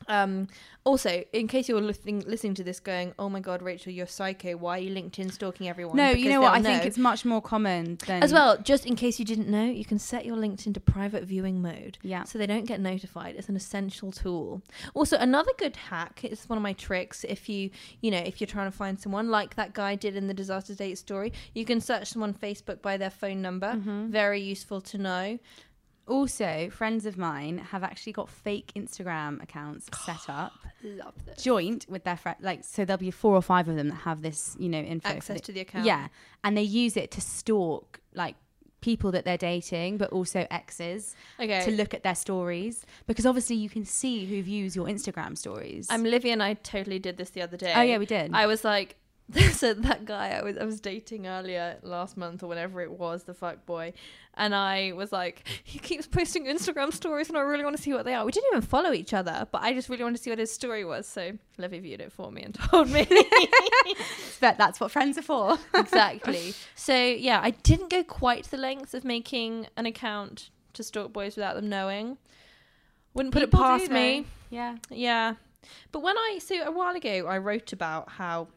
Um. 0.07 0.47
Also, 0.83 1.23
in 1.31 1.47
case 1.47 1.69
you're 1.69 1.79
listening 1.79 2.23
listening 2.25 2.55
to 2.55 2.63
this, 2.63 2.79
going, 2.79 3.13
"Oh 3.19 3.29
my 3.29 3.39
God, 3.39 3.61
Rachel, 3.61 3.91
you're 3.91 4.07
psycho. 4.07 4.57
Why 4.57 4.77
are 4.77 4.81
you 4.81 4.89
LinkedIn 4.89 5.31
stalking 5.31 5.69
everyone?" 5.69 5.95
No, 5.95 6.09
you 6.09 6.27
know 6.27 6.41
what? 6.41 6.53
I 6.53 6.61
they'll 6.61 6.71
think 6.73 6.85
it's 6.85 6.97
much 6.97 7.23
more 7.23 7.39
common 7.39 7.99
than 8.07 8.23
As 8.23 8.33
well, 8.33 8.57
just 8.57 8.87
in 8.87 8.95
case 8.95 9.19
you 9.19 9.25
didn't 9.25 9.47
know, 9.47 9.65
you 9.65 9.85
can 9.85 9.99
set 9.99 10.25
your 10.25 10.37
LinkedIn 10.37 10.73
to 10.73 10.79
private 10.79 11.23
viewing 11.23 11.61
mode. 11.61 11.99
Yeah. 12.01 12.23
So 12.23 12.39
they 12.39 12.47
don't 12.47 12.65
get 12.65 12.79
notified. 12.79 13.35
It's 13.35 13.47
an 13.47 13.55
essential 13.55 14.11
tool. 14.11 14.63
Also, 14.95 15.17
another 15.17 15.51
good 15.59 15.75
hack, 15.75 16.21
it's 16.23 16.49
one 16.49 16.57
of 16.57 16.63
my 16.63 16.73
tricks 16.73 17.23
if 17.29 17.47
you, 17.47 17.69
you 18.01 18.09
know, 18.09 18.17
if 18.17 18.41
you're 18.41 18.47
trying 18.47 18.71
to 18.71 18.75
find 18.75 18.99
someone 18.99 19.29
like 19.29 19.55
that 19.55 19.73
guy 19.73 19.93
did 19.93 20.15
in 20.15 20.25
the 20.27 20.33
disaster 20.33 20.73
date 20.73 20.97
story, 20.97 21.31
you 21.53 21.63
can 21.63 21.79
search 21.79 22.07
someone 22.07 22.33
Facebook 22.33 22.81
by 22.81 22.97
their 22.97 23.11
phone 23.11 23.41
number. 23.41 23.73
Mm-hmm. 23.73 24.09
Very 24.09 24.41
useful 24.41 24.81
to 24.81 24.97
know. 24.97 25.39
Also, 26.07 26.69
friends 26.71 27.05
of 27.05 27.17
mine 27.17 27.57
have 27.57 27.83
actually 27.83 28.13
got 28.13 28.29
fake 28.29 28.71
Instagram 28.75 29.41
accounts 29.41 29.87
set 30.05 30.21
up, 30.29 30.53
Love 30.83 31.13
this. 31.25 31.41
joint 31.41 31.85
with 31.87 32.03
their 32.03 32.17
friend. 32.17 32.37
Like, 32.41 32.63
so 32.63 32.83
there'll 32.85 32.99
be 32.99 33.11
four 33.11 33.35
or 33.35 33.41
five 33.41 33.67
of 33.67 33.75
them 33.75 33.89
that 33.89 33.95
have 33.95 34.21
this, 34.21 34.55
you 34.59 34.69
know, 34.69 34.79
info 34.79 35.09
for 35.09 35.15
Access 35.15 35.41
to 35.41 35.51
the 35.51 35.61
account. 35.61 35.85
Yeah, 35.85 36.07
and 36.43 36.57
they 36.57 36.63
use 36.63 36.97
it 36.97 37.11
to 37.11 37.21
stalk 37.21 37.99
like 38.13 38.35
people 38.81 39.11
that 39.11 39.23
they're 39.25 39.37
dating, 39.37 39.97
but 39.97 40.09
also 40.11 40.47
exes. 40.49 41.15
Okay. 41.39 41.63
To 41.65 41.71
look 41.71 41.93
at 41.93 42.03
their 42.03 42.15
stories 42.15 42.83
because 43.05 43.25
obviously 43.25 43.55
you 43.55 43.69
can 43.69 43.85
see 43.85 44.25
who 44.25 44.41
views 44.41 44.75
your 44.75 44.87
Instagram 44.87 45.37
stories. 45.37 45.87
I'm 45.89 46.03
Livy 46.03 46.31
and 46.31 46.41
I 46.41 46.55
totally 46.55 46.97
did 46.99 47.17
this 47.17 47.29
the 47.29 47.43
other 47.43 47.57
day. 47.57 47.73
Oh, 47.75 47.81
yeah, 47.81 47.99
we 47.99 48.07
did. 48.07 48.31
I 48.33 48.47
was 48.47 48.63
like, 48.63 48.95
so 49.53 49.73
that 49.73 50.05
guy 50.05 50.29
I 50.29 50.41
was 50.41 50.57
I 50.57 50.63
was 50.63 50.79
dating 50.79 51.27
earlier 51.27 51.77
last 51.83 52.17
month 52.17 52.43
or 52.43 52.47
whenever 52.47 52.81
it 52.81 52.91
was, 52.91 53.23
the 53.23 53.33
fuck 53.33 53.65
boy, 53.65 53.93
and 54.33 54.55
I 54.55 54.93
was 54.93 55.11
like, 55.11 55.47
he 55.63 55.79
keeps 55.79 56.07
posting 56.07 56.45
Instagram 56.45 56.93
stories 56.93 57.29
and 57.29 57.37
I 57.37 57.41
really 57.41 57.63
want 57.63 57.75
to 57.75 57.81
see 57.81 57.93
what 57.93 58.05
they 58.05 58.13
are. 58.13 58.25
We 58.25 58.31
didn't 58.31 58.49
even 58.51 58.61
follow 58.61 58.93
each 58.93 59.13
other, 59.13 59.47
but 59.51 59.61
I 59.61 59.73
just 59.73 59.89
really 59.89 60.03
wanted 60.03 60.17
to 60.17 60.23
see 60.23 60.29
what 60.29 60.39
his 60.39 60.51
story 60.51 60.85
was. 60.85 61.07
So 61.07 61.31
Livy 61.57 61.79
viewed 61.79 62.01
it 62.01 62.11
for 62.11 62.31
me 62.31 62.43
and 62.43 62.55
told 62.71 62.89
me 62.89 63.07
but 64.39 64.57
that's 64.57 64.79
what 64.79 64.91
friends 64.91 65.17
are 65.17 65.21
for. 65.21 65.57
exactly. 65.73 66.53
So 66.75 66.95
yeah, 66.95 67.39
I 67.43 67.51
didn't 67.51 67.89
go 67.89 68.03
quite 68.03 68.45
the 68.45 68.57
length 68.57 68.93
of 68.93 69.03
making 69.03 69.67
an 69.75 69.85
account 69.85 70.49
to 70.73 70.83
stalk 70.83 71.13
boys 71.13 71.35
without 71.35 71.55
them 71.55 71.69
knowing. 71.69 72.17
Wouldn't 73.13 73.33
put 73.33 73.41
People 73.43 73.59
it 73.59 73.63
do, 73.63 73.79
past 73.79 73.91
me. 73.91 74.25
Yeah. 74.49 74.77
Yeah. 74.89 75.35
But 75.91 76.01
when 76.01 76.17
I, 76.17 76.39
so 76.41 76.55
a 76.63 76.71
while 76.71 76.95
ago, 76.95 77.27
I 77.27 77.37
wrote 77.37 77.73
about 77.73 78.09
how, 78.09 78.47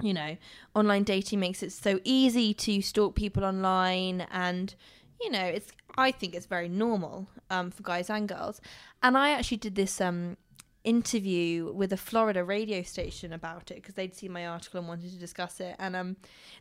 you 0.00 0.14
know, 0.14 0.36
online 0.74 1.04
dating 1.04 1.40
makes 1.40 1.62
it 1.62 1.72
so 1.72 2.00
easy 2.04 2.54
to 2.54 2.82
stalk 2.82 3.14
people 3.14 3.44
online. 3.44 4.26
And, 4.30 4.74
you 5.20 5.30
know, 5.30 5.44
it's, 5.44 5.72
I 5.96 6.10
think 6.10 6.34
it's 6.34 6.46
very 6.46 6.68
normal 6.68 7.28
um, 7.50 7.70
for 7.70 7.82
guys 7.82 8.10
and 8.10 8.28
girls. 8.28 8.60
And 9.02 9.16
I 9.16 9.30
actually 9.30 9.58
did 9.58 9.74
this 9.74 10.00
um, 10.00 10.36
interview 10.84 11.72
with 11.72 11.92
a 11.92 11.96
Florida 11.96 12.44
radio 12.44 12.82
station 12.82 13.32
about 13.32 13.70
it 13.70 13.76
because 13.76 13.94
they'd 13.94 14.14
seen 14.14 14.32
my 14.32 14.46
article 14.46 14.78
and 14.78 14.88
wanted 14.88 15.10
to 15.10 15.18
discuss 15.18 15.60
it. 15.60 15.76
And 15.78 15.96
um, 15.96 16.16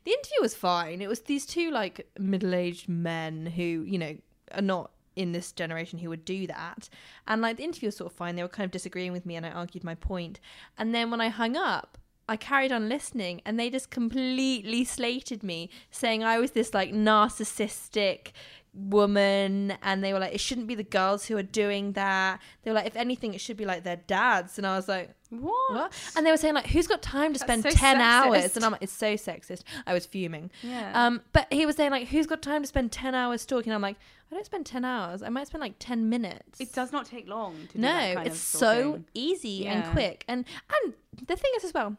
the 0.06 0.12
interview 0.12 0.42
was 0.42 0.56
fine. 0.56 1.02
It 1.02 1.10
was 1.10 1.22
these 1.22 1.46
two 1.46 1.72
like 1.72 2.08
middle 2.18 2.56
aged 2.56 2.88
men 2.88 3.46
who, 3.46 3.64
you 3.64 3.98
know, 3.98 4.16
are 4.54 4.62
not 4.62 4.92
in 5.16 5.32
this 5.32 5.52
generation 5.52 6.00
who 6.00 6.10
would 6.10 6.26
do 6.26 6.48
that. 6.48 6.90
And 7.28 7.42
like 7.42 7.58
the 7.58 7.64
interview 7.64 7.88
was 7.88 7.98
sort 7.98 8.12
of 8.12 8.18
fine. 8.18 8.36
They 8.36 8.44
were 8.44 8.50
kind 8.50 8.66
of 8.66 8.72
disagreeing 8.72 9.12
with 9.12 9.26
me 9.26 9.36
and 9.36 9.46
I 9.46 9.52
argued 9.52 9.84
my 9.84 9.96
point. 9.96 10.40
And 10.78 10.96
then 10.96 11.12
when 11.12 11.22
I 11.22 11.30
hung 11.30 11.56
up, 11.56 11.98
I 12.28 12.38
carried 12.38 12.72
on 12.72 12.88
listening 12.90 13.42
and 13.46 13.60
they 13.60 13.70
just 13.70 13.90
completely 13.90 14.84
slated 14.86 15.44
me, 15.44 15.70
saying 15.92 16.24
I 16.24 16.40
was 16.40 16.52
this 16.52 16.74
like 16.74 16.92
narcissistic 16.92 18.32
woman 18.74 19.78
and 19.84 20.04
they 20.04 20.14
were 20.14 20.20
like 20.20 20.34
it 20.34 20.40
shouldn't 20.40 20.66
be 20.66 20.74
the 20.74 20.84
girls 20.84 21.26
who 21.26 21.38
are 21.38 21.44
doing 21.44 21.94
that. 21.94 22.40
They 22.64 22.72
were 22.72 22.76
like 22.76 22.88
if 22.88 22.96
anything 22.96 23.34
it 23.34 23.42
should 23.42 23.58
be 23.58 23.66
like 23.66 23.84
their 23.84 23.98
dads. 23.98 24.58
And 24.58 24.66
i 24.66 24.76
was 24.76 24.88
like 24.88 25.12
What? 25.30 25.94
and 26.16 26.26
they 26.26 26.32
were 26.32 26.38
saying 26.38 26.56
like 26.56 26.68
who's 26.68 26.88
got 26.88 27.02
time 27.02 27.34
to 27.34 27.40
That's 27.40 27.48
spend 27.62 27.64
so 27.64 27.70
10 27.70 28.02
hours? 28.02 28.56
And 28.56 28.66
i'm 28.66 28.72
like 28.72 28.82
it's 28.84 28.94
so 28.94 29.14
sexist. 29.14 29.62
I 29.86 29.94
was 29.94 30.06
fuming. 30.06 30.50
Yeah. 30.64 30.92
um 31.06 31.22
but 31.34 31.52
he 31.54 31.66
was 31.66 31.76
saying 31.76 31.92
like 31.92 32.08
who's 32.08 32.26
got 32.26 32.42
time 32.42 32.64
to 32.64 32.68
spend 32.68 32.92
10 32.92 33.14
hours 33.14 33.46
talking? 33.46 33.72
i'm 33.72 33.82
like 33.82 33.98
i 34.32 34.36
don't 34.36 34.46
spend 34.46 34.66
10 34.66 34.84
hours. 34.84 35.22
I 35.22 35.30
might 35.30 35.48
spend 35.48 35.62
like 35.62 35.76
10 35.78 36.10
minutes. 36.10 36.60
It 36.60 36.74
does 36.74 36.92
not 36.92 37.06
take 37.06 37.28
long 37.28 37.56
to 37.68 37.74
do 37.74 37.80
no 37.80 37.88
that 37.90 38.16
kind 38.16 38.28
it's 38.28 38.40
so 38.40 39.04
easy 39.14 39.68
and 39.68 39.92
quick. 39.92 40.26
And 40.28 40.46
and 40.84 40.94
the 41.28 41.36
thing 41.36 41.52
is 41.58 41.64
as 41.66 41.74
well 41.76 41.96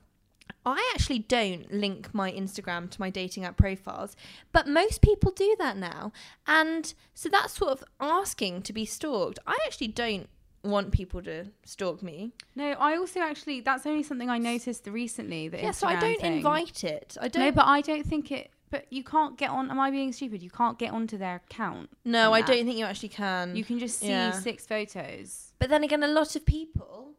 I 0.67 0.91
actually 0.95 1.21
don't 1.21 1.71
link 1.73 2.15
my 2.15 2.33
Instagram 2.33 2.91
to 2.91 3.01
my 3.01 3.11
dating 3.11 3.45
app 3.45 3.57
profiles, 3.57 4.17
but 4.53 4.67
most 4.67 5.03
people 5.03 5.31
do 5.31 5.55
that 5.59 5.77
now. 5.77 6.13
And 6.47 6.95
so 7.15 7.29
that's 7.29 7.55
sort 7.55 7.73
of 7.73 7.85
asking 8.01 8.63
to 8.63 8.73
be 8.73 8.85
stalked. 8.87 9.39
I 9.47 9.57
actually 9.67 9.89
don't 9.89 10.29
want 10.63 10.93
people 10.93 11.21
to 11.23 11.47
stalk 11.65 12.03
me. 12.03 12.33
No, 12.57 12.71
I 12.73 12.97
also 12.97 13.21
actually 13.21 13.61
that's 13.61 13.85
only 13.87 14.03
something 14.03 14.31
I 14.31 14.39
noticed 14.39 14.87
recently. 14.87 15.49
The 15.49 15.59
yeah, 15.59 15.71
so 15.73 15.87
I 15.87 16.01
don't 16.01 16.21
thing. 16.21 16.37
invite 16.39 16.83
it. 16.85 17.17
I 17.21 17.29
don't. 17.29 17.43
No, 17.45 17.53
but 17.53 17.67
I 17.67 17.81
don't 17.83 18.07
think 18.07 18.33
it. 18.33 18.51
But 18.71 18.87
you 18.91 19.05
can't 19.05 19.37
get 19.37 19.51
on. 19.51 19.71
Am 19.71 19.79
I 19.79 19.91
being 19.91 20.13
stupid? 20.13 20.43
You 20.43 20.51
can't 20.51 20.79
get 20.79 20.93
onto 20.93 21.17
their 21.19 21.37
account. 21.37 21.91
no, 22.05 22.33
I 22.33 22.41
that. 22.41 22.49
don't 22.49 22.65
think 22.65 22.79
you 22.79 22.85
actually 22.87 23.11
can. 23.11 23.55
You 23.55 23.63
can 23.65 23.79
just 23.79 24.01
see 24.01 24.09
Yeah. 24.09 24.33
six 24.33 24.67
photos. 24.67 25.53
But 25.61 25.69
then 25.69 25.85
again, 25.85 26.03
a 26.03 26.09
lot 26.09 26.35
of 26.35 26.45
people 26.47 27.13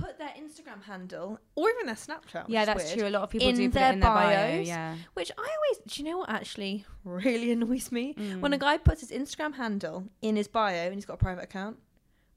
put 0.00 0.18
their 0.18 0.28
Instagram 0.38 0.82
handle 0.84 1.38
or 1.54 1.70
even 1.70 1.86
their 1.86 1.94
Snapchat. 1.94 2.44
Yeah, 2.48 2.64
that's 2.64 2.84
weird, 2.84 2.98
true. 2.98 3.08
A 3.08 3.10
lot 3.10 3.22
of 3.22 3.30
people 3.30 3.48
in 3.48 3.56
do 3.56 3.68
put 3.68 3.74
their 3.74 3.90
it 3.90 3.94
in 3.94 4.00
their 4.00 4.10
bio. 4.10 4.28
bios, 4.52 4.66
Yeah. 4.68 4.96
Which 5.14 5.30
I 5.36 5.42
always, 5.42 5.80
do 5.86 6.02
you 6.02 6.10
know 6.10 6.18
what 6.18 6.30
actually 6.30 6.84
really 7.04 7.50
annoys 7.56 7.90
me? 7.92 8.14
Mm. 8.14 8.40
When 8.40 8.52
a 8.52 8.58
guy 8.58 8.76
puts 8.78 9.00
his 9.00 9.10
Instagram 9.10 9.54
handle 9.54 10.04
in 10.22 10.36
his 10.36 10.48
bio 10.48 10.74
and 10.86 10.94
he's 10.94 11.04
got 11.06 11.14
a 11.14 11.18
private 11.18 11.44
account. 11.44 11.78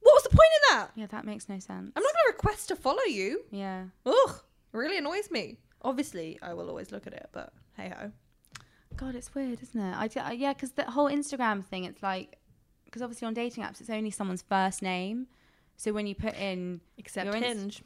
What 0.01 0.13
was 0.15 0.23
the 0.23 0.29
point 0.29 0.39
of 0.39 0.75
that? 0.77 0.91
Yeah, 0.95 1.07
that 1.07 1.25
makes 1.25 1.49
no 1.49 1.55
sense. 1.59 1.91
I'm 1.95 2.03
not 2.03 2.13
going 2.13 2.25
to 2.27 2.31
request 2.33 2.67
to 2.69 2.75
follow 2.75 3.03
you. 3.03 3.41
Yeah. 3.51 3.85
Ugh, 4.05 4.41
really 4.71 4.97
annoys 4.97 5.29
me. 5.29 5.57
Obviously, 5.81 6.39
I 6.41 6.53
will 6.53 6.69
always 6.69 6.91
look 6.91 7.05
at 7.07 7.13
it, 7.13 7.27
but 7.31 7.51
hey 7.77 7.91
ho. 7.97 8.11
God, 8.95 9.15
it's 9.15 9.33
weird, 9.35 9.61
isn't 9.61 9.79
it? 9.79 9.95
I 9.95 10.07
d- 10.07 10.19
I- 10.19 10.31
yeah, 10.33 10.53
because 10.53 10.71
the 10.71 10.83
whole 10.83 11.09
Instagram 11.09 11.63
thing, 11.63 11.83
it's 11.85 12.01
like, 12.03 12.37
because 12.85 13.01
obviously 13.01 13.27
on 13.27 13.33
dating 13.33 13.63
apps, 13.63 13.79
it's 13.81 13.89
only 13.89 14.09
someone's 14.11 14.41
first 14.41 14.81
name. 14.81 15.27
So 15.79 15.93
when 15.93 16.05
you 16.07 16.13
put 16.15 16.35
in 16.35 16.81
Except 16.97 17.33
Inst- 17.33 17.45
Hinge. 17.47 17.83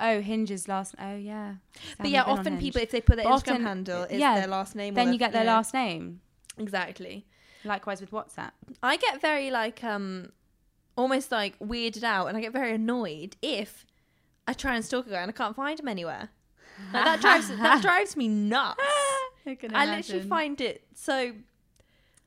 oh 0.00 0.22
Hinge's 0.22 0.68
last, 0.68 0.94
oh 0.98 1.16
yeah. 1.16 1.56
But 1.98 2.08
yeah, 2.08 2.22
on 2.22 2.38
often 2.38 2.56
people, 2.56 2.80
if 2.80 2.90
they 2.90 3.02
put 3.02 3.16
their 3.16 3.26
But 3.26 3.32
Instagram 3.42 3.50
often- 3.52 3.62
handle, 3.66 4.02
is 4.04 4.18
yeah, 4.18 4.38
their 4.40 4.46
last 4.48 4.74
name. 4.74 4.94
then 4.94 5.06
their- 5.06 5.12
you 5.12 5.18
get 5.18 5.32
their 5.32 5.44
know. 5.44 5.52
last 5.52 5.74
name. 5.74 6.22
Exactly. 6.56 7.26
Likewise 7.62 8.00
with 8.00 8.10
WhatsApp. 8.10 8.52
I 8.82 8.96
get 8.96 9.20
very 9.20 9.50
like 9.50 9.84
um 9.84 10.32
almost 10.96 11.30
like 11.30 11.58
weirded 11.58 12.04
out 12.04 12.28
and 12.28 12.38
I 12.38 12.40
get 12.40 12.54
very 12.54 12.72
annoyed 12.72 13.36
if 13.42 13.84
I 14.48 14.54
try 14.54 14.74
and 14.74 14.82
stalk 14.82 15.06
a 15.06 15.10
guy 15.10 15.20
and 15.20 15.28
I 15.28 15.32
can't 15.32 15.54
find 15.54 15.78
him 15.78 15.88
anywhere. 15.88 16.30
Like, 16.94 17.04
that 17.04 17.20
drives 17.20 17.48
that 17.48 17.82
drives 17.88 18.16
me 18.16 18.28
nuts. 18.28 18.80
I 19.46 19.58
I 19.74 19.84
literally 19.96 20.22
find 20.26 20.58
it 20.60 20.84
so 20.94 21.32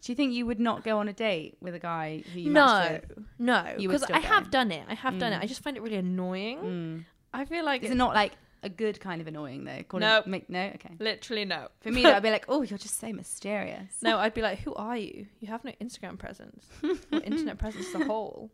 Do 0.02 0.12
you 0.12 0.16
think 0.16 0.34
you 0.34 0.46
would 0.46 0.60
not 0.60 0.84
go 0.84 1.00
on 1.00 1.08
a 1.10 1.14
date 1.14 1.58
with 1.60 1.76
a 1.76 1.80
guy 1.80 2.24
who 2.34 2.40
you 2.40 2.52
no, 2.52 3.00
no, 3.38 3.66
because 3.78 4.04
I 4.04 4.20
have 4.20 4.50
done 4.50 4.72
it. 4.72 4.84
I 4.88 4.94
have 4.96 5.20
done 5.20 5.34
it. 5.34 5.38
Mm. 5.38 5.44
I 5.44 5.46
just 5.46 5.62
find 5.62 5.76
it 5.76 5.84
really 5.84 5.98
annoying. 5.98 7.06
I 7.34 7.46
feel 7.46 7.66
like 7.66 7.84
Is 7.84 7.92
it 7.92 7.96
not 7.96 8.14
like 8.14 8.34
a 8.64 8.70
good 8.70 9.00
kind 9.00 9.22
of 9.22 9.28
annoying 9.28 9.64
though? 9.66 9.84
Call 9.84 10.00
No. 10.00 10.24
make, 10.26 10.50
no, 10.50 10.72
okay. 10.76 10.96
literally 11.00 11.46
no. 11.46 11.68
For 11.82 11.92
me, 11.92 12.06
I'd 12.06 12.24
be 12.24 12.30
like, 12.38 12.46
oh, 12.48 12.62
you're 12.62 12.78
just 12.78 13.00
so 13.00 13.12
mysterious. 13.14 13.94
No, 14.02 14.18
I'd 14.18 14.34
be 14.34 14.42
like, 14.42 14.60
who 14.60 14.74
are 14.76 14.98
you? 14.98 15.28
You 15.40 15.48
have 15.50 15.64
no 15.64 15.72
Instagram 15.82 16.18
presence 16.18 16.66
or 16.84 17.20
internet 17.24 17.58
presence 17.58 17.88
as 17.94 18.02
a 18.02 18.06
whole. 18.06 18.52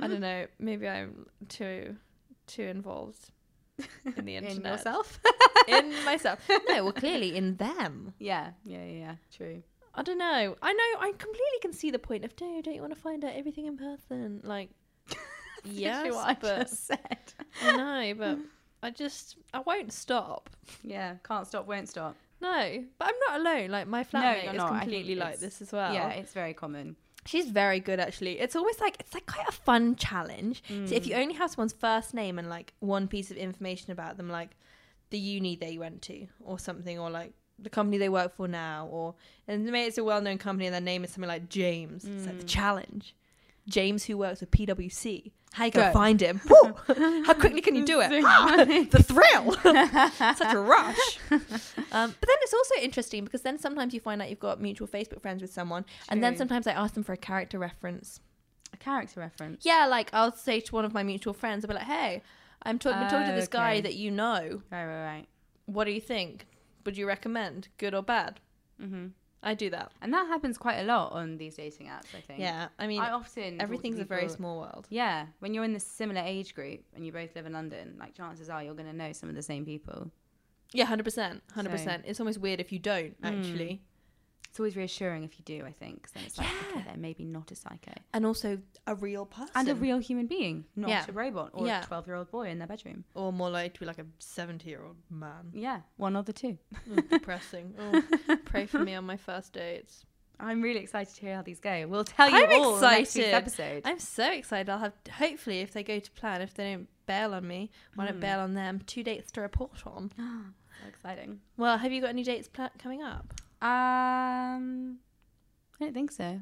I 0.00 0.08
don't 0.08 0.20
know. 0.20 0.46
Maybe 0.58 0.88
I'm 0.88 1.26
too 1.48 1.96
too 2.46 2.62
involved. 2.64 3.30
in 4.16 4.24
the 4.24 4.36
internet. 4.36 4.56
In 4.56 4.64
yourself. 4.64 5.20
in 5.68 6.04
myself. 6.04 6.38
No, 6.68 6.84
well, 6.84 6.92
clearly 6.92 7.34
in 7.36 7.56
them. 7.56 8.12
yeah, 8.18 8.50
yeah, 8.64 8.84
yeah, 8.84 8.98
yeah. 8.98 9.14
True. 9.36 9.62
I 10.00 10.02
don't 10.02 10.16
know. 10.16 10.56
I 10.62 10.72
know. 10.72 11.00
I 11.00 11.12
completely 11.18 11.58
can 11.60 11.74
see 11.74 11.90
the 11.90 11.98
point 11.98 12.24
of 12.24 12.32
no. 12.40 12.62
Don't 12.62 12.74
you 12.74 12.80
want 12.80 12.94
to 12.94 12.98
find 12.98 13.22
out 13.22 13.34
everything 13.34 13.66
in 13.66 13.76
person? 13.76 14.40
Like, 14.42 14.70
yes, 15.64 16.10
what 16.14 16.26
I 16.26 16.36
but 16.40 16.60
just 16.60 16.86
said. 16.86 17.34
I 17.62 17.76
know, 17.76 18.14
but 18.14 18.38
I 18.82 18.90
just 18.92 19.36
I 19.52 19.60
won't 19.60 19.92
stop. 19.92 20.48
Yeah, 20.82 21.16
can't 21.22 21.46
stop, 21.46 21.66
won't 21.66 21.86
stop. 21.86 22.16
No, 22.40 22.82
but 22.98 23.08
I'm 23.08 23.14
not 23.28 23.40
alone. 23.40 23.70
Like 23.70 23.88
my 23.88 24.06
No, 24.10 24.20
flatmate 24.20 24.44
you're 24.44 24.52
is 24.52 24.56
not. 24.58 24.80
Completely 24.80 25.16
like 25.16 25.38
this 25.38 25.60
as 25.60 25.70
well. 25.70 25.92
Yeah, 25.92 26.08
it's 26.12 26.32
very 26.32 26.54
common. 26.54 26.96
She's 27.26 27.50
very 27.50 27.78
good 27.78 28.00
actually. 28.00 28.40
It's 28.40 28.56
always 28.56 28.80
like 28.80 28.96
it's 29.00 29.12
like 29.12 29.26
quite 29.26 29.48
a 29.48 29.52
fun 29.52 29.96
challenge. 29.96 30.62
So 30.66 30.94
if 30.94 31.04
mm. 31.04 31.06
you 31.08 31.14
only 31.16 31.34
have 31.34 31.50
someone's 31.50 31.74
first 31.74 32.14
name 32.14 32.38
and 32.38 32.48
like 32.48 32.72
one 32.80 33.06
piece 33.06 33.30
of 33.30 33.36
information 33.36 33.92
about 33.92 34.16
them, 34.16 34.30
like 34.30 34.56
the 35.10 35.18
uni 35.18 35.56
they 35.56 35.76
went 35.76 36.00
to 36.02 36.26
or 36.42 36.58
something, 36.58 36.98
or 36.98 37.10
like 37.10 37.34
the 37.62 37.70
company 37.70 37.98
they 37.98 38.08
work 38.08 38.34
for 38.36 38.48
now, 38.48 38.88
or 38.90 39.14
and 39.46 39.64
maybe 39.64 39.86
it's 39.86 39.98
a 39.98 40.04
well-known 40.04 40.38
company 40.38 40.66
and 40.66 40.74
their 40.74 40.80
name 40.80 41.04
is 41.04 41.10
something 41.10 41.28
like 41.28 41.48
James. 41.48 42.04
It's 42.04 42.26
like 42.26 42.38
the 42.38 42.44
challenge. 42.44 43.14
James 43.68 44.04
who 44.04 44.16
works 44.16 44.40
with 44.40 44.50
PwC. 44.50 45.32
How 45.52 45.64
you 45.64 45.70
gonna 45.72 45.88
Go. 45.88 45.92
find 45.92 46.20
him? 46.20 46.40
How 47.26 47.34
quickly 47.34 47.60
can 47.60 47.74
you 47.74 47.84
do 47.84 48.00
it? 48.00 48.10
The 48.90 49.02
thrill, 49.02 49.52
such 50.36 50.54
a 50.54 50.58
rush. 50.58 51.18
Um, 51.30 52.14
but 52.20 52.28
then 52.28 52.36
it's 52.42 52.54
also 52.54 52.74
interesting 52.80 53.24
because 53.24 53.42
then 53.42 53.58
sometimes 53.58 53.92
you 53.92 54.00
find 54.00 54.22
out 54.22 54.30
you've 54.30 54.38
got 54.38 54.60
mutual 54.60 54.86
Facebook 54.86 55.20
friends 55.22 55.42
with 55.42 55.52
someone, 55.52 55.84
and 56.08 56.22
then 56.22 56.36
sometimes 56.36 56.66
I 56.66 56.72
ask 56.72 56.94
them 56.94 57.02
for 57.02 57.12
a 57.12 57.16
character 57.16 57.58
reference. 57.58 58.20
A 58.72 58.76
character 58.76 59.18
reference. 59.20 59.66
Yeah, 59.66 59.86
like 59.86 60.10
I'll 60.12 60.32
say 60.32 60.60
to 60.60 60.74
one 60.74 60.84
of 60.84 60.94
my 60.94 61.02
mutual 61.02 61.34
friends, 61.34 61.64
I'll 61.64 61.68
be 61.68 61.74
like, 61.74 61.84
"Hey, 61.86 62.22
I'm 62.62 62.78
talking, 62.78 63.00
been 63.00 63.10
talking 63.10 63.28
to 63.28 63.34
this 63.34 63.48
guy 63.48 63.80
that 63.80 63.94
you 63.94 64.10
know. 64.10 64.62
Right, 64.70 64.84
right, 64.84 65.04
right. 65.04 65.26
What 65.66 65.84
do 65.84 65.92
you 65.92 66.00
think? 66.00 66.46
Would 66.84 66.96
you 66.96 67.06
recommend? 67.06 67.68
Good 67.78 67.94
or 67.94 68.02
bad?" 68.02 68.40
hmm 68.78 69.08
I 69.42 69.54
do 69.54 69.70
that. 69.70 69.90
And 70.02 70.12
that 70.12 70.26
happens 70.26 70.58
quite 70.58 70.80
a 70.80 70.84
lot 70.84 71.12
on 71.12 71.38
these 71.38 71.56
dating 71.56 71.86
apps, 71.86 72.14
I 72.14 72.20
think. 72.20 72.40
Yeah, 72.40 72.68
I 72.78 72.86
mean, 72.86 73.00
I 73.00 73.10
often. 73.10 73.58
everything's 73.58 73.98
a 73.98 74.04
very 74.04 74.28
small 74.28 74.60
world. 74.60 74.86
Yeah, 74.90 75.28
when 75.38 75.54
you're 75.54 75.64
in 75.64 75.72
the 75.72 75.80
similar 75.80 76.20
age 76.20 76.54
group 76.54 76.82
and 76.94 77.06
you 77.06 77.12
both 77.12 77.34
live 77.34 77.46
in 77.46 77.54
London, 77.54 77.96
like 77.98 78.14
chances 78.14 78.50
are 78.50 78.62
you're 78.62 78.74
going 78.74 78.90
to 78.90 78.92
know 78.96 79.12
some 79.12 79.30
of 79.30 79.34
the 79.34 79.42
same 79.42 79.64
people. 79.64 80.10
Yeah, 80.74 80.84
hundred 80.84 81.04
percent, 81.04 81.42
hundred 81.54 81.70
percent. 81.70 82.04
It's 82.06 82.20
almost 82.20 82.38
weird 82.38 82.60
if 82.60 82.70
you 82.70 82.78
don't 82.78 83.16
actually. 83.22 83.82
It's 84.50 84.58
always 84.58 84.76
reassuring 84.76 85.22
if 85.22 85.38
you 85.38 85.44
do, 85.44 85.64
I 85.64 85.70
think, 85.72 86.02
'cause 86.02 86.12
then 86.12 86.24
it's 86.26 86.36
like, 86.36 86.48
Yeah. 86.48 86.70
okay, 86.72 86.84
they're 86.88 86.96
maybe 86.96 87.24
not 87.24 87.50
a 87.52 87.54
psycho. 87.54 87.92
And 88.12 88.26
also 88.26 88.60
a 88.86 88.96
real 88.96 89.24
person, 89.24 89.52
And 89.54 89.68
a 89.68 89.74
real 89.76 89.98
human 89.98 90.26
being, 90.26 90.64
not 90.74 90.90
Yeah. 90.90 91.04
a 91.08 91.12
robot 91.12 91.50
or 91.54 91.66
Yeah. 91.68 91.82
a 91.82 91.86
12 91.86 92.06
year 92.08 92.16
old 92.16 92.30
boy 92.32 92.48
in 92.48 92.58
their 92.58 92.66
bedroom. 92.66 93.04
or 93.14 93.32
more 93.32 93.48
likely 93.48 93.70
to 93.70 93.80
be 93.80 93.86
like 93.86 93.98
a 94.00 94.06
seventy-year-old 94.18 94.96
man. 95.08 95.50
Yeah, 95.54 95.82
one 95.96 96.16
of 96.16 96.26
the 96.26 96.32
two. 96.32 96.58
Oh, 96.90 96.96
depressing. 96.96 97.74
Oh, 97.78 98.36
pray 98.44 98.66
for 98.66 98.80
me 98.80 98.94
on 98.94 99.04
my 99.04 99.16
first 99.16 99.52
dates. 99.52 100.04
I'm 100.40 100.62
really 100.62 100.80
excited 100.80 101.14
to 101.14 101.20
hear 101.20 101.36
how 101.36 101.42
these 101.42 101.60
go. 101.60 101.86
We'll 101.86 102.02
tell 102.04 102.28
you 102.30 102.36
I'm 102.44 102.60
all 102.60 102.74
in 102.76 102.80
next 102.82 103.14
week's 103.14 103.28
episode. 103.28 103.82
I'm 103.84 103.98
so 104.00 104.32
excited. 104.32 104.68
I'll 104.70 104.78
have 104.78 104.94
hopefully 105.12 105.60
if 105.60 105.72
they 105.72 105.82
go 105.84 105.98
to 106.00 106.10
plan, 106.12 106.40
if 106.42 106.54
they 106.54 106.72
don't 106.74 106.88
bail 107.06 107.34
on 107.34 107.46
me, 107.46 107.70
I 107.98 108.06
don't 108.06 108.18
bail 108.20 108.40
on 108.40 108.54
them. 108.54 108.80
Two 108.80 109.02
dates 109.04 109.30
to 109.32 109.42
report 109.42 109.86
on. 109.86 110.10
so 110.82 110.88
exciting. 110.88 111.40
Well, 111.56 111.78
have 111.78 111.92
you 111.92 112.00
got 112.00 112.08
any 112.10 112.24
dates 112.24 112.48
pla- 112.48 112.70
coming 112.78 113.02
up? 113.02 113.34
Um, 113.62 114.98
I 115.80 115.84
don't 115.84 115.94
think 115.94 116.10
so. 116.12 116.40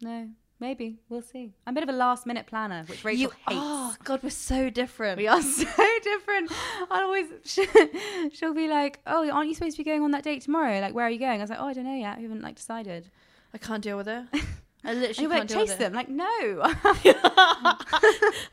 No, 0.00 0.28
maybe 0.60 0.98
we'll 1.08 1.22
see. 1.22 1.52
I'm 1.66 1.72
a 1.72 1.74
bit 1.74 1.82
of 1.82 1.88
a 1.88 1.96
last 1.96 2.26
minute 2.26 2.46
planner, 2.46 2.84
which 2.86 3.04
Rachel 3.04 3.30
hates. 3.30 3.60
Oh 3.60 3.94
God, 4.04 4.20
we're 4.22 4.30
so 4.30 4.70
different. 4.70 5.18
We 5.18 5.28
are 5.28 5.42
so 5.42 5.64
different. 6.02 6.52
I 6.90 7.02
always 7.02 7.26
she'll 8.32 8.54
be 8.54 8.68
like, 8.68 9.00
"Oh, 9.06 9.28
aren't 9.30 9.48
you 9.48 9.54
supposed 9.54 9.76
to 9.76 9.84
be 9.84 9.88
going 9.90 10.02
on 10.02 10.10
that 10.12 10.24
date 10.24 10.42
tomorrow? 10.42 10.80
Like, 10.80 10.94
where 10.94 11.06
are 11.06 11.10
you 11.10 11.18
going?" 11.18 11.40
I 11.40 11.42
was 11.42 11.50
like, 11.50 11.60
"Oh, 11.60 11.66
I 11.66 11.72
don't 11.72 11.84
know 11.84 11.94
yet. 11.94 12.18
I 12.18 12.20
haven't 12.20 12.42
like 12.42 12.56
decided." 12.56 13.10
I 13.54 13.58
can't 13.58 13.82
deal 13.82 13.96
with 13.98 14.08
it. 14.08 14.24
I 14.84 14.94
literally 14.94 15.22
you 15.22 15.28
like 15.28 15.38
can't 15.38 15.48
deal 15.48 15.58
chase 15.60 15.68
with 15.70 15.78
them? 15.78 15.92
Like, 15.92 16.08
no. 16.08 16.26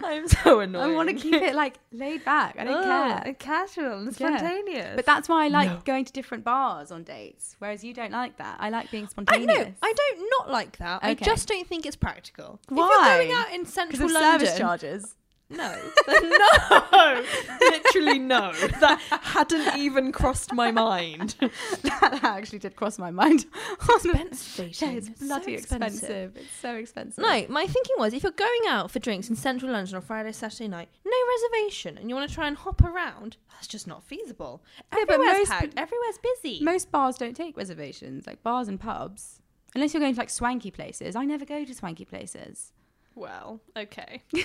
I'm 0.03 0.27
so 0.27 0.59
annoyed. 0.59 0.81
I 0.91 0.93
want 0.93 1.09
to 1.09 1.15
keep 1.15 1.33
it 1.33 1.55
like 1.55 1.79
laid 1.91 2.23
back. 2.23 2.55
I 2.59 2.65
don't 2.65 2.83
care. 2.83 3.33
Casual 3.39 3.93
and 3.99 4.19
Yeah. 4.19 4.37
spontaneous. 4.37 4.95
But 4.95 5.05
that's 5.05 5.27
why 5.27 5.45
I 5.45 5.47
like 5.47 5.85
going 5.85 6.05
to 6.05 6.13
different 6.13 6.43
bars 6.43 6.91
on 6.91 7.03
dates, 7.03 7.55
whereas 7.59 7.83
you 7.83 7.93
don't 7.93 8.11
like 8.11 8.37
that. 8.37 8.57
I 8.59 8.69
like 8.69 8.91
being 8.91 9.07
spontaneous. 9.07 9.49
I 9.49 9.53
spontaneous. 9.53 9.81
know. 9.81 9.87
I 9.87 9.93
don't 9.93 10.29
not 10.39 10.51
like 10.51 10.77
that. 10.77 10.99
I 11.01 11.13
just 11.15 11.47
don't 11.47 11.67
think 11.67 11.85
it's 11.85 11.95
practical. 11.95 12.59
If 12.69 12.77
Why? 12.77 12.87
you're 12.87 13.25
going 13.25 13.31
out 13.37 13.53
in 13.53 13.61
because 13.61 13.73
central 13.73 14.11
London, 14.11 14.39
service 14.39 14.57
charges. 14.57 15.15
No, 15.51 15.75
no, 16.07 17.23
literally 17.59 18.19
no. 18.19 18.51
That 18.79 18.99
hadn't 19.09 19.77
even 19.79 20.11
crossed 20.11 20.53
my 20.53 20.69
mind. 20.71 21.35
that 21.81 22.19
actually 22.23 22.59
did 22.59 22.75
cross 22.75 22.99
my 22.99 23.09
mind. 23.09 23.45
Expensive 23.81 24.59
Yeah, 24.59 24.69
it's 24.69 24.79
dating. 24.79 24.97
It's 24.97 25.19
so 25.19 25.25
bloody 25.25 25.53
expensive. 25.55 25.93
expensive. 25.93 26.37
It's 26.37 26.55
so 26.55 26.75
expensive. 26.75 27.21
No, 27.23 27.45
my 27.49 27.65
thinking 27.65 27.95
was 27.97 28.13
if 28.13 28.21
you're 28.23 28.31
going 28.31 28.61
out 28.67 28.91
for 28.91 28.99
drinks 28.99 29.29
in 29.29 29.35
central 29.35 29.71
London 29.71 29.95
on 29.95 30.01
Friday, 30.01 30.31
Saturday 30.31 30.67
night, 30.67 30.89
no 31.03 31.11
reservation, 31.35 31.97
and 31.97 32.09
you 32.09 32.15
want 32.15 32.29
to 32.29 32.35
try 32.35 32.47
and 32.47 32.55
hop 32.55 32.83
around, 32.83 33.37
that's 33.51 33.67
just 33.67 33.87
not 33.87 34.03
feasible. 34.03 34.63
Yeah, 34.93 34.99
Everywhere's 35.01 35.37
most 35.39 35.49
packed. 35.49 35.73
Everywhere's 35.77 36.19
busy. 36.19 36.63
Most 36.63 36.91
bars 36.91 37.17
don't 37.17 37.35
take 37.35 37.57
reservations, 37.57 38.27
like 38.27 38.43
bars 38.43 38.67
and 38.67 38.79
pubs. 38.79 39.41
Unless 39.75 39.93
you're 39.93 40.01
going 40.01 40.13
to 40.13 40.19
like 40.19 40.29
swanky 40.29 40.71
places. 40.71 41.15
I 41.15 41.25
never 41.25 41.45
go 41.45 41.63
to 41.65 41.73
swanky 41.73 42.05
places. 42.05 42.71
Well, 43.19 43.59
okay. 43.77 44.23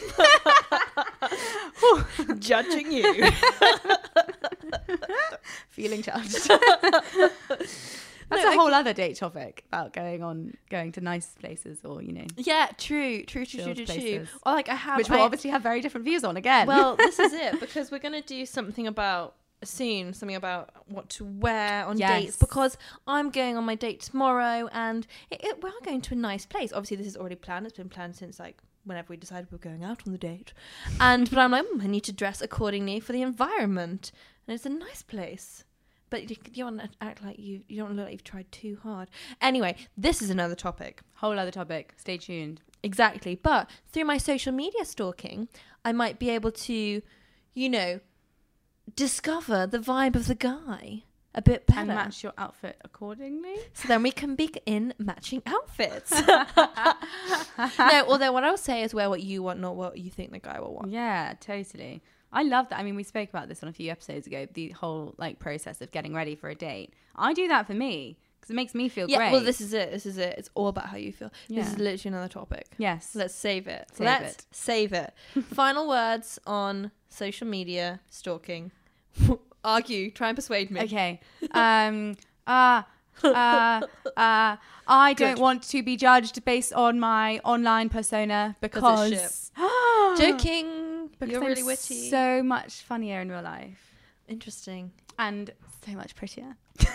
Judging 2.38 2.92
you. 2.92 3.30
Feeling 5.70 6.02
judged. 6.02 6.48
That's 8.30 8.42
No, 8.42 8.52
a 8.52 8.56
whole 8.56 8.72
other 8.72 8.94
date 8.94 9.16
topic 9.16 9.64
about 9.68 9.92
going 9.92 10.22
on, 10.22 10.54
going 10.70 10.92
to 10.92 11.00
nice 11.00 11.26
places 11.38 11.78
or, 11.84 12.02
you 12.02 12.12
know, 12.12 12.24
Yeah, 12.36 12.68
true, 12.78 13.22
true, 13.24 13.44
true, 13.44 13.62
true, 13.62 13.74
true, 13.74 13.84
true. 13.86 14.26
Or 14.46 14.52
like 14.54 14.68
I 14.68 14.74
have, 14.74 14.96
which 14.96 15.10
we'll 15.10 15.20
obviously 15.20 15.50
have 15.50 15.62
very 15.62 15.80
different 15.80 16.04
views 16.06 16.24
on 16.24 16.36
again. 16.36 16.66
Well, 16.66 16.96
this 16.96 17.18
is 17.18 17.32
it 17.34 17.60
because 17.60 17.90
we're 17.90 17.98
gonna 17.98 18.22
do 18.22 18.46
something 18.46 18.86
about 18.86 19.34
soon, 19.66 20.12
something 20.14 20.36
about 20.36 20.70
what 20.86 21.08
to 21.10 21.24
wear 21.24 21.84
on 21.84 21.98
Yes. 21.98 22.22
dates 22.24 22.36
because 22.36 22.76
I'm 23.06 23.30
going 23.30 23.56
on 23.56 23.64
my 23.64 23.74
date 23.74 24.00
tomorrow 24.00 24.68
and 24.72 25.06
it, 25.30 25.42
it, 25.44 25.62
we 25.62 25.70
are 25.70 25.84
going 25.84 26.00
to 26.02 26.14
a 26.14 26.16
nice 26.16 26.46
place. 26.46 26.72
Obviously, 26.72 26.96
this 26.98 27.06
is 27.06 27.16
already 27.16 27.36
planned. 27.36 27.66
It's 27.66 27.76
been 27.76 27.88
planned 27.88 28.16
since 28.16 28.38
like 28.38 28.58
whenever 28.84 29.06
we 29.10 29.16
decided 29.16 29.50
we 29.50 29.56
were 29.56 29.58
going 29.70 29.82
out 29.84 30.02
on 30.06 30.12
the 30.12 30.18
date, 30.18 30.52
and 31.00 31.28
but 31.30 31.38
I'm 31.38 31.50
like, 31.52 31.64
"Hmm, 31.70 31.80
I 31.80 31.86
need 31.86 32.04
to 32.04 32.12
dress 32.12 32.42
accordingly 32.42 33.00
for 33.00 33.12
the 33.12 33.22
environment, 33.22 34.12
and 34.46 34.54
it's 34.54 34.66
a 34.66 34.70
nice 34.70 35.02
place. 35.02 35.64
But 36.10 36.28
you, 36.30 36.36
you 36.52 36.64
don't 36.64 36.76
want 36.76 36.92
to 36.92 36.96
act 37.00 37.24
like 37.24 37.38
you 37.38 37.62
you 37.66 37.78
don't 37.78 37.96
look 37.96 38.04
like 38.04 38.12
you've 38.12 38.24
tried 38.24 38.52
too 38.52 38.78
hard. 38.82 39.08
Anyway, 39.40 39.74
this 39.96 40.20
is 40.22 40.30
another 40.30 40.54
topic. 40.54 41.00
whole 41.14 41.38
other 41.38 41.50
topic. 41.50 41.94
Stay 41.96 42.18
tuned. 42.18 42.60
Exactly. 42.82 43.34
But 43.34 43.70
through 43.90 44.04
my 44.04 44.18
social 44.18 44.52
media 44.52 44.84
stalking, 44.84 45.48
I 45.84 45.92
might 45.92 46.18
be 46.18 46.28
able 46.30 46.52
to, 46.52 47.00
you 47.54 47.68
know, 47.70 48.00
discover 48.94 49.66
the 49.66 49.78
vibe 49.78 50.16
of 50.16 50.26
the 50.26 50.34
guy 50.34 51.02
a 51.34 51.42
bit 51.42 51.66
better. 51.66 51.80
And 51.80 51.88
match 51.88 52.22
your 52.22 52.32
outfit 52.38 52.80
accordingly. 52.84 53.56
So 53.72 53.88
then 53.88 54.02
we 54.02 54.12
can 54.12 54.36
be 54.36 54.50
in 54.66 54.94
matching 54.98 55.42
outfits. 55.46 56.12
no, 56.26 58.04
although 58.08 58.32
what 58.32 58.44
I'll 58.44 58.56
say 58.56 58.82
is 58.82 58.94
wear 58.94 59.08
what 59.10 59.22
you 59.22 59.42
want, 59.42 59.60
not 59.60 59.76
what 59.76 59.98
you 59.98 60.10
think 60.10 60.32
the 60.32 60.38
guy 60.38 60.60
will 60.60 60.74
want. 60.74 60.90
Yeah, 60.90 61.34
totally. 61.40 62.02
I 62.32 62.42
love 62.42 62.68
that. 62.70 62.78
I 62.78 62.82
mean, 62.82 62.96
we 62.96 63.02
spoke 63.04 63.28
about 63.28 63.48
this 63.48 63.62
on 63.62 63.68
a 63.68 63.72
few 63.72 63.90
episodes 63.90 64.26
ago. 64.26 64.46
The 64.52 64.70
whole 64.70 65.14
like 65.18 65.38
process 65.38 65.80
of 65.80 65.90
getting 65.90 66.14
ready 66.14 66.34
for 66.34 66.48
a 66.50 66.54
date. 66.54 66.92
I 67.16 67.32
do 67.32 67.46
that 67.48 67.66
for 67.66 67.74
me 67.74 68.16
because 68.40 68.50
it 68.50 68.54
makes 68.54 68.74
me 68.74 68.88
feel 68.88 69.08
Yeah, 69.08 69.18
great. 69.18 69.32
well, 69.32 69.40
this 69.40 69.60
is 69.60 69.72
it. 69.72 69.90
This 69.92 70.04
is 70.04 70.18
it. 70.18 70.34
It's 70.38 70.50
all 70.54 70.68
about 70.68 70.86
how 70.86 70.96
you 70.96 71.12
feel. 71.12 71.30
This 71.48 71.68
is 71.68 71.78
literally 71.78 72.14
another 72.16 72.28
topic. 72.32 72.66
yes. 72.78 73.12
Let's 73.14 73.34
save 73.34 73.66
it. 73.68 73.88
Save 73.92 74.04
Let's 74.04 74.34
it. 74.34 74.46
save 74.50 74.92
it. 74.92 75.14
Final 75.52 75.88
words 75.88 76.38
on 76.46 76.90
social 77.14 77.46
media 77.46 78.00
stalking. 78.10 78.70
Argue. 79.64 80.10
Try 80.10 80.28
and 80.28 80.36
persuade 80.36 80.70
me. 80.70 80.82
Okay. 80.82 81.20
Um. 81.52 82.16
Uh. 82.46 82.82
Uh. 83.22 83.80
Uh. 84.16 84.56
I 84.86 85.14
don't 85.16 85.38
want 85.38 85.62
to 85.70 85.82
be 85.82 85.96
judged 85.96 86.44
based 86.44 86.74
on 86.74 87.00
my 87.00 87.38
online 87.44 87.88
persona 87.88 88.54
Because 88.60 89.10
because 89.10 89.50
Joking. 90.18 91.08
because 91.18 91.32
You're 91.32 91.40
I'm 91.40 91.46
really 91.46 91.62
witty. 91.62 92.10
So 92.10 92.42
much 92.42 92.82
funnier 92.82 93.20
in 93.22 93.30
real 93.30 93.40
life 93.42 93.94
Interesting. 94.28 94.90
and 95.18 95.52
so 95.84 95.92
much 95.92 96.14
prettier. 96.14 96.56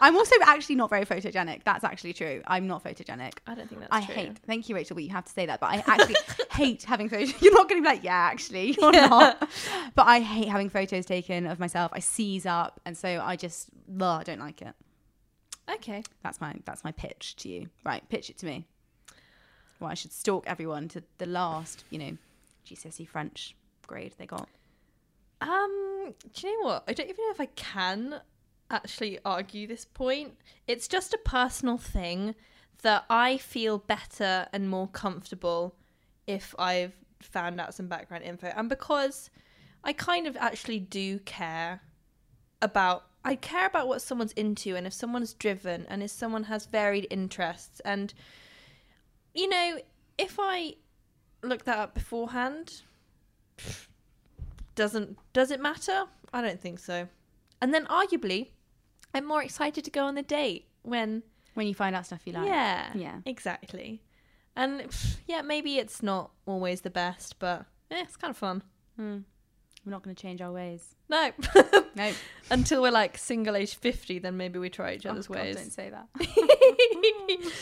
I'm 0.00 0.16
also 0.16 0.34
actually 0.42 0.74
not 0.74 0.90
very 0.90 1.04
photogenic. 1.04 1.62
That's 1.64 1.84
actually 1.84 2.12
true. 2.12 2.42
I'm 2.46 2.66
not 2.66 2.82
photogenic. 2.82 3.34
I 3.46 3.54
don't 3.54 3.68
think 3.68 3.80
that's 3.80 3.92
I 3.92 4.04
true. 4.04 4.14
hate. 4.14 4.38
Thank 4.46 4.68
you, 4.68 4.74
Rachel. 4.74 4.94
But 4.94 5.04
you 5.04 5.10
have 5.10 5.24
to 5.24 5.32
say 5.32 5.46
that. 5.46 5.60
But 5.60 5.70
I 5.70 5.84
actually 5.86 6.16
hate 6.52 6.82
having 6.82 7.08
photos. 7.08 7.34
You're 7.42 7.54
not 7.54 7.68
going 7.68 7.82
to 7.82 7.88
be 7.88 7.94
like, 7.94 8.04
yeah, 8.04 8.12
actually, 8.30 8.72
you're 8.72 8.92
not. 8.92 9.48
But 9.94 10.06
I 10.06 10.20
hate 10.20 10.48
having 10.48 10.68
photos 10.68 11.06
taken 11.06 11.46
of 11.46 11.58
myself. 11.58 11.92
I 11.94 12.00
seize 12.00 12.46
up, 12.46 12.80
and 12.84 12.96
so 12.96 13.20
I 13.22 13.36
just, 13.36 13.68
ugh, 14.00 14.20
I 14.20 14.24
don't 14.24 14.40
like 14.40 14.62
it. 14.62 14.74
Okay. 15.70 16.02
That's 16.22 16.40
my 16.40 16.54
that's 16.64 16.84
my 16.84 16.92
pitch 16.92 17.36
to 17.36 17.48
you. 17.48 17.68
Right, 17.84 18.06
pitch 18.08 18.30
it 18.30 18.38
to 18.38 18.46
me. 18.46 18.66
Well, 19.80 19.90
I 19.90 19.94
should 19.94 20.12
stalk 20.12 20.44
everyone 20.46 20.88
to 20.88 21.02
the 21.18 21.26
last, 21.26 21.84
you 21.90 21.98
know, 21.98 22.16
GCSE 22.66 23.08
French 23.08 23.56
grade 23.86 24.14
they 24.18 24.26
got. 24.26 24.48
Um, 25.40 26.14
do 26.32 26.46
you 26.46 26.60
know 26.60 26.68
what? 26.68 26.84
I 26.88 26.92
don't 26.92 27.08
even 27.08 27.24
know 27.24 27.32
if 27.32 27.40
I 27.40 27.46
can 27.46 28.20
actually 28.70 29.18
argue 29.24 29.66
this 29.66 29.84
point. 29.84 30.36
It's 30.66 30.88
just 30.88 31.12
a 31.14 31.18
personal 31.18 31.78
thing 31.78 32.34
that 32.82 33.04
I 33.08 33.38
feel 33.38 33.78
better 33.78 34.46
and 34.52 34.68
more 34.68 34.88
comfortable 34.88 35.74
if 36.26 36.54
I've 36.58 36.92
found 37.20 37.60
out 37.60 37.74
some 37.74 37.88
background 37.88 38.24
info. 38.24 38.52
And 38.54 38.68
because 38.68 39.30
I 39.82 39.92
kind 39.92 40.26
of 40.26 40.36
actually 40.36 40.80
do 40.80 41.18
care 41.20 41.80
about 42.62 43.04
I 43.26 43.36
care 43.36 43.66
about 43.66 43.88
what 43.88 44.02
someone's 44.02 44.32
into 44.32 44.76
and 44.76 44.86
if 44.86 44.92
someone's 44.92 45.32
driven 45.32 45.86
and 45.88 46.02
if 46.02 46.10
someone 46.10 46.44
has 46.44 46.66
varied 46.66 47.06
interests 47.10 47.80
and 47.80 48.12
you 49.34 49.48
know, 49.48 49.78
if 50.18 50.36
I 50.38 50.74
look 51.42 51.64
that 51.64 51.78
up 51.78 51.94
beforehand, 51.94 52.82
doesn't 54.74 55.18
does 55.32 55.50
it 55.50 55.60
matter? 55.60 56.04
I 56.32 56.42
don't 56.42 56.60
think 56.60 56.78
so. 56.78 57.08
And 57.60 57.72
then 57.72 57.86
arguably, 57.86 58.48
I'm 59.14 59.24
more 59.24 59.42
excited 59.42 59.84
to 59.84 59.90
go 59.90 60.04
on 60.04 60.14
the 60.16 60.22
date 60.22 60.66
when 60.82 61.22
When 61.54 61.66
you 61.66 61.74
find 61.74 61.94
out 61.96 62.06
stuff 62.06 62.22
you 62.26 62.32
like. 62.32 62.46
yeah, 62.46 62.90
Yeah. 62.94 63.18
exactly. 63.24 64.02
And 64.56 64.80
pff, 64.82 65.16
yeah, 65.26 65.42
maybe 65.42 65.78
it's 65.78 66.02
not 66.02 66.30
always 66.46 66.80
the 66.82 66.90
best, 66.90 67.38
but 67.38 67.66
eh, 67.90 68.02
it's 68.02 68.16
kind 68.16 68.30
of 68.30 68.36
fun. 68.36 68.62
We're 69.84 69.90
not 69.90 70.02
going 70.02 70.16
to 70.16 70.20
change 70.22 70.40
our 70.40 70.50
ways. 70.52 70.82
No, 71.10 71.30
No. 71.94 72.12
until 72.50 72.80
we're 72.80 72.90
like 72.90 73.18
single 73.18 73.54
age 73.54 73.74
fifty, 73.76 74.18
then 74.18 74.38
maybe 74.38 74.58
we 74.58 74.70
try 74.70 74.94
each 74.94 75.04
other's 75.04 75.26
Oh, 75.30 75.34
God, 75.34 75.42
ways. 75.42 75.56
don't 75.56 75.70
say 75.70 75.90
that. 75.90 76.08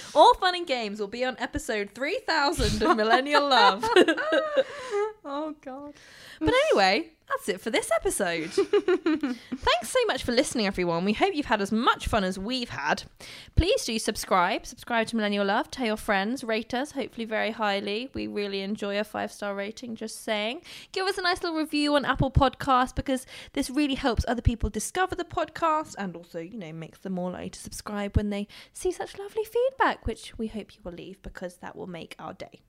All 0.14 0.32
fun 0.34 0.54
and 0.54 0.66
games 0.66 1.00
will 1.00 1.08
be 1.08 1.24
on 1.24 1.36
episode 1.40 1.90
three 1.94 2.20
thousand 2.26 2.80
of 2.82 2.96
Millennial 2.96 3.48
Love. 3.48 3.82
oh, 5.24 5.54
God. 5.64 5.94
But 6.38 6.54
anyway, 6.70 7.10
that's 7.32 7.48
it 7.48 7.60
for 7.60 7.70
this 7.70 7.90
episode. 7.94 8.50
Thanks 8.52 9.88
so 9.88 9.98
much 10.06 10.22
for 10.22 10.32
listening, 10.32 10.66
everyone. 10.66 11.04
We 11.04 11.12
hope 11.12 11.34
you've 11.34 11.46
had 11.46 11.60
as 11.62 11.72
much 11.72 12.06
fun 12.06 12.24
as 12.24 12.38
we've 12.38 12.70
had. 12.70 13.04
Please 13.56 13.84
do 13.84 13.98
subscribe. 13.98 14.66
Subscribe 14.66 15.06
to 15.08 15.16
Millennial 15.16 15.46
Love. 15.46 15.70
Tell 15.70 15.86
your 15.86 15.96
friends. 15.96 16.44
Rate 16.44 16.74
us, 16.74 16.92
hopefully 16.92 17.24
very 17.24 17.50
highly. 17.50 18.10
We 18.14 18.26
really 18.26 18.60
enjoy 18.60 18.98
a 18.98 19.04
five 19.04 19.32
star 19.32 19.54
rating, 19.54 19.96
just 19.96 20.22
saying. 20.24 20.62
Give 20.92 21.06
us 21.06 21.18
a 21.18 21.22
nice 21.22 21.42
little 21.42 21.58
review 21.58 21.94
on 21.94 22.04
Apple 22.04 22.30
Podcasts 22.30 22.94
because 22.94 23.26
this 23.52 23.70
really 23.70 23.94
helps 23.94 24.24
other 24.28 24.42
people 24.42 24.70
discover 24.70 25.14
the 25.14 25.24
podcast 25.24 25.94
and 25.98 26.16
also, 26.16 26.38
you 26.40 26.58
know, 26.58 26.72
makes 26.72 26.98
them 26.98 27.14
more 27.14 27.30
likely 27.30 27.50
to 27.50 27.60
subscribe 27.60 28.16
when 28.16 28.30
they 28.30 28.46
see 28.72 28.92
such 28.92 29.18
lovely 29.18 29.44
feedback, 29.44 30.06
which 30.06 30.36
we 30.38 30.48
hope 30.48 30.74
you 30.74 30.80
will 30.84 30.92
leave 30.92 31.20
because 31.22 31.56
that 31.56 31.76
will 31.76 31.86
make 31.86 32.14
our 32.18 32.34
day. 32.34 32.60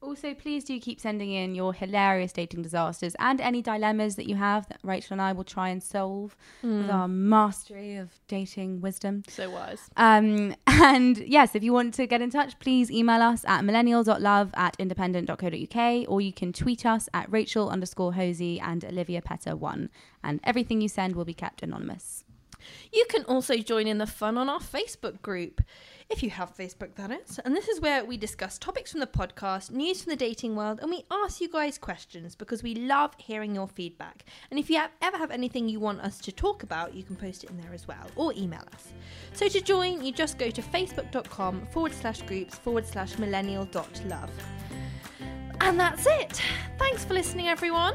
Also, 0.00 0.32
please 0.32 0.62
do 0.62 0.78
keep 0.78 1.00
sending 1.00 1.32
in 1.32 1.56
your 1.56 1.74
hilarious 1.74 2.32
dating 2.32 2.62
disasters 2.62 3.16
and 3.18 3.40
any 3.40 3.60
dilemmas 3.60 4.14
that 4.14 4.28
you 4.28 4.36
have 4.36 4.68
that 4.68 4.78
Rachel 4.84 5.14
and 5.14 5.22
I 5.22 5.32
will 5.32 5.44
try 5.44 5.70
and 5.70 5.82
solve 5.82 6.36
with 6.62 6.88
our 6.88 7.08
mastery 7.08 7.96
of 7.96 8.10
dating 8.28 8.80
wisdom. 8.80 9.24
So 9.28 9.50
wise. 9.50 9.90
Um, 9.96 10.54
and 10.68 11.18
yes, 11.18 11.56
if 11.56 11.64
you 11.64 11.72
want 11.72 11.94
to 11.94 12.06
get 12.06 12.22
in 12.22 12.30
touch, 12.30 12.58
please 12.60 12.92
email 12.92 13.20
us 13.20 13.44
at 13.46 13.64
millennial.love 13.64 14.50
at 14.54 14.76
independent.co.uk 14.78 16.04
or 16.08 16.20
you 16.20 16.32
can 16.32 16.52
tweet 16.52 16.86
us 16.86 17.08
at 17.12 17.30
Rachel 17.32 17.68
underscore 17.68 18.14
Hosie 18.14 18.60
and 18.60 18.84
Olivia 18.84 19.20
Petter 19.20 19.56
one. 19.56 19.90
And 20.22 20.38
everything 20.44 20.80
you 20.80 20.88
send 20.88 21.16
will 21.16 21.24
be 21.24 21.34
kept 21.34 21.62
anonymous. 21.62 22.24
You 22.92 23.06
can 23.08 23.24
also 23.24 23.56
join 23.56 23.86
in 23.86 23.98
the 23.98 24.06
fun 24.06 24.38
on 24.38 24.48
our 24.48 24.60
Facebook 24.60 25.22
group, 25.22 25.62
if 26.10 26.22
you 26.22 26.30
have 26.30 26.56
Facebook, 26.56 26.94
that 26.94 27.10
is. 27.10 27.38
And 27.44 27.54
this 27.54 27.68
is 27.68 27.80
where 27.80 28.04
we 28.04 28.16
discuss 28.16 28.58
topics 28.58 28.92
from 28.92 29.00
the 29.00 29.06
podcast, 29.06 29.70
news 29.70 30.02
from 30.02 30.10
the 30.10 30.16
dating 30.16 30.56
world, 30.56 30.80
and 30.80 30.90
we 30.90 31.04
ask 31.10 31.40
you 31.40 31.48
guys 31.48 31.78
questions 31.78 32.34
because 32.34 32.62
we 32.62 32.74
love 32.74 33.14
hearing 33.18 33.54
your 33.54 33.68
feedback. 33.68 34.24
And 34.50 34.58
if 34.58 34.70
you 34.70 34.76
have, 34.78 34.90
ever 35.02 35.18
have 35.18 35.30
anything 35.30 35.68
you 35.68 35.80
want 35.80 36.00
us 36.00 36.18
to 36.20 36.32
talk 36.32 36.62
about, 36.62 36.94
you 36.94 37.02
can 37.02 37.16
post 37.16 37.44
it 37.44 37.50
in 37.50 37.60
there 37.60 37.74
as 37.74 37.86
well 37.86 38.06
or 38.16 38.32
email 38.34 38.64
us. 38.72 38.92
So 39.32 39.48
to 39.48 39.60
join, 39.60 40.04
you 40.04 40.12
just 40.12 40.38
go 40.38 40.50
to 40.50 40.62
facebook.com 40.62 41.66
forward 41.72 41.92
slash 41.92 42.22
groups 42.22 42.56
forward 42.56 42.86
slash 42.86 43.18
millennial 43.18 43.66
dot 43.66 44.02
love. 44.06 44.30
And 45.60 45.78
that's 45.78 46.06
it. 46.06 46.40
Thanks 46.78 47.04
for 47.04 47.14
listening, 47.14 47.48
everyone. 47.48 47.94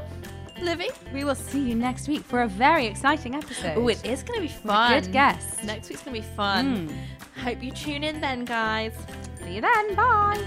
Livy? 0.60 0.88
We 1.12 1.24
will 1.24 1.34
see 1.34 1.60
you 1.60 1.74
next 1.74 2.08
week 2.08 2.22
for 2.22 2.42
a 2.42 2.48
very 2.48 2.86
exciting 2.86 3.34
episode. 3.34 3.76
Oh, 3.76 3.88
it 3.88 4.04
is 4.04 4.22
going 4.22 4.40
to 4.40 4.42
be 4.42 4.52
fun. 4.52 5.02
Good 5.02 5.12
guess. 5.12 5.62
Next 5.64 5.88
week's 5.88 6.02
going 6.02 6.20
to 6.20 6.28
be 6.28 6.34
fun. 6.36 6.96
Hope 7.42 7.62
you 7.62 7.72
tune 7.72 8.04
in 8.04 8.20
then, 8.20 8.44
guys. 8.44 8.92
See 9.44 9.56
you 9.56 9.60
then. 9.60 9.94
Bye. 9.94 10.40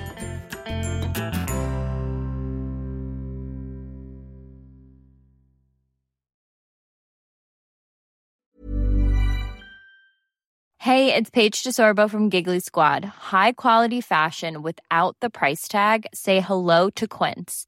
Hey, 10.80 11.14
it's 11.14 11.30
Paige 11.30 11.64
DeSorbo 11.64 12.10
from 12.10 12.30
Giggly 12.30 12.62
Squad. 12.62 13.04
High 13.04 13.52
quality 13.52 14.00
fashion 14.00 14.62
without 14.62 15.18
the 15.20 15.30
price 15.30 15.68
tag. 15.68 16.06
Say 16.14 16.40
hello 16.40 16.90
to 16.92 17.08
Quince. 17.10 17.68